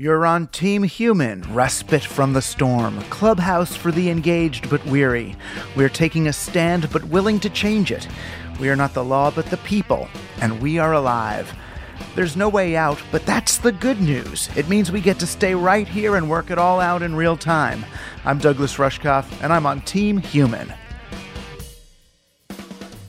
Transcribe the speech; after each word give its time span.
You're 0.00 0.24
on 0.24 0.46
Team 0.46 0.82
Human, 0.82 1.42
respite 1.52 2.02
from 2.02 2.32
the 2.32 2.40
storm, 2.40 3.02
clubhouse 3.10 3.76
for 3.76 3.92
the 3.92 4.08
engaged 4.08 4.70
but 4.70 4.82
weary. 4.86 5.36
We're 5.76 5.90
taking 5.90 6.26
a 6.26 6.32
stand 6.32 6.90
but 6.90 7.04
willing 7.04 7.38
to 7.40 7.50
change 7.50 7.92
it. 7.92 8.08
We 8.58 8.70
are 8.70 8.76
not 8.76 8.94
the 8.94 9.04
law 9.04 9.30
but 9.30 9.44
the 9.44 9.58
people, 9.58 10.08
and 10.40 10.62
we 10.62 10.78
are 10.78 10.94
alive. 10.94 11.54
There's 12.14 12.34
no 12.34 12.48
way 12.48 12.76
out, 12.76 12.98
but 13.12 13.26
that's 13.26 13.58
the 13.58 13.72
good 13.72 14.00
news. 14.00 14.48
It 14.56 14.70
means 14.70 14.90
we 14.90 15.02
get 15.02 15.18
to 15.18 15.26
stay 15.26 15.54
right 15.54 15.86
here 15.86 16.16
and 16.16 16.30
work 16.30 16.50
it 16.50 16.56
all 16.56 16.80
out 16.80 17.02
in 17.02 17.14
real 17.14 17.36
time. 17.36 17.84
I'm 18.24 18.38
Douglas 18.38 18.76
Rushkoff, 18.76 19.26
and 19.42 19.52
I'm 19.52 19.66
on 19.66 19.82
Team 19.82 20.16
Human. 20.16 20.72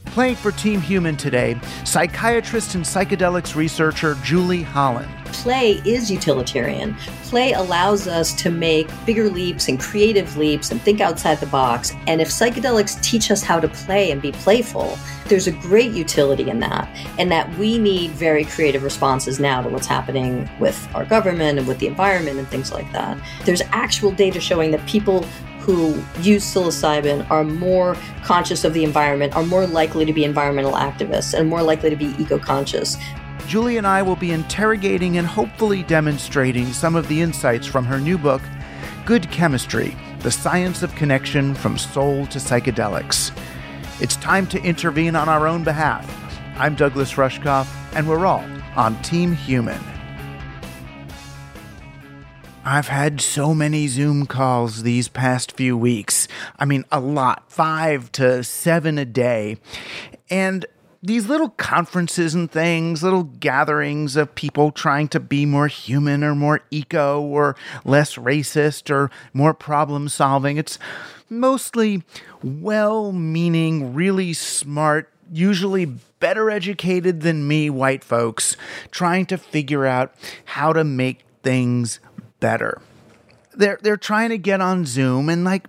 Playing 0.07 0.35
for 0.35 0.51
Team 0.51 0.81
Human 0.81 1.15
today, 1.15 1.57
psychiatrist 1.85 2.75
and 2.75 2.83
psychedelics 2.83 3.55
researcher 3.55 4.15
Julie 4.25 4.63
Holland. 4.63 5.20
Play 5.41 5.81
is 5.85 6.11
utilitarian. 6.11 6.93
Play 7.23 7.53
allows 7.53 8.07
us 8.07 8.31
to 8.43 8.51
make 8.51 8.87
bigger 9.07 9.27
leaps 9.27 9.69
and 9.69 9.79
creative 9.79 10.37
leaps 10.37 10.69
and 10.69 10.79
think 10.79 11.01
outside 11.01 11.39
the 11.39 11.47
box. 11.47 11.93
And 12.05 12.21
if 12.21 12.29
psychedelics 12.29 13.01
teach 13.01 13.31
us 13.31 13.41
how 13.41 13.59
to 13.59 13.67
play 13.67 14.11
and 14.11 14.21
be 14.21 14.33
playful, 14.33 14.99
there's 15.25 15.47
a 15.47 15.51
great 15.51 15.93
utility 15.93 16.47
in 16.47 16.59
that. 16.59 16.87
And 17.17 17.31
that 17.31 17.51
we 17.57 17.79
need 17.79 18.11
very 18.11 18.45
creative 18.45 18.83
responses 18.83 19.39
now 19.39 19.63
to 19.63 19.69
what's 19.69 19.87
happening 19.87 20.47
with 20.59 20.87
our 20.93 21.05
government 21.05 21.57
and 21.57 21.67
with 21.67 21.79
the 21.79 21.87
environment 21.87 22.37
and 22.37 22.47
things 22.47 22.71
like 22.71 22.91
that. 22.91 23.17
There's 23.43 23.63
actual 23.71 24.11
data 24.11 24.39
showing 24.39 24.69
that 24.69 24.85
people 24.87 25.23
who 25.61 26.03
use 26.21 26.43
psilocybin 26.43 27.29
are 27.29 27.43
more 27.43 27.95
conscious 28.23 28.63
of 28.63 28.73
the 28.73 28.83
environment, 28.83 29.35
are 29.35 29.43
more 29.43 29.67
likely 29.67 30.05
to 30.05 30.13
be 30.13 30.23
environmental 30.23 30.73
activists, 30.73 31.33
and 31.33 31.47
more 31.47 31.61
likely 31.61 31.89
to 31.89 31.95
be 31.95 32.15
eco 32.19 32.39
conscious. 32.39 32.97
Julie 33.51 33.75
and 33.75 33.85
I 33.85 34.01
will 34.01 34.15
be 34.15 34.31
interrogating 34.31 35.17
and 35.17 35.27
hopefully 35.27 35.83
demonstrating 35.83 36.67
some 36.67 36.95
of 36.95 37.09
the 37.09 37.19
insights 37.19 37.67
from 37.67 37.83
her 37.83 37.99
new 37.99 38.17
book, 38.17 38.41
Good 39.05 39.29
Chemistry 39.29 39.93
The 40.19 40.31
Science 40.31 40.83
of 40.83 40.95
Connection 40.95 41.53
from 41.53 41.77
Soul 41.77 42.25
to 42.27 42.39
Psychedelics. 42.39 43.37
It's 43.99 44.15
time 44.15 44.47
to 44.47 44.63
intervene 44.63 45.17
on 45.17 45.27
our 45.27 45.47
own 45.47 45.65
behalf. 45.65 46.09
I'm 46.57 46.75
Douglas 46.75 47.15
Rushkoff, 47.15 47.67
and 47.93 48.07
we're 48.07 48.25
all 48.25 48.45
on 48.77 49.01
Team 49.01 49.33
Human. 49.33 49.81
I've 52.63 52.87
had 52.87 53.19
so 53.19 53.53
many 53.53 53.89
Zoom 53.89 54.27
calls 54.27 54.83
these 54.83 55.09
past 55.09 55.57
few 55.57 55.77
weeks. 55.77 56.29
I 56.57 56.63
mean, 56.63 56.85
a 56.89 57.01
lot, 57.01 57.51
five 57.51 58.13
to 58.13 58.45
seven 58.45 58.97
a 58.97 59.03
day. 59.03 59.57
And 60.29 60.65
these 61.03 61.27
little 61.27 61.49
conferences 61.49 62.35
and 62.35 62.51
things, 62.51 63.01
little 63.01 63.23
gatherings 63.23 64.15
of 64.15 64.35
people 64.35 64.71
trying 64.71 65.07
to 65.09 65.19
be 65.19 65.45
more 65.45 65.67
human 65.67 66.23
or 66.23 66.35
more 66.35 66.61
eco 66.69 67.21
or 67.21 67.55
less 67.83 68.15
racist 68.15 68.91
or 68.91 69.09
more 69.33 69.53
problem 69.53 70.09
solving. 70.09 70.57
It's 70.57 70.77
mostly 71.29 72.03
well 72.43 73.11
meaning, 73.11 73.95
really 73.95 74.33
smart, 74.33 75.09
usually 75.31 75.85
better 76.19 76.51
educated 76.51 77.21
than 77.21 77.47
me 77.47 77.69
white 77.69 78.03
folks 78.03 78.55
trying 78.91 79.25
to 79.25 79.37
figure 79.37 79.85
out 79.87 80.13
how 80.45 80.71
to 80.71 80.83
make 80.83 81.21
things 81.41 81.99
better. 82.39 82.79
They're 83.53 83.79
they're 83.81 83.97
trying 83.97 84.29
to 84.29 84.37
get 84.37 84.61
on 84.61 84.85
Zoom 84.85 85.29
and 85.29 85.43
like 85.43 85.67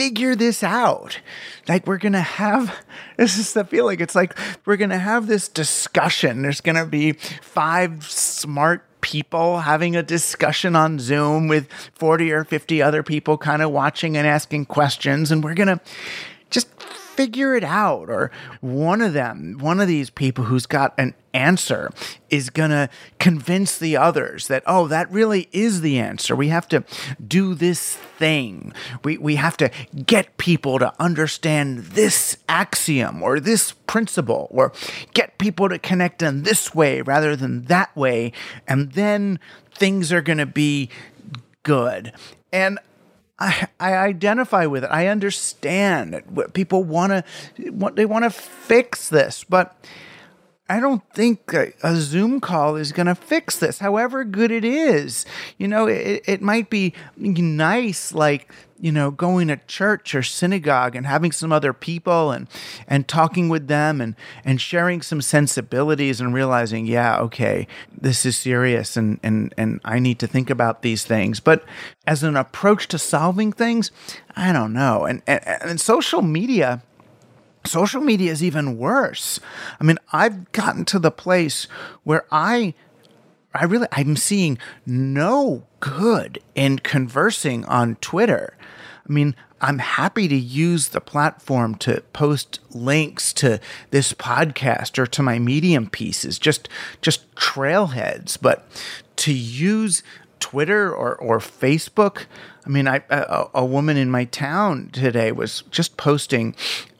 figure 0.00 0.34
this 0.34 0.62
out. 0.62 1.20
Like 1.68 1.86
we're 1.86 1.98
gonna 1.98 2.22
have 2.22 2.74
this 3.18 3.36
is 3.36 3.52
the 3.52 3.66
feeling. 3.66 4.00
It's 4.00 4.14
like 4.14 4.34
we're 4.64 4.78
gonna 4.78 4.98
have 4.98 5.26
this 5.26 5.46
discussion. 5.46 6.40
There's 6.40 6.62
gonna 6.62 6.86
be 6.86 7.12
five 7.12 8.02
smart 8.08 8.82
people 9.02 9.58
having 9.58 9.96
a 9.96 10.02
discussion 10.02 10.74
on 10.74 10.98
Zoom 10.98 11.48
with 11.48 11.70
40 11.96 12.32
or 12.32 12.44
50 12.44 12.80
other 12.80 13.02
people 13.02 13.36
kind 13.36 13.60
of 13.60 13.72
watching 13.72 14.16
and 14.16 14.26
asking 14.26 14.64
questions, 14.66 15.30
and 15.30 15.44
we're 15.44 15.52
gonna 15.52 15.80
just 16.48 16.68
figure 17.20 17.54
it 17.54 17.64
out. 17.64 18.08
Or 18.08 18.30
one 18.62 19.02
of 19.02 19.12
them, 19.12 19.58
one 19.60 19.78
of 19.78 19.86
these 19.86 20.08
people 20.08 20.44
who's 20.44 20.64
got 20.64 20.94
an 20.96 21.12
answer 21.34 21.90
is 22.30 22.48
going 22.48 22.70
to 22.70 22.88
convince 23.18 23.76
the 23.76 23.94
others 23.94 24.48
that, 24.48 24.62
oh, 24.66 24.88
that 24.88 25.12
really 25.12 25.50
is 25.52 25.82
the 25.82 25.98
answer. 25.98 26.34
We 26.34 26.48
have 26.48 26.66
to 26.68 26.82
do 27.28 27.54
this 27.54 27.94
thing. 27.94 28.72
We, 29.04 29.18
we 29.18 29.36
have 29.36 29.58
to 29.58 29.70
get 30.06 30.38
people 30.38 30.78
to 30.78 30.94
understand 30.98 31.80
this 31.80 32.38
axiom 32.48 33.22
or 33.22 33.38
this 33.38 33.72
principle 33.86 34.48
or 34.50 34.72
get 35.12 35.36
people 35.36 35.68
to 35.68 35.78
connect 35.78 36.22
in 36.22 36.44
this 36.44 36.74
way 36.74 37.02
rather 37.02 37.36
than 37.36 37.64
that 37.64 37.94
way. 37.94 38.32
And 38.66 38.92
then 38.92 39.38
things 39.74 40.10
are 40.10 40.22
going 40.22 40.38
to 40.38 40.46
be 40.46 40.88
good. 41.64 42.14
And 42.50 42.78
I, 43.40 43.68
I 43.80 43.96
identify 43.96 44.66
with 44.66 44.84
it. 44.84 44.90
I 44.90 45.06
understand 45.06 46.22
people 46.52 46.84
want 46.84 47.12
to 47.12 47.24
they 47.94 48.04
want 48.06 48.24
to 48.24 48.30
fix 48.30 49.08
this, 49.08 49.44
but 49.44 49.74
I 50.70 50.78
don't 50.78 51.02
think 51.12 51.52
a, 51.52 51.72
a 51.82 51.96
Zoom 51.96 52.40
call 52.40 52.76
is 52.76 52.92
going 52.92 53.08
to 53.08 53.16
fix 53.16 53.58
this. 53.58 53.80
However 53.80 54.22
good 54.22 54.52
it 54.52 54.64
is, 54.64 55.26
you 55.58 55.66
know, 55.66 55.88
it, 55.88 56.22
it 56.26 56.40
might 56.40 56.70
be 56.70 56.94
nice, 57.16 58.14
like 58.14 58.52
you 58.78 58.92
know, 58.92 59.10
going 59.10 59.48
to 59.48 59.58
church 59.66 60.14
or 60.14 60.22
synagogue 60.22 60.96
and 60.96 61.06
having 61.06 61.32
some 61.32 61.52
other 61.52 61.72
people 61.72 62.30
and 62.30 62.48
and 62.86 63.06
talking 63.08 63.48
with 63.48 63.66
them 63.66 64.00
and 64.00 64.14
and 64.44 64.60
sharing 64.60 65.02
some 65.02 65.20
sensibilities 65.20 66.20
and 66.20 66.32
realizing, 66.32 66.86
yeah, 66.86 67.18
okay, 67.18 67.66
this 67.92 68.24
is 68.24 68.38
serious 68.38 68.96
and 68.96 69.18
and 69.24 69.52
and 69.58 69.80
I 69.84 69.98
need 69.98 70.20
to 70.20 70.28
think 70.28 70.50
about 70.50 70.82
these 70.82 71.04
things. 71.04 71.40
But 71.40 71.64
as 72.06 72.22
an 72.22 72.36
approach 72.36 72.86
to 72.88 72.98
solving 72.98 73.52
things, 73.52 73.90
I 74.36 74.52
don't 74.52 74.72
know. 74.72 75.04
And 75.04 75.20
and, 75.26 75.40
and 75.44 75.80
social 75.80 76.22
media 76.22 76.82
social 77.64 78.00
media 78.00 78.32
is 78.32 78.42
even 78.42 78.78
worse. 78.78 79.40
I 79.80 79.84
mean, 79.84 79.98
I've 80.12 80.50
gotten 80.52 80.84
to 80.86 80.98
the 80.98 81.10
place 81.10 81.64
where 82.04 82.24
I 82.30 82.74
I 83.54 83.64
really 83.64 83.88
I'm 83.92 84.16
seeing 84.16 84.58
no 84.86 85.66
good 85.80 86.38
in 86.54 86.78
conversing 86.78 87.64
on 87.64 87.96
Twitter. 87.96 88.56
I 89.08 89.12
mean, 89.12 89.34
I'm 89.60 89.78
happy 89.78 90.28
to 90.28 90.36
use 90.36 90.88
the 90.88 91.00
platform 91.00 91.74
to 91.76 92.02
post 92.12 92.60
links 92.70 93.32
to 93.34 93.60
this 93.90 94.12
podcast 94.12 94.98
or 94.98 95.06
to 95.08 95.22
my 95.22 95.38
medium 95.38 95.90
pieces, 95.90 96.38
just 96.38 96.68
just 97.02 97.34
trailheads, 97.34 98.38
but 98.40 98.66
to 99.16 99.32
use 99.32 100.02
Twitter 100.38 100.92
or, 100.92 101.14
or 101.16 101.38
Facebook. 101.38 102.24
I 102.64 102.70
mean, 102.70 102.88
I, 102.88 103.02
a, 103.10 103.46
a 103.54 103.64
woman 103.64 103.96
in 103.96 104.10
my 104.10 104.24
town 104.24 104.88
today 104.92 105.32
was 105.32 105.62
just 105.70 105.96
posting 105.96 106.54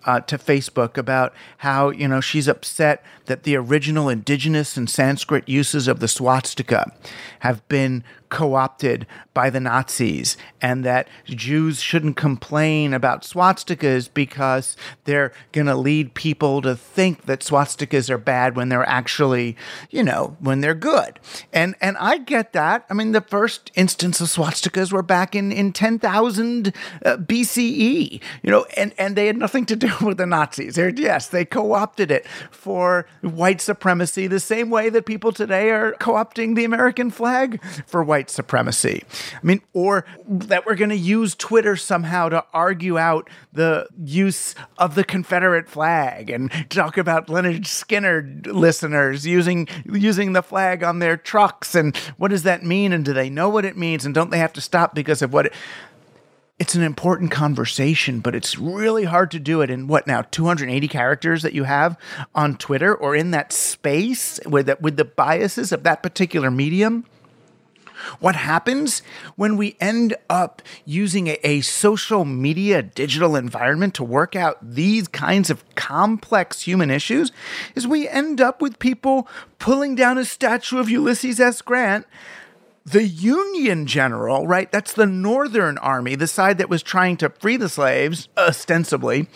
uh, 0.05 0.21
to 0.21 0.39
Facebook 0.39 0.97
about 0.97 1.33
how, 1.59 1.91
you 1.91 2.09
know, 2.09 2.21
she's 2.21 2.49
upset 2.49 3.03
that 3.27 3.43
the 3.43 3.57
original 3.57 4.09
indigenous 4.09 4.77
and 4.77 4.89
Sanskrit 4.89 5.49
uses 5.49 5.89
of 5.89 6.01
the 6.01 6.09
swastika 6.09 6.93
have 7.41 7.67
been 7.69 8.05
co 8.31 8.55
opted 8.55 9.07
by 9.35 9.51
the 9.51 9.61
Nazis 9.61 10.37
and 10.61 10.85
that 10.85 11.09
Jews 11.27 11.81
shouldn't 11.81 12.17
complain 12.17 12.95
about 12.95 13.23
swastikas 13.23 14.09
because 14.13 14.77
they're 15.05 15.33
going 15.53 15.67
to 15.67 15.77
lead 15.77 16.15
people 16.15 16.63
to 16.63 16.75
think 16.77 17.27
that 17.27 17.41
swastikas 17.41 18.09
are 18.09 18.19
bad 18.19 18.57
when 18.57 18.69
they're 18.69 18.89
actually, 18.89 19.57
you 19.91 20.03
know, 20.03 20.37
when 20.41 20.61
they're 20.61 20.75
good. 20.75 21.19
And 21.53 21.75
and 21.81 21.97
I 21.99 22.19
get 22.19 22.53
that. 22.53 22.87
I 22.89 22.95
mean, 22.95 23.13
the 23.13 23.21
first 23.21 23.71
instance 23.75 24.21
of 24.21 24.29
swastikas 24.29 24.93
were 24.93 25.03
back 25.03 25.35
in 25.35 25.53
in 25.53 25.73
10,000 25.73 26.75
uh, 27.05 27.17
BCE, 27.17 28.21
you 28.43 28.51
know, 28.51 28.65
and 28.77 28.95
and 28.97 29.17
they 29.17 29.27
had 29.27 29.37
nothing 29.37 29.67
to 29.67 29.77
do 29.77 29.93
with 30.05 30.19
the 30.19 30.27
Nazis. 30.27 30.77
They're, 30.77 30.91
yes, 30.91 31.29
they 31.29 31.45
co-opted 31.45 32.11
it 32.11 32.27
for 32.51 33.07
white 33.23 33.61
supremacy 33.61 34.27
the 34.27 34.41
same 34.41 34.71
way 34.71 34.89
that 34.91 35.07
people 35.07 35.33
today 35.33 35.71
are 35.71 35.93
co-opting 35.93 36.55
the 36.55 36.65
American 36.65 37.11
flag 37.11 37.63
for 37.87 38.03
white 38.03 38.20
supremacy. 38.29 39.05
I 39.33 39.39
mean, 39.43 39.63
or 39.73 40.05
that 40.29 40.67
we're 40.67 40.75
going 40.75 40.91
to 40.91 40.97
use 40.97 41.35
Twitter 41.35 41.77
somehow 41.77 42.29
to 42.29 42.45
argue 42.53 42.99
out 42.99 43.31
the 43.53 43.87
use 44.05 44.55
of 44.79 44.95
the 44.95 45.05
Confederate 45.05 45.69
flag 45.69 46.29
and 46.29 46.51
talk 46.71 46.99
about 46.99 47.29
Lynyrd 47.29 47.63
Skynyrd 47.63 48.47
listeners 48.47 49.27
using 49.27 49.69
using 49.87 50.33
the 50.33 50.43
flag 50.43 50.83
on 50.83 50.99
their 50.99 51.17
trucks 51.17 51.75
and 51.75 51.97
what 52.17 52.29
does 52.29 52.43
that 52.43 52.65
mean 52.65 52.93
and 52.93 53.05
do 53.05 53.13
they 53.13 53.31
know 53.31 53.49
what 53.49 53.65
it 53.65 53.77
means 53.77 54.05
and 54.05 54.15
don't 54.15 54.31
they 54.31 54.39
have 54.39 54.53
to 54.53 54.61
stop 54.61 54.95
because 54.95 55.23
of 55.23 55.33
what 55.33 55.47
it 55.47 55.53
it's 56.61 56.75
an 56.75 56.83
important 56.83 57.31
conversation, 57.31 58.21
but 58.21 58.35
it's 58.35 58.59
really 58.59 59.05
hard 59.05 59.31
to 59.31 59.41
do 59.41 59.63
it 59.63 59.71
in 59.71 59.87
what 59.87 60.07
now 60.07 60.21
280 60.31 60.89
characters 60.89 61.41
that 61.43 61.55
you 61.55 61.65
have 61.65 61.99
on 62.35 62.59
Twitter 62.59 62.95
or 62.95 63.17
in 63.17 63.31
that 63.31 63.51
space 63.51 64.39
with 64.45 64.67
the, 64.67 64.77
with 64.79 64.99
the 64.99 65.07
biases 65.07 65.73
of 65.73 65.85
that 65.85 66.03
particular 66.03 66.51
medium. 66.51 67.07
What 68.19 68.37
happens 68.37 69.03
when 69.37 69.57
we 69.57 69.77
end 69.81 70.17
up 70.29 70.63
using 70.85 71.29
a, 71.29 71.39
a, 71.45 71.61
social 71.61 72.25
media 72.25 72.83
digital 72.83 73.37
environment 73.37 73.95
to 73.95 74.05
work 74.05 74.35
out 74.35 74.59
these 74.63 75.09
kinds 75.09 75.51
of 75.51 75.65
complex 75.75 76.63
human 76.63 76.91
issues 76.91 77.33
is 77.75 77.87
we 77.87 78.09
end 78.09 78.41
up 78.41 78.61
with 78.61 78.79
people 78.79 79.29
pulling 79.59 79.95
down 79.95 80.19
a 80.19 80.25
statue 80.25 80.79
of 80.79 80.89
Ulysses 80.91 81.41
S. 81.41 81.63
Grant 81.63 82.07
the 82.85 83.05
Union 83.05 83.87
general, 83.87 84.47
right? 84.47 84.71
That's 84.73 84.95
the 84.95 85.07
Northern 85.07 85.77
Army, 85.79 86.15
the 86.15 86.27
side 86.27 86.59
that 86.59 86.69
was 86.69 86.83
trying 86.83 87.17
to 87.19 87.29
free 87.29 87.57
the 87.57 87.69
slaves, 87.69 88.29
ostensibly. 88.37 89.29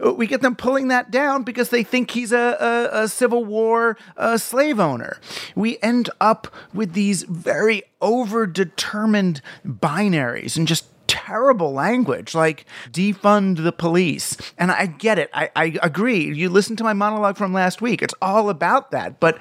We 0.00 0.26
get 0.26 0.40
them 0.40 0.56
pulling 0.56 0.88
that 0.88 1.10
down 1.10 1.42
because 1.42 1.68
they 1.68 1.82
think 1.82 2.10
he's 2.10 2.32
a, 2.32 2.56
a, 2.92 3.02
a 3.02 3.08
Civil 3.08 3.44
War 3.44 3.96
uh, 4.16 4.38
slave 4.38 4.80
owner. 4.80 5.18
We 5.54 5.78
end 5.82 6.10
up 6.20 6.48
with 6.72 6.94
these 6.94 7.22
very 7.24 7.82
overdetermined 8.00 9.40
binaries 9.66 10.56
and 10.56 10.66
just 10.66 10.86
terrible 11.06 11.72
language 11.72 12.34
like 12.34 12.64
defund 12.90 13.62
the 13.62 13.72
police. 13.72 14.36
And 14.58 14.72
I 14.72 14.86
get 14.86 15.18
it. 15.18 15.30
I, 15.32 15.50
I 15.54 15.78
agree. 15.82 16.34
You 16.34 16.48
listen 16.48 16.76
to 16.76 16.84
my 16.84 16.94
monologue 16.94 17.36
from 17.36 17.52
last 17.52 17.82
week. 17.82 18.02
It's 18.02 18.14
all 18.22 18.48
about 18.48 18.90
that. 18.90 19.20
But 19.20 19.38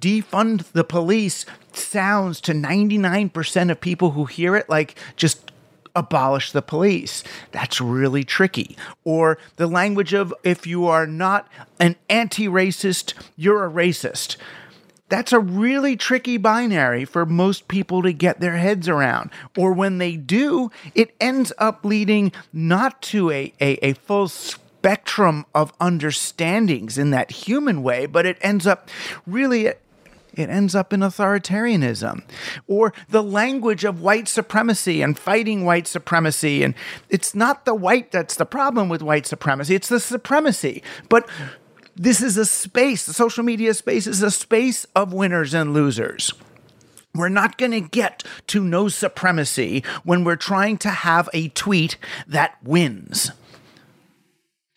defund 0.00 0.72
the 0.72 0.84
police 0.84 1.46
sounds 1.76 2.40
to 2.42 2.52
99% 2.52 3.70
of 3.70 3.80
people 3.80 4.12
who 4.12 4.24
hear 4.24 4.56
it 4.56 4.68
like 4.68 4.96
just 5.16 5.52
abolish 5.94 6.52
the 6.52 6.62
police. 6.62 7.22
That's 7.52 7.80
really 7.80 8.24
tricky. 8.24 8.76
Or 9.04 9.38
the 9.56 9.66
language 9.66 10.12
of 10.12 10.34
if 10.42 10.66
you 10.66 10.86
are 10.86 11.06
not 11.06 11.48
an 11.78 11.96
anti 12.08 12.48
racist, 12.48 13.14
you're 13.36 13.64
a 13.64 13.70
racist. 13.70 14.36
That's 15.08 15.32
a 15.32 15.38
really 15.38 15.96
tricky 15.96 16.38
binary 16.38 17.04
for 17.04 17.26
most 17.26 17.68
people 17.68 18.02
to 18.02 18.12
get 18.12 18.40
their 18.40 18.56
heads 18.56 18.88
around. 18.88 19.30
Or 19.56 19.72
when 19.72 19.98
they 19.98 20.16
do, 20.16 20.70
it 20.94 21.14
ends 21.20 21.52
up 21.58 21.84
leading 21.84 22.32
not 22.52 23.00
to 23.02 23.30
a, 23.30 23.52
a, 23.60 23.74
a 23.86 23.92
full 23.92 24.28
spectrum 24.28 25.46
of 25.54 25.72
understandings 25.78 26.98
in 26.98 27.10
that 27.10 27.30
human 27.30 27.82
way, 27.82 28.06
but 28.06 28.26
it 28.26 28.38
ends 28.40 28.66
up 28.66 28.88
really 29.26 29.72
it 30.38 30.50
ends 30.50 30.74
up 30.74 30.92
in 30.92 31.00
authoritarianism 31.00 32.22
or 32.66 32.92
the 33.08 33.22
language 33.22 33.84
of 33.84 34.00
white 34.00 34.28
supremacy 34.28 35.02
and 35.02 35.18
fighting 35.18 35.64
white 35.64 35.86
supremacy. 35.86 36.62
And 36.62 36.74
it's 37.08 37.34
not 37.34 37.64
the 37.64 37.74
white 37.74 38.10
that's 38.10 38.36
the 38.36 38.46
problem 38.46 38.88
with 38.88 39.02
white 39.02 39.26
supremacy, 39.26 39.74
it's 39.74 39.88
the 39.88 40.00
supremacy. 40.00 40.82
But 41.08 41.28
this 41.96 42.20
is 42.20 42.36
a 42.36 42.46
space, 42.46 43.06
the 43.06 43.12
social 43.12 43.44
media 43.44 43.74
space 43.74 44.06
is 44.06 44.22
a 44.22 44.30
space 44.30 44.86
of 44.96 45.12
winners 45.12 45.54
and 45.54 45.72
losers. 45.72 46.32
We're 47.14 47.28
not 47.28 47.58
going 47.58 47.70
to 47.70 47.80
get 47.80 48.24
to 48.48 48.64
no 48.64 48.88
supremacy 48.88 49.84
when 50.02 50.24
we're 50.24 50.34
trying 50.34 50.78
to 50.78 50.90
have 50.90 51.28
a 51.32 51.48
tweet 51.50 51.96
that 52.26 52.56
wins. 52.62 53.30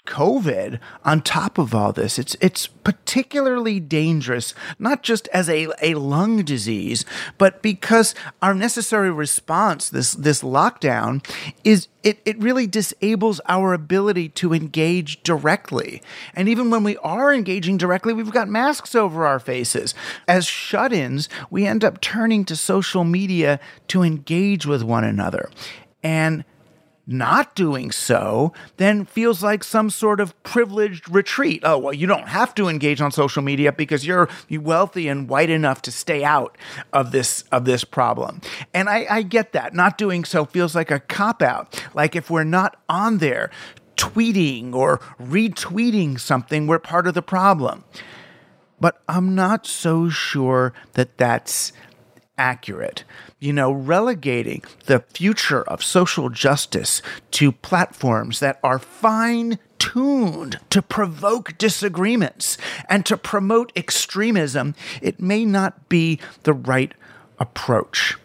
COVID 0.07 0.79
on 1.05 1.21
top 1.21 1.57
of 1.57 1.75
all 1.75 1.93
this. 1.93 2.17
It's 2.17 2.35
it's 2.41 2.65
particularly 2.65 3.79
dangerous, 3.79 4.55
not 4.79 5.03
just 5.03 5.27
as 5.27 5.49
a, 5.49 5.67
a 5.81 5.93
lung 5.95 6.43
disease, 6.43 7.05
but 7.37 7.61
because 7.61 8.15
our 8.41 8.55
necessary 8.55 9.11
response, 9.11 9.89
this 9.89 10.13
this 10.13 10.41
lockdown, 10.41 11.23
is 11.63 11.89
it, 12.03 12.19
it 12.23 12.39
really 12.39 12.67
disables 12.67 13.41
our 13.47 13.73
ability 13.73 14.29
to 14.29 14.53
engage 14.53 15.21
directly. 15.23 16.01
And 16.33 16.47
even 16.47 16.69
when 16.69 16.83
we 16.85 16.95
are 16.97 17.33
engaging 17.33 17.77
directly, 17.77 18.13
we've 18.13 18.31
got 18.31 18.47
masks 18.47 18.95
over 18.95 19.25
our 19.25 19.39
faces. 19.39 19.93
As 20.25 20.45
shut-ins, 20.45 21.27
we 21.49 21.67
end 21.67 21.83
up 21.83 21.99
turning 21.99 22.45
to 22.45 22.55
social 22.55 23.03
media 23.03 23.59
to 23.89 24.03
engage 24.03 24.65
with 24.65 24.83
one 24.83 25.03
another. 25.03 25.49
And 26.01 26.45
not 27.07 27.55
doing 27.55 27.89
so 27.89 28.51
then 28.75 29.05
feels 29.05 29.41
like 29.41 29.63
some 29.63 29.89
sort 29.89 30.19
of 30.19 30.41
privileged 30.43 31.09
retreat. 31.09 31.61
Oh, 31.63 31.77
well, 31.77 31.93
you 31.93 32.05
don't 32.05 32.27
have 32.27 32.53
to 32.55 32.67
engage 32.67 32.99
on 32.99 33.11
social 33.11 33.41
media 33.41 33.71
because 33.71 34.05
you're 34.05 34.29
wealthy 34.51 35.07
and 35.07 35.29
white 35.29 35.49
enough 35.49 35.81
to 35.83 35.91
stay 35.91 36.23
out 36.23 36.57
of 36.91 37.11
this 37.11 37.43
of 37.51 37.63
this 37.63 37.85
problem. 37.85 38.41
And 38.73 38.89
I, 38.89 39.07
I 39.09 39.21
get 39.21 39.53
that. 39.53 39.73
Not 39.73 39.97
doing 39.97 40.25
so 40.25 40.43
feels 40.45 40.75
like 40.75 40.91
a 40.91 40.99
cop 40.99 41.41
out. 41.41 41.81
Like 41.93 42.15
if 42.15 42.29
we're 42.29 42.43
not 42.43 42.77
on 42.89 43.19
there 43.19 43.49
tweeting 43.95 44.73
or 44.73 44.99
retweeting 45.19 46.19
something, 46.19 46.67
we're 46.67 46.79
part 46.79 47.07
of 47.07 47.13
the 47.13 47.21
problem. 47.21 47.83
But 48.79 49.01
I'm 49.07 49.33
not 49.33 49.65
so 49.65 50.09
sure 50.09 50.71
that 50.93 51.17
that's 51.17 51.73
accurate. 52.37 53.03
You 53.39 53.53
know, 53.53 53.71
relegating 53.71 54.63
the 54.85 54.99
future 54.99 55.63
of 55.63 55.83
social 55.83 56.29
justice 56.29 57.01
to 57.31 57.51
platforms 57.51 58.39
that 58.39 58.59
are 58.63 58.79
fine 58.79 59.59
tuned 59.79 60.59
to 60.69 60.81
provoke 60.81 61.57
disagreements 61.57 62.57
and 62.89 63.05
to 63.05 63.17
promote 63.17 63.71
extremism, 63.75 64.75
it 65.01 65.21
may 65.21 65.45
not 65.45 65.89
be 65.89 66.19
the 66.43 66.53
right 66.53 66.93
approach. 67.39 68.17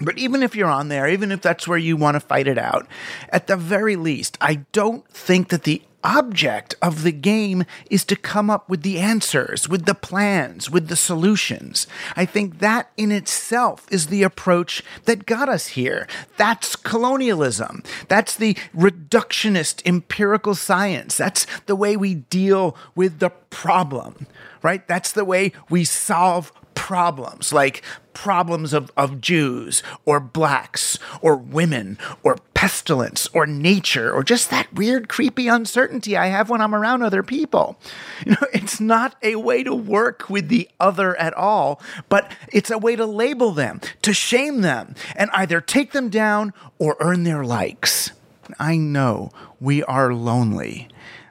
But 0.00 0.16
even 0.16 0.42
if 0.42 0.56
you're 0.56 0.70
on 0.70 0.88
there, 0.88 1.06
even 1.08 1.30
if 1.30 1.42
that's 1.42 1.68
where 1.68 1.78
you 1.78 1.96
want 1.96 2.14
to 2.14 2.20
fight 2.20 2.48
it 2.48 2.56
out, 2.56 2.86
at 3.28 3.46
the 3.46 3.56
very 3.56 3.96
least, 3.96 4.38
I 4.40 4.64
don't 4.72 5.06
think 5.08 5.50
that 5.50 5.64
the 5.64 5.82
object 6.02 6.74
of 6.80 7.02
the 7.02 7.12
game 7.12 7.64
is 7.90 8.04
to 8.06 8.16
come 8.16 8.50
up 8.50 8.68
with 8.68 8.82
the 8.82 8.98
answers, 8.98 9.68
with 9.68 9.86
the 9.86 9.94
plans, 9.94 10.70
with 10.70 10.88
the 10.88 10.96
solutions. 10.96 11.86
I 12.16 12.24
think 12.24 12.58
that 12.58 12.90
in 12.96 13.12
itself 13.12 13.86
is 13.90 14.06
the 14.06 14.22
approach 14.22 14.82
that 15.04 15.26
got 15.26 15.48
us 15.48 15.68
here. 15.68 16.06
That's 16.36 16.76
colonialism. 16.76 17.82
That's 18.08 18.36
the 18.36 18.54
reductionist 18.74 19.84
empirical 19.86 20.54
science. 20.54 21.16
That's 21.16 21.46
the 21.66 21.76
way 21.76 21.96
we 21.96 22.14
deal 22.14 22.76
with 22.94 23.18
the 23.18 23.30
problem, 23.30 24.26
right? 24.62 24.86
That's 24.86 25.12
the 25.12 25.24
way 25.24 25.52
we 25.68 25.84
solve 25.84 26.52
problems, 26.74 27.52
like 27.52 27.82
problems 28.12 28.72
of, 28.72 28.90
of 28.96 29.20
Jews 29.20 29.82
or 30.04 30.20
blacks 30.20 30.98
or 31.22 31.36
women 31.36 31.98
or 32.22 32.36
pestilence 32.54 33.28
or 33.32 33.46
nature 33.46 34.12
or 34.12 34.22
just 34.22 34.50
that 34.50 34.72
weird, 34.74 35.08
creepy 35.08 35.48
uncertainty 35.48 36.16
I 36.16 36.26
have 36.26 36.50
when 36.50 36.60
I'm 36.60 36.74
around 36.74 37.02
other 37.02 37.22
people. 37.22 37.78
You 38.26 38.32
know, 38.32 38.46
it's 38.52 38.80
not 38.80 39.16
a 39.22 39.36
way 39.36 39.62
to 39.62 39.74
work 39.74 40.28
with 40.28 40.48
the 40.48 40.68
other 40.78 41.16
at 41.18 41.32
all, 41.32 41.80
but 42.10 42.30
it's 42.52 42.70
a 42.70 42.76
way 42.76 42.94
to 42.94 43.06
label 43.06 43.52
them, 43.52 43.80
to 44.02 44.12
shame 44.12 44.60
them, 44.60 44.94
and 45.16 45.30
either 45.32 45.62
take 45.62 45.92
them 45.92 46.10
down 46.10 46.52
or 46.78 46.96
earn 47.00 47.22
their 47.24 47.44
likes. 47.44 48.12
I 48.58 48.76
know 48.76 49.30
we 49.58 49.82
are 49.84 50.12
lonely 50.12 50.88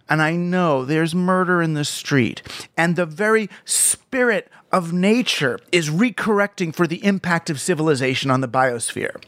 and 0.10 0.22
I 0.22 0.36
know 0.36 0.84
there's 0.84 1.14
murder 1.14 1.62
in 1.62 1.76
the 1.76 1.86
street, 1.86 2.42
and 2.76 2.96
the 2.96 3.06
very 3.06 3.50
spirit 3.64 4.50
of 4.72 4.94
nature 4.94 5.60
is 5.72 5.90
recorrecting 5.90 6.74
for 6.74 6.88
the 6.88 7.04
impact 7.04 7.50
of 7.50 7.60
civilization 7.60 8.30
on 8.32 8.42
the 8.42 8.48
biosphere. 8.48 9.22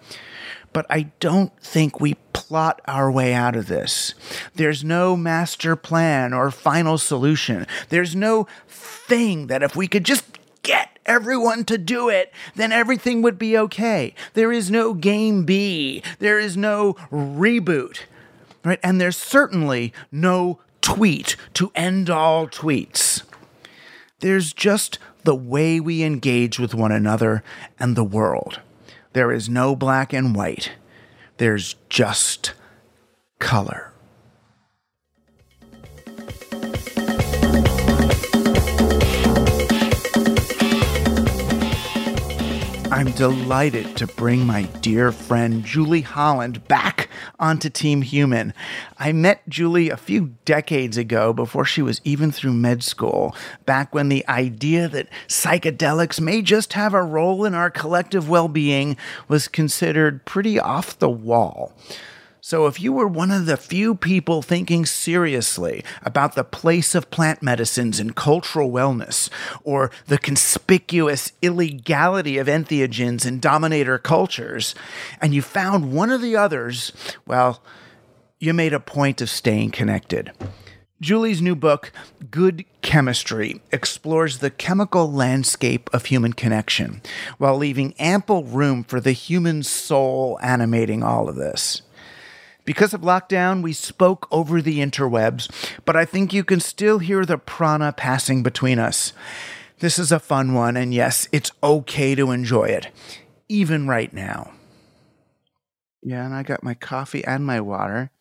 But 0.74 0.86
I 0.90 1.12
don't 1.20 1.58
think 1.60 2.00
we 2.00 2.16
plot 2.32 2.82
our 2.86 3.12
way 3.12 3.34
out 3.34 3.56
of 3.56 3.68
this. 3.68 4.14
There's 4.56 4.84
no 4.84 5.18
master 5.18 5.76
plan 5.76 6.34
or 6.34 6.50
final 6.50 6.98
solution. 6.98 7.68
There's 7.90 8.16
no 8.16 8.48
thing 8.68 9.48
that 9.48 9.64
if 9.64 9.76
we 9.76 9.88
could 9.88 10.06
just 10.06 10.26
get 10.64 11.00
everyone 11.06 11.66
to 11.66 11.78
do 11.78 12.08
it, 12.08 12.32
then 12.56 12.72
everything 12.72 13.22
would 13.22 13.38
be 13.38 13.58
okay. 13.58 14.14
There 14.34 14.52
is 14.52 14.72
no 14.72 14.94
game 14.94 15.44
B. 15.44 16.04
There 16.20 16.40
is 16.40 16.56
no 16.56 16.94
reboot. 17.12 18.02
Right? 18.64 18.80
And 18.84 19.02
there's 19.02 19.18
certainly 19.18 19.92
no 20.12 20.60
tweet 20.82 21.36
to 21.56 21.72
end 21.76 22.10
all 22.10 22.48
tweets. 22.48 23.24
There's 24.20 24.54
just 24.54 25.00
the 25.24 25.36
way 25.36 25.80
we 25.80 26.04
engage 26.04 26.60
with 26.60 26.74
one 26.74 26.92
another 26.92 27.44
and 27.80 27.96
the 27.96 28.04
world. 28.04 28.60
There 29.14 29.32
is 29.32 29.50
no 29.50 29.76
black 29.76 30.14
and 30.14 30.36
white, 30.36 30.72
there's 31.38 31.76
just 31.90 32.54
color. 33.40 33.92
I'm 42.92 43.12
delighted 43.12 43.98
to 43.98 44.08
bring 44.08 44.46
my 44.46 44.64
dear 44.82 45.12
friend 45.12 45.64
Julie 45.64 46.02
Holland 46.02 46.68
back 46.68 47.01
onto 47.42 47.70
Team 47.70 48.04
Human. 48.04 48.54
I 48.98 49.12
met 49.12 49.42
Julie 49.50 49.90
a 49.90 49.98
few 49.98 50.36
decades 50.46 50.96
ago 50.96 51.34
before 51.34 51.66
she 51.66 51.82
was 51.82 52.00
even 52.04 52.32
through 52.32 52.54
med 52.54 52.84
school, 52.84 53.36
back 53.66 53.94
when 53.94 54.08
the 54.08 54.26
idea 54.30 54.88
that 54.88 55.10
psychedelics 55.28 56.22
may 56.22 56.42
just 56.42 56.74
have 56.74 56.94
a 56.94 57.04
role 57.04 57.44
in 57.44 57.56
our 57.56 57.72
collective 57.72 58.30
well 58.30 58.48
being 58.48 58.96
was 59.28 59.48
considered 59.48 60.24
pretty 60.26 60.60
off 60.60 60.98
the 61.00 61.10
wall. 61.10 61.74
So, 62.44 62.66
if 62.66 62.82
you 62.82 62.92
were 62.92 63.08
one 63.08 63.30
of 63.30 63.46
the 63.46 63.56
few 63.56 63.94
people 63.94 64.42
thinking 64.42 64.84
seriously 64.88 65.84
about 66.02 66.34
the 66.34 66.44
place 66.44 66.96
of 66.96 67.12
plant 67.12 67.44
medicines 67.44 68.00
in 68.00 68.14
cultural 68.14 68.72
wellness, 68.72 69.30
or 69.64 69.92
the 70.08 70.18
conspicuous 70.18 71.34
illegality 71.44 72.40
of 72.40 72.48
entheogens 72.48 73.28
in 73.28 73.40
dominator 73.40 74.00
cultures, 74.00 74.74
and 75.22 75.36
you 75.36 75.44
found 75.44 75.94
one 75.94 76.10
of 76.10 76.24
the 76.24 76.36
others, 76.36 76.92
well, 77.28 77.62
you 78.40 78.56
made 78.56 78.74
a 78.74 78.80
point 78.80 79.22
of 79.22 79.30
staying 79.30 79.70
connected. 79.70 80.32
Julie's 81.00 81.44
new 81.44 81.56
book, 81.56 81.92
Good 82.32 82.66
Chemistry, 82.82 83.62
explores 83.72 84.40
the 84.40 84.50
chemical 84.50 85.12
landscape 85.12 85.92
of 85.94 86.06
human 86.06 86.34
connection 86.34 87.04
while 87.38 87.58
leaving 87.58 87.94
ample 88.00 88.44
room 88.46 88.84
for 88.84 89.00
the 89.00 89.12
human 89.12 89.62
soul 89.62 90.40
animating 90.42 91.04
all 91.04 91.30
of 91.30 91.36
this. 91.36 91.84
Because 92.64 92.94
of 92.94 93.02
lockdown, 93.02 93.64
we 93.64 93.74
spoke 93.74 94.28
over 94.32 94.62
the 94.62 94.80
interwebs, 94.80 95.50
but 95.84 95.96
I 95.96 96.06
think 96.06 96.34
you 96.34 96.44
can 96.44 96.60
still 96.60 97.00
hear 97.00 97.26
the 97.26 97.38
prana 97.38 97.92
passing 97.92 98.44
between 98.44 98.78
us. 98.78 99.14
This 99.80 99.98
is 99.98 100.12
a 100.12 100.20
fun 100.20 100.54
one, 100.54 100.78
and 100.78 100.94
yes, 100.94 101.28
it's 101.32 101.52
okay 101.64 102.14
to 102.14 102.30
enjoy 102.30 102.66
it, 102.66 102.90
even 103.50 103.88
right 103.88 104.14
now. 104.14 104.52
Yeah, 106.04 106.26
and 106.26 106.36
I 106.36 106.44
got 106.44 106.64
my 106.64 106.76
coffee 106.76 107.24
and 107.26 107.46
my 107.46 107.62
water 107.62 108.12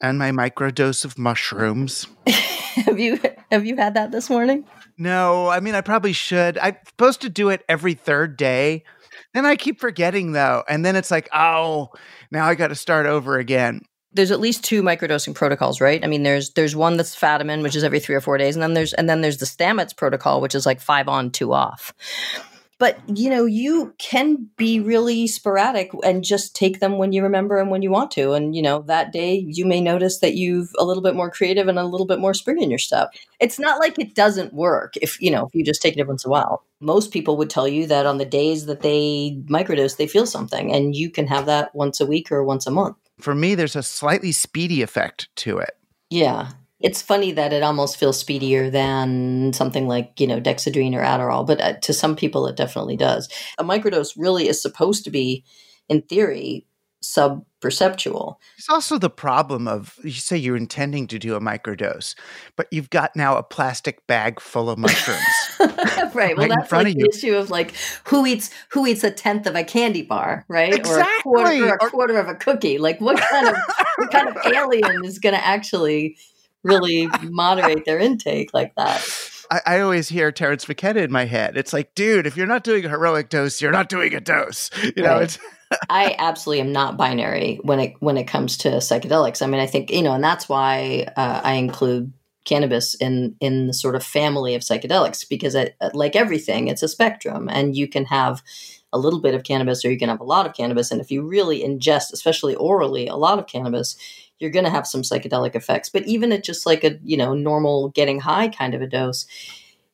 and 0.00 0.18
my 0.18 0.30
microdose 0.30 1.04
of 1.04 1.18
mushrooms. 1.18 2.06
have 2.26 2.98
you 2.98 3.20
have 3.50 3.66
you 3.66 3.76
had 3.76 3.94
that 3.94 4.12
this 4.12 4.30
morning? 4.30 4.64
No, 4.96 5.48
I 5.48 5.60
mean 5.60 5.74
I 5.74 5.80
probably 5.80 6.12
should. 6.12 6.58
I'm 6.58 6.76
supposed 6.86 7.20
to 7.22 7.28
do 7.28 7.48
it 7.48 7.64
every 7.68 7.94
third 7.94 8.36
day. 8.36 8.84
Then 9.34 9.46
I 9.46 9.56
keep 9.56 9.80
forgetting 9.80 10.32
though, 10.32 10.64
and 10.68 10.84
then 10.84 10.96
it's 10.96 11.10
like, 11.10 11.28
oh, 11.34 11.90
now 12.30 12.46
I 12.46 12.54
got 12.54 12.68
to 12.68 12.74
start 12.74 13.06
over 13.06 13.38
again. 13.38 13.82
There's 14.12 14.30
at 14.30 14.40
least 14.40 14.64
two 14.64 14.82
microdosing 14.82 15.34
protocols, 15.34 15.80
right? 15.80 16.02
I 16.02 16.06
mean, 16.06 16.22
there's 16.22 16.50
there's 16.50 16.74
one 16.74 16.96
that's 16.96 17.14
Fadiman, 17.14 17.62
which 17.62 17.76
is 17.76 17.84
every 17.84 18.00
three 18.00 18.14
or 18.14 18.20
four 18.20 18.38
days, 18.38 18.56
and 18.56 18.62
then 18.62 18.74
there's 18.74 18.94
and 18.94 19.08
then 19.08 19.20
there's 19.20 19.36
the 19.36 19.46
Stamets 19.46 19.96
protocol, 19.96 20.40
which 20.40 20.54
is 20.54 20.64
like 20.64 20.80
five 20.80 21.08
on, 21.08 21.30
two 21.30 21.52
off. 21.52 21.92
But 22.78 22.98
you 23.12 23.28
know, 23.28 23.44
you 23.44 23.94
can 23.98 24.48
be 24.56 24.78
really 24.78 25.26
sporadic 25.26 25.90
and 26.04 26.22
just 26.22 26.54
take 26.54 26.80
them 26.80 26.96
when 26.96 27.12
you 27.12 27.22
remember 27.22 27.58
and 27.58 27.70
when 27.70 27.82
you 27.82 27.90
want 27.90 28.10
to. 28.12 28.32
And 28.32 28.54
you 28.54 28.62
know, 28.62 28.82
that 28.82 29.12
day 29.12 29.44
you 29.46 29.66
may 29.66 29.80
notice 29.80 30.20
that 30.20 30.34
you've 30.34 30.70
a 30.78 30.84
little 30.84 31.02
bit 31.02 31.16
more 31.16 31.30
creative 31.30 31.68
and 31.68 31.78
a 31.78 31.84
little 31.84 32.06
bit 32.06 32.20
more 32.20 32.34
spring 32.34 32.62
in 32.62 32.70
your 32.70 32.78
stuff. 32.78 33.08
It's 33.40 33.58
not 33.58 33.80
like 33.80 33.98
it 33.98 34.14
doesn't 34.14 34.54
work 34.54 34.94
if 35.02 35.20
you 35.20 35.30
know 35.30 35.46
if 35.46 35.54
you 35.54 35.64
just 35.64 35.82
take 35.82 35.96
it 35.96 36.00
every 36.00 36.10
once 36.10 36.24
in 36.24 36.28
a 36.28 36.32
while. 36.32 36.64
Most 36.80 37.10
people 37.10 37.36
would 37.36 37.50
tell 37.50 37.66
you 37.66 37.86
that 37.88 38.06
on 38.06 38.18
the 38.18 38.24
days 38.24 38.66
that 38.66 38.82
they 38.82 39.40
microdose, 39.46 39.96
they 39.96 40.06
feel 40.06 40.26
something, 40.26 40.72
and 40.72 40.94
you 40.94 41.10
can 41.10 41.26
have 41.26 41.46
that 41.46 41.74
once 41.74 42.00
a 42.00 42.06
week 42.06 42.30
or 42.30 42.44
once 42.44 42.66
a 42.66 42.70
month. 42.70 42.96
For 43.18 43.34
me, 43.34 43.56
there's 43.56 43.74
a 43.74 43.82
slightly 43.82 44.30
speedy 44.30 44.80
effect 44.82 45.28
to 45.36 45.58
it. 45.58 45.72
Yeah, 46.10 46.52
it's 46.80 47.02
funny 47.02 47.32
that 47.32 47.52
it 47.52 47.62
almost 47.62 47.96
feels 47.96 48.18
speedier 48.18 48.70
than 48.70 49.52
something 49.52 49.88
like 49.88 50.18
you 50.18 50.26
know 50.26 50.40
dexedrine 50.40 50.94
or 50.94 51.02
adderall 51.02 51.46
but 51.46 51.60
uh, 51.60 51.74
to 51.74 51.92
some 51.92 52.16
people 52.16 52.46
it 52.46 52.56
definitely 52.56 52.96
does. 52.96 53.28
A 53.58 53.64
microdose 53.64 54.14
really 54.16 54.48
is 54.48 54.60
supposed 54.60 55.04
to 55.04 55.10
be 55.10 55.44
in 55.88 56.02
theory 56.02 56.66
sub 57.00 57.44
perceptual 57.60 58.40
it's 58.56 58.68
also 58.68 58.98
the 58.98 59.10
problem 59.10 59.68
of 59.68 59.96
you 60.02 60.10
say 60.10 60.36
you're 60.36 60.56
intending 60.56 61.06
to 61.06 61.16
do 61.16 61.36
a 61.36 61.40
microdose 61.40 62.16
but 62.56 62.66
you've 62.72 62.90
got 62.90 63.14
now 63.14 63.36
a 63.36 63.42
plastic 63.42 64.04
bag 64.08 64.40
full 64.40 64.68
of 64.68 64.78
mushrooms 64.78 65.20
right 66.14 66.36
well 66.36 66.48
right 66.48 66.50
that's 66.50 66.72
like 66.72 66.96
the 66.96 67.08
issue 67.12 67.36
of 67.36 67.50
like 67.50 67.72
who 68.04 68.26
eats 68.26 68.50
who 68.70 68.84
eats 68.84 69.04
a 69.04 69.10
tenth 69.10 69.46
of 69.46 69.54
a 69.54 69.62
candy 69.62 70.02
bar 70.02 70.44
right? 70.48 70.74
Exactly. 70.74 71.02
or 71.24 71.44
a 71.44 71.44
quarter, 71.44 71.68
or 71.68 71.74
a 71.74 71.90
quarter 71.90 72.18
of 72.18 72.28
a 72.28 72.34
cookie. 72.34 72.78
Like 72.78 73.00
what 73.00 73.18
kind 73.18 73.48
of 73.48 73.56
what 73.96 74.10
kind 74.10 74.28
of 74.28 74.36
alien 74.46 75.04
is 75.04 75.18
going 75.18 75.34
to 75.34 75.44
actually 75.44 76.16
really 76.62 77.08
moderate 77.22 77.84
their 77.84 77.98
intake 77.98 78.52
like 78.52 78.74
that. 78.76 79.06
I, 79.50 79.60
I, 79.64 79.80
always 79.80 80.08
hear 80.08 80.30
Terence 80.30 80.68
McKenna 80.68 81.00
in 81.00 81.10
my 81.10 81.24
head. 81.24 81.56
It's 81.56 81.72
like, 81.72 81.94
dude, 81.94 82.26
if 82.26 82.36
you're 82.36 82.46
not 82.46 82.64
doing 82.64 82.84
a 82.84 82.88
heroic 82.88 83.30
dose, 83.30 83.62
you're 83.62 83.72
not 83.72 83.88
doing 83.88 84.14
a 84.14 84.20
dose. 84.20 84.70
You 84.96 85.02
know, 85.02 85.18
it's 85.18 85.38
I 85.90 86.16
absolutely 86.18 86.60
am 86.60 86.72
not 86.72 86.96
binary 86.96 87.60
when 87.62 87.80
it 87.80 87.94
when 88.00 88.16
it 88.16 88.24
comes 88.24 88.56
to 88.58 88.68
psychedelics. 88.68 89.42
I 89.42 89.46
mean, 89.46 89.60
I 89.60 89.66
think 89.66 89.90
you 89.90 90.02
know, 90.02 90.12
and 90.12 90.24
that's 90.24 90.48
why 90.48 91.06
uh, 91.16 91.40
I 91.44 91.54
include 91.54 92.12
cannabis 92.44 92.94
in 92.94 93.36
in 93.40 93.66
the 93.66 93.74
sort 93.74 93.94
of 93.94 94.02
family 94.02 94.54
of 94.54 94.62
psychedelics 94.62 95.28
because, 95.28 95.54
it, 95.54 95.76
like 95.92 96.16
everything, 96.16 96.68
it's 96.68 96.82
a 96.82 96.88
spectrum, 96.88 97.48
and 97.50 97.76
you 97.76 97.86
can 97.86 98.06
have 98.06 98.42
a 98.92 98.98
little 98.98 99.20
bit 99.20 99.34
of 99.34 99.42
cannabis 99.42 99.84
or 99.84 99.90
you 99.90 99.98
can 99.98 100.08
have 100.08 100.20
a 100.20 100.24
lot 100.24 100.46
of 100.46 100.54
cannabis, 100.54 100.90
and 100.90 101.00
if 101.00 101.10
you 101.10 101.22
really 101.22 101.60
ingest, 101.60 102.12
especially 102.12 102.54
orally, 102.54 103.06
a 103.06 103.16
lot 103.16 103.38
of 103.38 103.46
cannabis, 103.46 103.96
you're 104.38 104.50
going 104.50 104.64
to 104.64 104.70
have 104.70 104.86
some 104.86 105.02
psychedelic 105.02 105.54
effects. 105.54 105.88
But 105.88 106.06
even 106.06 106.32
at 106.32 106.44
just 106.44 106.66
like 106.66 106.84
a 106.84 106.98
you 107.02 107.16
know 107.16 107.34
normal 107.34 107.90
getting 107.90 108.20
high 108.20 108.48
kind 108.48 108.74
of 108.74 108.82
a 108.82 108.86
dose, 108.86 109.26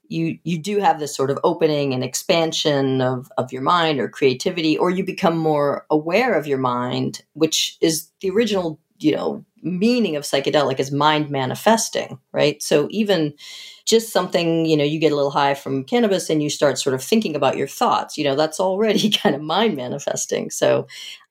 you 0.08 0.38
you 0.44 0.58
do 0.58 0.78
have 0.78 0.98
this 0.98 1.14
sort 1.14 1.30
of 1.30 1.38
opening 1.44 1.94
and 1.94 2.04
expansion 2.04 3.00
of 3.00 3.30
of 3.38 3.52
your 3.52 3.62
mind 3.62 4.00
or 4.00 4.08
creativity, 4.08 4.76
or 4.78 4.90
you 4.90 5.04
become 5.04 5.36
more 5.36 5.86
aware 5.90 6.34
of 6.34 6.46
your 6.46 6.58
mind, 6.58 7.22
which 7.32 7.76
is 7.80 8.10
the 8.20 8.30
original 8.30 8.78
you 8.98 9.14
know 9.14 9.44
meaning 9.64 10.14
of 10.14 10.24
psychedelic 10.24 10.78
is 10.78 10.92
mind 10.92 11.30
manifesting, 11.30 12.18
right? 12.32 12.62
So 12.62 12.86
even 12.90 13.32
just 13.86 14.12
something, 14.12 14.66
you 14.66 14.76
know, 14.76 14.84
you 14.84 15.00
get 15.00 15.12
a 15.12 15.16
little 15.16 15.30
high 15.30 15.54
from 15.54 15.84
cannabis 15.84 16.30
and 16.30 16.42
you 16.42 16.50
start 16.50 16.78
sort 16.78 16.94
of 16.94 17.02
thinking 17.02 17.34
about 17.34 17.56
your 17.56 17.66
thoughts, 17.66 18.16
you 18.16 18.24
know, 18.24 18.36
that's 18.36 18.60
already 18.60 19.10
kind 19.22 19.34
of 19.34 19.40
mind 19.40 19.76
manifesting. 19.76 20.50
So 20.50 20.86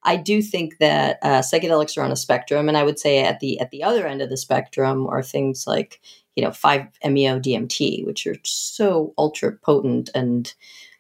I 0.06 0.18
do 0.18 0.42
think 0.42 0.78
that 0.80 1.20
uh, 1.22 1.40
psychedelics 1.40 1.98
are 1.98 2.04
on 2.04 2.12
a 2.12 2.18
spectrum, 2.18 2.68
and 2.68 2.78
I 2.78 2.84
would 2.84 3.00
say 3.00 3.24
at 3.24 3.40
the 3.40 3.60
at 3.60 3.72
the 3.72 3.84
other 3.84 4.06
end 4.06 4.22
of 4.22 4.30
the 4.30 4.38
spectrum 4.38 5.08
are 5.08 5.24
things 5.24 5.66
like 5.66 6.02
you 6.36 6.44
know 6.44 6.50
5-MeO 6.50 7.40
DMT, 7.40 8.06
which 8.06 8.28
are 8.28 8.36
so 8.44 9.14
ultra 9.18 9.54
potent 9.54 10.10
and 10.14 10.54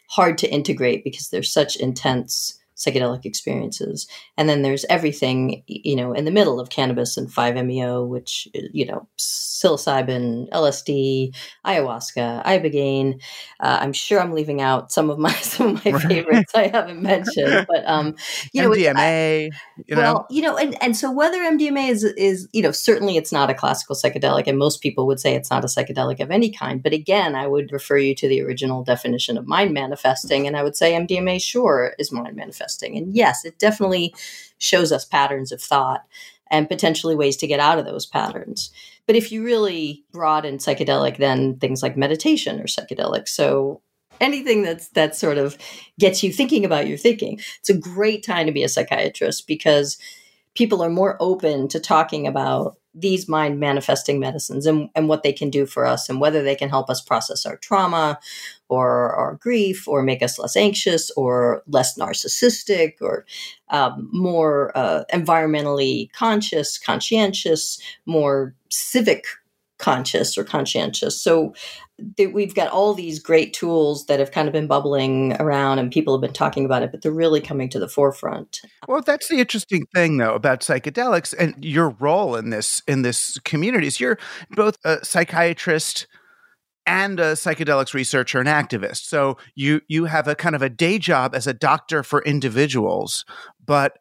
hard 0.09 0.37
to 0.37 0.51
integrate 0.51 1.03
because 1.03 1.29
they're 1.29 1.43
such 1.43 1.75
intense 1.75 2.59
psychedelic 2.83 3.25
experiences. 3.25 4.07
And 4.37 4.49
then 4.49 4.61
there's 4.61 4.85
everything, 4.89 5.63
you 5.67 5.95
know, 5.95 6.13
in 6.13 6.25
the 6.25 6.31
middle 6.31 6.59
of 6.59 6.69
cannabis 6.69 7.17
and 7.17 7.29
5-MeO, 7.29 8.05
which, 8.05 8.47
you 8.53 8.85
know, 8.85 9.07
psilocybin, 9.63 10.49
LSD, 10.49 11.35
ayahuasca, 11.65 12.43
ibogaine. 12.45 13.21
Uh, 13.59 13.77
I'm 13.81 13.93
sure 13.93 14.21
I'm 14.21 14.33
leaving 14.33 14.61
out 14.61 14.91
some 14.91 15.09
of 15.09 15.17
my 15.17 15.31
some 15.41 15.75
of 15.75 15.85
my 15.85 15.99
favorites 15.99 16.53
I 16.55 16.67
haven't 16.67 17.01
mentioned, 17.01 17.65
but 17.67 17.87
um, 17.87 18.15
you 18.51 18.61
know, 18.61 18.69
MDMA. 18.69 18.93
I, 18.95 19.49
you 19.85 19.95
well, 19.95 20.13
know? 20.13 20.25
you 20.29 20.41
know, 20.41 20.57
and 20.57 20.81
and 20.81 20.95
so 20.95 21.11
whether 21.11 21.39
MDMA 21.39 21.89
is 21.89 22.03
is 22.03 22.47
you 22.51 22.61
know 22.61 22.71
certainly 22.71 23.17
it's 23.17 23.31
not 23.31 23.49
a 23.49 23.53
classical 23.53 23.95
psychedelic, 23.95 24.47
and 24.47 24.57
most 24.57 24.81
people 24.81 25.07
would 25.07 25.19
say 25.19 25.35
it's 25.35 25.49
not 25.49 25.63
a 25.63 25.67
psychedelic 25.67 26.19
of 26.19 26.31
any 26.31 26.51
kind. 26.51 26.83
But 26.83 26.93
again, 26.93 27.35
I 27.35 27.47
would 27.47 27.71
refer 27.71 27.97
you 27.97 28.15
to 28.15 28.27
the 28.27 28.41
original 28.41 28.83
definition 28.83 29.37
of 29.37 29.47
mind 29.47 29.73
manifesting, 29.73 30.47
and 30.47 30.57
I 30.57 30.63
would 30.63 30.75
say 30.75 30.93
MDMA 30.93 31.41
sure 31.41 31.93
is 31.97 32.11
mind 32.11 32.35
manifesting, 32.35 32.72
and 32.81 33.15
yes, 33.15 33.45
it 33.45 33.59
definitely 33.59 34.13
shows 34.57 34.91
us 34.91 35.05
patterns 35.05 35.51
of 35.51 35.61
thought 35.61 36.05
and 36.49 36.69
potentially 36.69 37.15
ways 37.15 37.37
to 37.37 37.47
get 37.47 37.59
out 37.59 37.79
of 37.79 37.85
those 37.85 38.05
patterns. 38.05 38.71
But 39.05 39.15
if 39.15 39.31
you 39.31 39.43
really 39.43 40.03
broaden 40.11 40.57
psychedelic, 40.57 41.17
then 41.17 41.57
things 41.57 41.83
like 41.83 41.97
meditation 41.97 42.59
are 42.61 42.65
psychedelic. 42.65 43.27
So 43.27 43.81
anything 44.21 44.63
that's 44.63 44.89
that 44.89 45.15
sort 45.15 45.37
of 45.37 45.57
gets 45.99 46.23
you 46.23 46.31
thinking 46.31 46.63
about 46.63 46.87
your 46.87 46.97
thinking, 46.97 47.39
it's 47.59 47.69
a 47.69 47.77
great 47.77 48.23
time 48.23 48.45
to 48.45 48.51
be 48.51 48.63
a 48.63 48.69
psychiatrist 48.69 49.47
because 49.47 49.97
people 50.55 50.83
are 50.83 50.89
more 50.89 51.17
open 51.19 51.67
to 51.69 51.79
talking 51.79 52.27
about 52.27 52.77
these 52.95 53.27
mind 53.27 53.59
manifesting 53.59 54.19
medicines 54.19 54.67
and, 54.67 54.89
and 54.93 55.09
what 55.09 55.23
they 55.23 55.33
can 55.33 55.49
do 55.49 55.65
for 55.65 55.85
us 55.85 56.09
and 56.09 56.21
whether 56.21 56.43
they 56.43 56.55
can 56.55 56.69
help 56.69 56.89
us 56.89 57.01
process 57.01 57.45
our 57.45 57.57
trauma 57.57 58.19
or 58.73 59.13
our 59.13 59.35
grief 59.35 59.87
or 59.87 60.03
make 60.03 60.23
us 60.23 60.39
less 60.39 60.55
anxious 60.55 61.11
or 61.11 61.63
less 61.67 61.97
narcissistic 61.97 62.93
or 63.01 63.25
um, 63.69 64.09
more 64.11 64.71
uh, 64.75 65.03
environmentally 65.13 66.11
conscious, 66.13 66.77
conscientious, 66.77 67.79
more 68.05 68.55
civic 68.69 69.25
conscious 69.83 70.37
or 70.37 70.45
conscientious. 70.45 71.19
So 71.19 71.53
th- 72.15 72.31
we've 72.31 72.55
got 72.55 72.69
all 72.69 72.93
these 72.93 73.19
great 73.19 73.53
tools 73.53 74.05
that 74.05 74.19
have 74.19 74.31
kind 74.31 74.47
of 74.47 74.53
been 74.53 74.67
bubbling 74.67 75.33
around 75.41 75.79
and 75.79 75.91
people 75.91 76.13
have 76.13 76.21
been 76.21 76.31
talking 76.31 76.63
about 76.63 76.83
it, 76.83 76.91
but 76.91 77.01
they're 77.01 77.11
really 77.11 77.41
coming 77.41 77.67
to 77.69 77.79
the 77.79 77.89
forefront. 77.89 78.61
Well, 78.87 79.01
that's 79.01 79.27
the 79.27 79.39
interesting 79.39 79.85
thing 79.93 80.17
though 80.17 80.35
about 80.35 80.61
psychedelics 80.61 81.33
and 81.37 81.53
your 81.63 81.89
role 81.89 82.35
in 82.35 82.49
this 82.49 82.81
in 82.87 83.01
this 83.01 83.37
community 83.39 83.87
is 83.87 83.99
you're 83.99 84.19
both 84.51 84.77
a 84.85 85.03
psychiatrist 85.03 86.07
and 86.85 87.19
a 87.19 87.33
psychedelics 87.33 87.93
researcher 87.93 88.39
and 88.39 88.47
activist. 88.47 89.05
So 89.05 89.37
you 89.55 89.81
you 89.87 90.05
have 90.05 90.27
a 90.27 90.35
kind 90.35 90.55
of 90.55 90.61
a 90.61 90.69
day 90.69 90.99
job 90.99 91.35
as 91.35 91.47
a 91.47 91.53
doctor 91.53 92.03
for 92.03 92.21
individuals, 92.23 93.25
but 93.65 93.97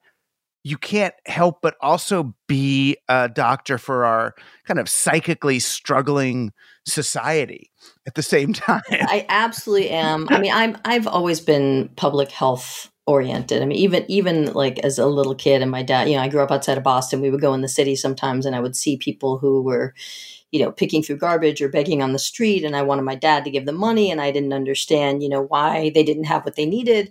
you 0.65 0.79
can't 0.79 1.15
help 1.27 1.59
but 1.61 1.75
also 1.81 2.35
be 2.47 2.97
a 3.09 3.29
doctor 3.29 3.79
for 3.79 4.05
our 4.05 4.35
kind 4.65 4.79
of 4.79 4.89
psychically 4.89 5.59
struggling 5.59 6.53
society 6.87 7.71
at 8.07 8.15
the 8.15 8.23
same 8.23 8.53
time. 8.53 8.83
I 8.91 9.27
absolutely 9.29 9.91
am. 9.91 10.29
I 10.31 10.39
mean, 10.39 10.53
I'm 10.53 10.77
I've 10.85 11.07
always 11.07 11.41
been 11.41 11.91
public 11.97 12.31
health 12.31 12.91
oriented. 13.07 13.63
I 13.63 13.65
mean, 13.65 13.79
even 13.79 14.05
even 14.09 14.53
like 14.53 14.79
as 14.81 14.99
a 14.99 15.07
little 15.07 15.35
kid, 15.35 15.63
and 15.63 15.71
my 15.71 15.83
dad, 15.83 16.09
you 16.09 16.17
know, 16.17 16.23
I 16.23 16.29
grew 16.29 16.43
up 16.43 16.53
outside 16.53 16.79
of 16.79 16.85
Boston. 16.85 17.21
We 17.21 17.31
would 17.31 17.41
go 17.41 17.55
in 17.55 17.63
the 17.63 17.69
city 17.69 17.97
sometimes, 17.97 18.47
and 18.47 18.55
I 18.55 18.61
would 18.61 18.77
see 18.77 18.97
people 18.97 19.39
who 19.39 19.63
were, 19.63 19.95
you 20.53 20.61
know, 20.61 20.71
picking 20.71 21.03
through 21.03 21.17
garbage 21.17 21.61
or 21.63 21.69
begging 21.69 22.03
on 22.03 22.13
the 22.13 22.19
street, 22.19 22.63
and 22.63 22.77
I 22.77 22.83
wanted 22.83 23.03
my 23.03 23.15
dad 23.15 23.45
to 23.45 23.51
give 23.51 23.67
them 23.67 23.77
money, 23.77 24.11
and 24.11 24.21
I 24.21 24.31
didn't 24.31 24.53
understand, 24.53 25.23
you 25.23 25.29
know, 25.29 25.43
why 25.43 25.91
they 25.95 26.05
didn't 26.05 26.25
have 26.25 26.45
what 26.45 26.57
they 26.57 26.67
needed. 26.67 27.11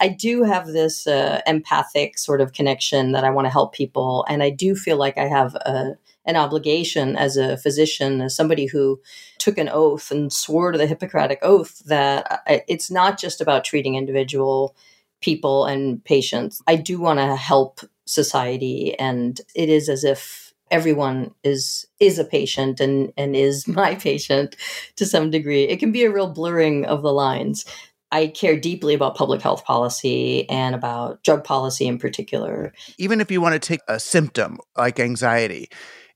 I 0.00 0.08
do 0.08 0.42
have 0.42 0.66
this 0.66 1.06
uh, 1.06 1.40
empathic 1.46 2.18
sort 2.18 2.40
of 2.40 2.52
connection 2.52 3.12
that 3.12 3.24
I 3.24 3.30
want 3.30 3.46
to 3.46 3.50
help 3.50 3.72
people, 3.72 4.24
and 4.28 4.42
I 4.42 4.50
do 4.50 4.74
feel 4.74 4.98
like 4.98 5.16
I 5.16 5.26
have 5.28 5.54
a, 5.54 5.96
an 6.26 6.36
obligation 6.36 7.16
as 7.16 7.36
a 7.36 7.56
physician, 7.56 8.20
as 8.20 8.36
somebody 8.36 8.66
who 8.66 9.00
took 9.38 9.58
an 9.58 9.70
oath 9.72 10.10
and 10.10 10.32
swore 10.32 10.72
to 10.72 10.78
the 10.78 10.86
Hippocratic 10.86 11.38
oath 11.42 11.78
that 11.86 12.42
I, 12.46 12.62
it's 12.68 12.90
not 12.90 13.18
just 13.18 13.40
about 13.40 13.64
treating 13.64 13.94
individual 13.94 14.76
people 15.20 15.66
and 15.66 16.04
patients. 16.04 16.60
I 16.66 16.76
do 16.76 17.00
want 17.00 17.20
to 17.20 17.36
help 17.36 17.80
society, 18.04 18.98
and 18.98 19.40
it 19.54 19.68
is 19.68 19.88
as 19.88 20.04
if 20.04 20.41
everyone 20.72 21.32
is 21.44 21.86
is 22.00 22.18
a 22.18 22.24
patient 22.24 22.80
and 22.80 23.12
and 23.16 23.36
is 23.36 23.68
my 23.68 23.94
patient 23.94 24.56
to 24.96 25.06
some 25.06 25.30
degree. 25.30 25.64
It 25.64 25.78
can 25.78 25.92
be 25.92 26.02
a 26.02 26.10
real 26.10 26.28
blurring 26.28 26.84
of 26.86 27.02
the 27.02 27.12
lines. 27.12 27.64
I 28.10 28.26
care 28.26 28.58
deeply 28.58 28.92
about 28.92 29.16
public 29.16 29.40
health 29.40 29.64
policy 29.64 30.48
and 30.50 30.74
about 30.74 31.22
drug 31.22 31.44
policy 31.44 31.86
in 31.86 31.98
particular. 31.98 32.74
Even 32.98 33.22
if 33.22 33.30
you 33.30 33.40
want 33.40 33.54
to 33.54 33.58
take 33.58 33.80
a 33.88 33.98
symptom 33.98 34.58
like 34.76 35.00
anxiety, 35.00 35.70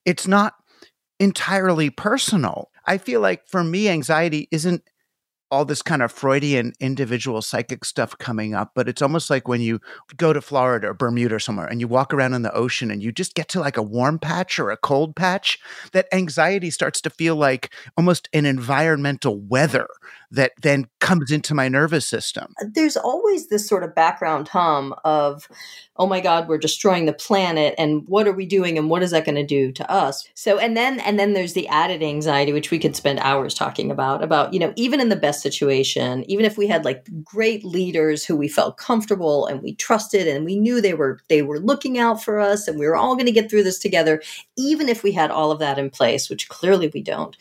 it's 0.04 0.26
not 0.26 0.54
entirely 1.18 1.88
personal. 1.88 2.70
I 2.86 2.98
feel 2.98 3.22
like 3.22 3.48
for 3.48 3.64
me, 3.64 3.88
anxiety 3.88 4.46
isn't 4.50 4.82
all 5.50 5.64
this 5.64 5.82
kind 5.82 6.02
of 6.02 6.10
Freudian 6.10 6.72
individual 6.80 7.40
psychic 7.40 7.84
stuff 7.84 8.16
coming 8.18 8.54
up, 8.54 8.72
but 8.74 8.88
it's 8.88 9.02
almost 9.02 9.30
like 9.30 9.46
when 9.46 9.60
you 9.60 9.80
go 10.16 10.32
to 10.32 10.40
Florida 10.40 10.88
or 10.88 10.94
Bermuda 10.94 11.36
or 11.36 11.38
somewhere 11.38 11.66
and 11.66 11.80
you 11.80 11.86
walk 11.86 12.12
around 12.12 12.34
in 12.34 12.42
the 12.42 12.54
ocean 12.54 12.90
and 12.90 13.02
you 13.02 13.12
just 13.12 13.34
get 13.34 13.48
to 13.50 13.60
like 13.60 13.76
a 13.76 13.82
warm 13.82 14.18
patch 14.18 14.58
or 14.58 14.70
a 14.70 14.76
cold 14.76 15.14
patch, 15.14 15.58
that 15.92 16.08
anxiety 16.12 16.70
starts 16.70 17.00
to 17.00 17.10
feel 17.10 17.36
like 17.36 17.72
almost 17.96 18.28
an 18.32 18.44
environmental 18.44 19.38
weather 19.38 19.86
that 20.30 20.52
then 20.60 20.88
comes 21.00 21.30
into 21.30 21.54
my 21.54 21.68
nervous 21.68 22.06
system. 22.06 22.52
Uh, 22.60 22.66
there's 22.74 22.96
always 22.96 23.46
this 23.46 23.68
sort 23.68 23.84
of 23.84 23.94
background 23.94 24.48
hum 24.48 24.94
of, 25.04 25.48
oh 25.96 26.06
my 26.06 26.20
God, 26.20 26.48
we're 26.48 26.58
destroying 26.58 27.06
the 27.06 27.12
planet 27.12 27.74
and 27.78 28.02
what 28.08 28.26
are 28.26 28.32
we 28.32 28.44
doing 28.44 28.76
and 28.76 28.90
what 28.90 29.02
is 29.02 29.12
that 29.12 29.24
going 29.24 29.36
to 29.36 29.46
do 29.46 29.70
to 29.72 29.88
us? 29.90 30.28
So, 30.34 30.58
and 30.58 30.76
then, 30.76 30.98
and 31.00 31.18
then 31.18 31.32
there's 31.32 31.52
the 31.52 31.68
added 31.68 32.02
anxiety, 32.02 32.52
which 32.52 32.72
we 32.72 32.80
could 32.80 32.96
spend 32.96 33.20
hours 33.20 33.54
talking 33.54 33.90
about, 33.92 34.24
about, 34.24 34.52
you 34.52 34.58
know, 34.58 34.72
even 34.74 35.00
in 35.00 35.08
the 35.08 35.16
best 35.16 35.35
situation, 35.36 36.28
even 36.30 36.44
if 36.44 36.58
we 36.58 36.66
had 36.66 36.84
like 36.84 37.06
great 37.22 37.64
leaders 37.64 38.24
who 38.24 38.36
we 38.36 38.48
felt 38.48 38.76
comfortable 38.76 39.46
and 39.46 39.62
we 39.62 39.74
trusted 39.74 40.26
and 40.26 40.44
we 40.44 40.58
knew 40.58 40.80
they 40.80 40.94
were, 40.94 41.20
they 41.28 41.42
were 41.42 41.60
looking 41.60 41.98
out 41.98 42.22
for 42.22 42.38
us 42.38 42.68
and 42.68 42.78
we 42.78 42.86
were 42.86 42.96
all 42.96 43.14
going 43.14 43.26
to 43.26 43.32
get 43.32 43.50
through 43.50 43.62
this 43.62 43.78
together, 43.78 44.22
even 44.56 44.88
if 44.88 45.02
we 45.02 45.12
had 45.12 45.30
all 45.30 45.50
of 45.50 45.58
that 45.58 45.78
in 45.78 45.90
place, 45.90 46.28
which 46.30 46.48
clearly 46.48 46.90
we 46.92 47.02
don't 47.02 47.36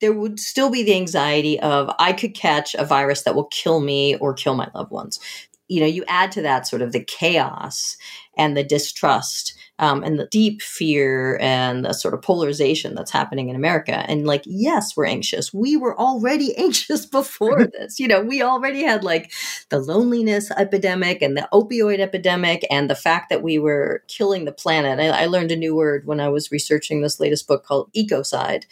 there 0.00 0.12
would 0.12 0.40
still 0.40 0.70
be 0.70 0.82
the 0.82 0.96
anxiety 0.96 1.60
of 1.60 1.94
I 1.98 2.12
could 2.12 2.34
catch 2.34 2.74
a 2.74 2.84
virus 2.84 3.22
that 3.22 3.34
will 3.34 3.44
kill 3.44 3.80
me 3.80 4.16
or 4.16 4.34
kill 4.34 4.54
my 4.54 4.68
loved 4.74 4.90
ones. 4.90 5.20
You 5.68 5.80
know, 5.80 5.86
you 5.86 6.04
add 6.08 6.32
to 6.32 6.42
that 6.42 6.66
sort 6.66 6.82
of 6.82 6.92
the 6.92 7.04
chaos 7.04 7.96
and 8.40 8.56
the 8.56 8.64
distrust 8.64 9.54
um, 9.78 10.02
and 10.02 10.18
the 10.18 10.26
deep 10.26 10.62
fear 10.62 11.38
and 11.40 11.84
the 11.84 11.92
sort 11.92 12.14
of 12.14 12.22
polarization 12.22 12.94
that's 12.94 13.10
happening 13.10 13.50
in 13.50 13.56
America. 13.56 14.04
And 14.08 14.26
like, 14.26 14.42
yes, 14.46 14.96
we're 14.96 15.06
anxious. 15.06 15.52
We 15.52 15.76
were 15.76 15.98
already 15.98 16.56
anxious 16.58 17.04
before 17.04 17.66
this. 17.78 18.00
You 18.00 18.08
know, 18.08 18.22
we 18.22 18.42
already 18.42 18.82
had 18.82 19.04
like 19.04 19.30
the 19.68 19.78
loneliness 19.78 20.50
epidemic 20.52 21.20
and 21.20 21.36
the 21.36 21.48
opioid 21.52 21.98
epidemic 21.98 22.66
and 22.70 22.88
the 22.88 22.94
fact 22.94 23.28
that 23.28 23.42
we 23.42 23.58
were 23.58 24.02
killing 24.08 24.46
the 24.46 24.52
planet. 24.52 24.98
I, 25.00 25.24
I 25.24 25.26
learned 25.26 25.52
a 25.52 25.56
new 25.56 25.74
word 25.74 26.06
when 26.06 26.20
I 26.20 26.30
was 26.30 26.50
researching 26.50 27.02
this 27.02 27.20
latest 27.20 27.46
book 27.46 27.64
called 27.64 27.90
ecocide. 27.92 28.64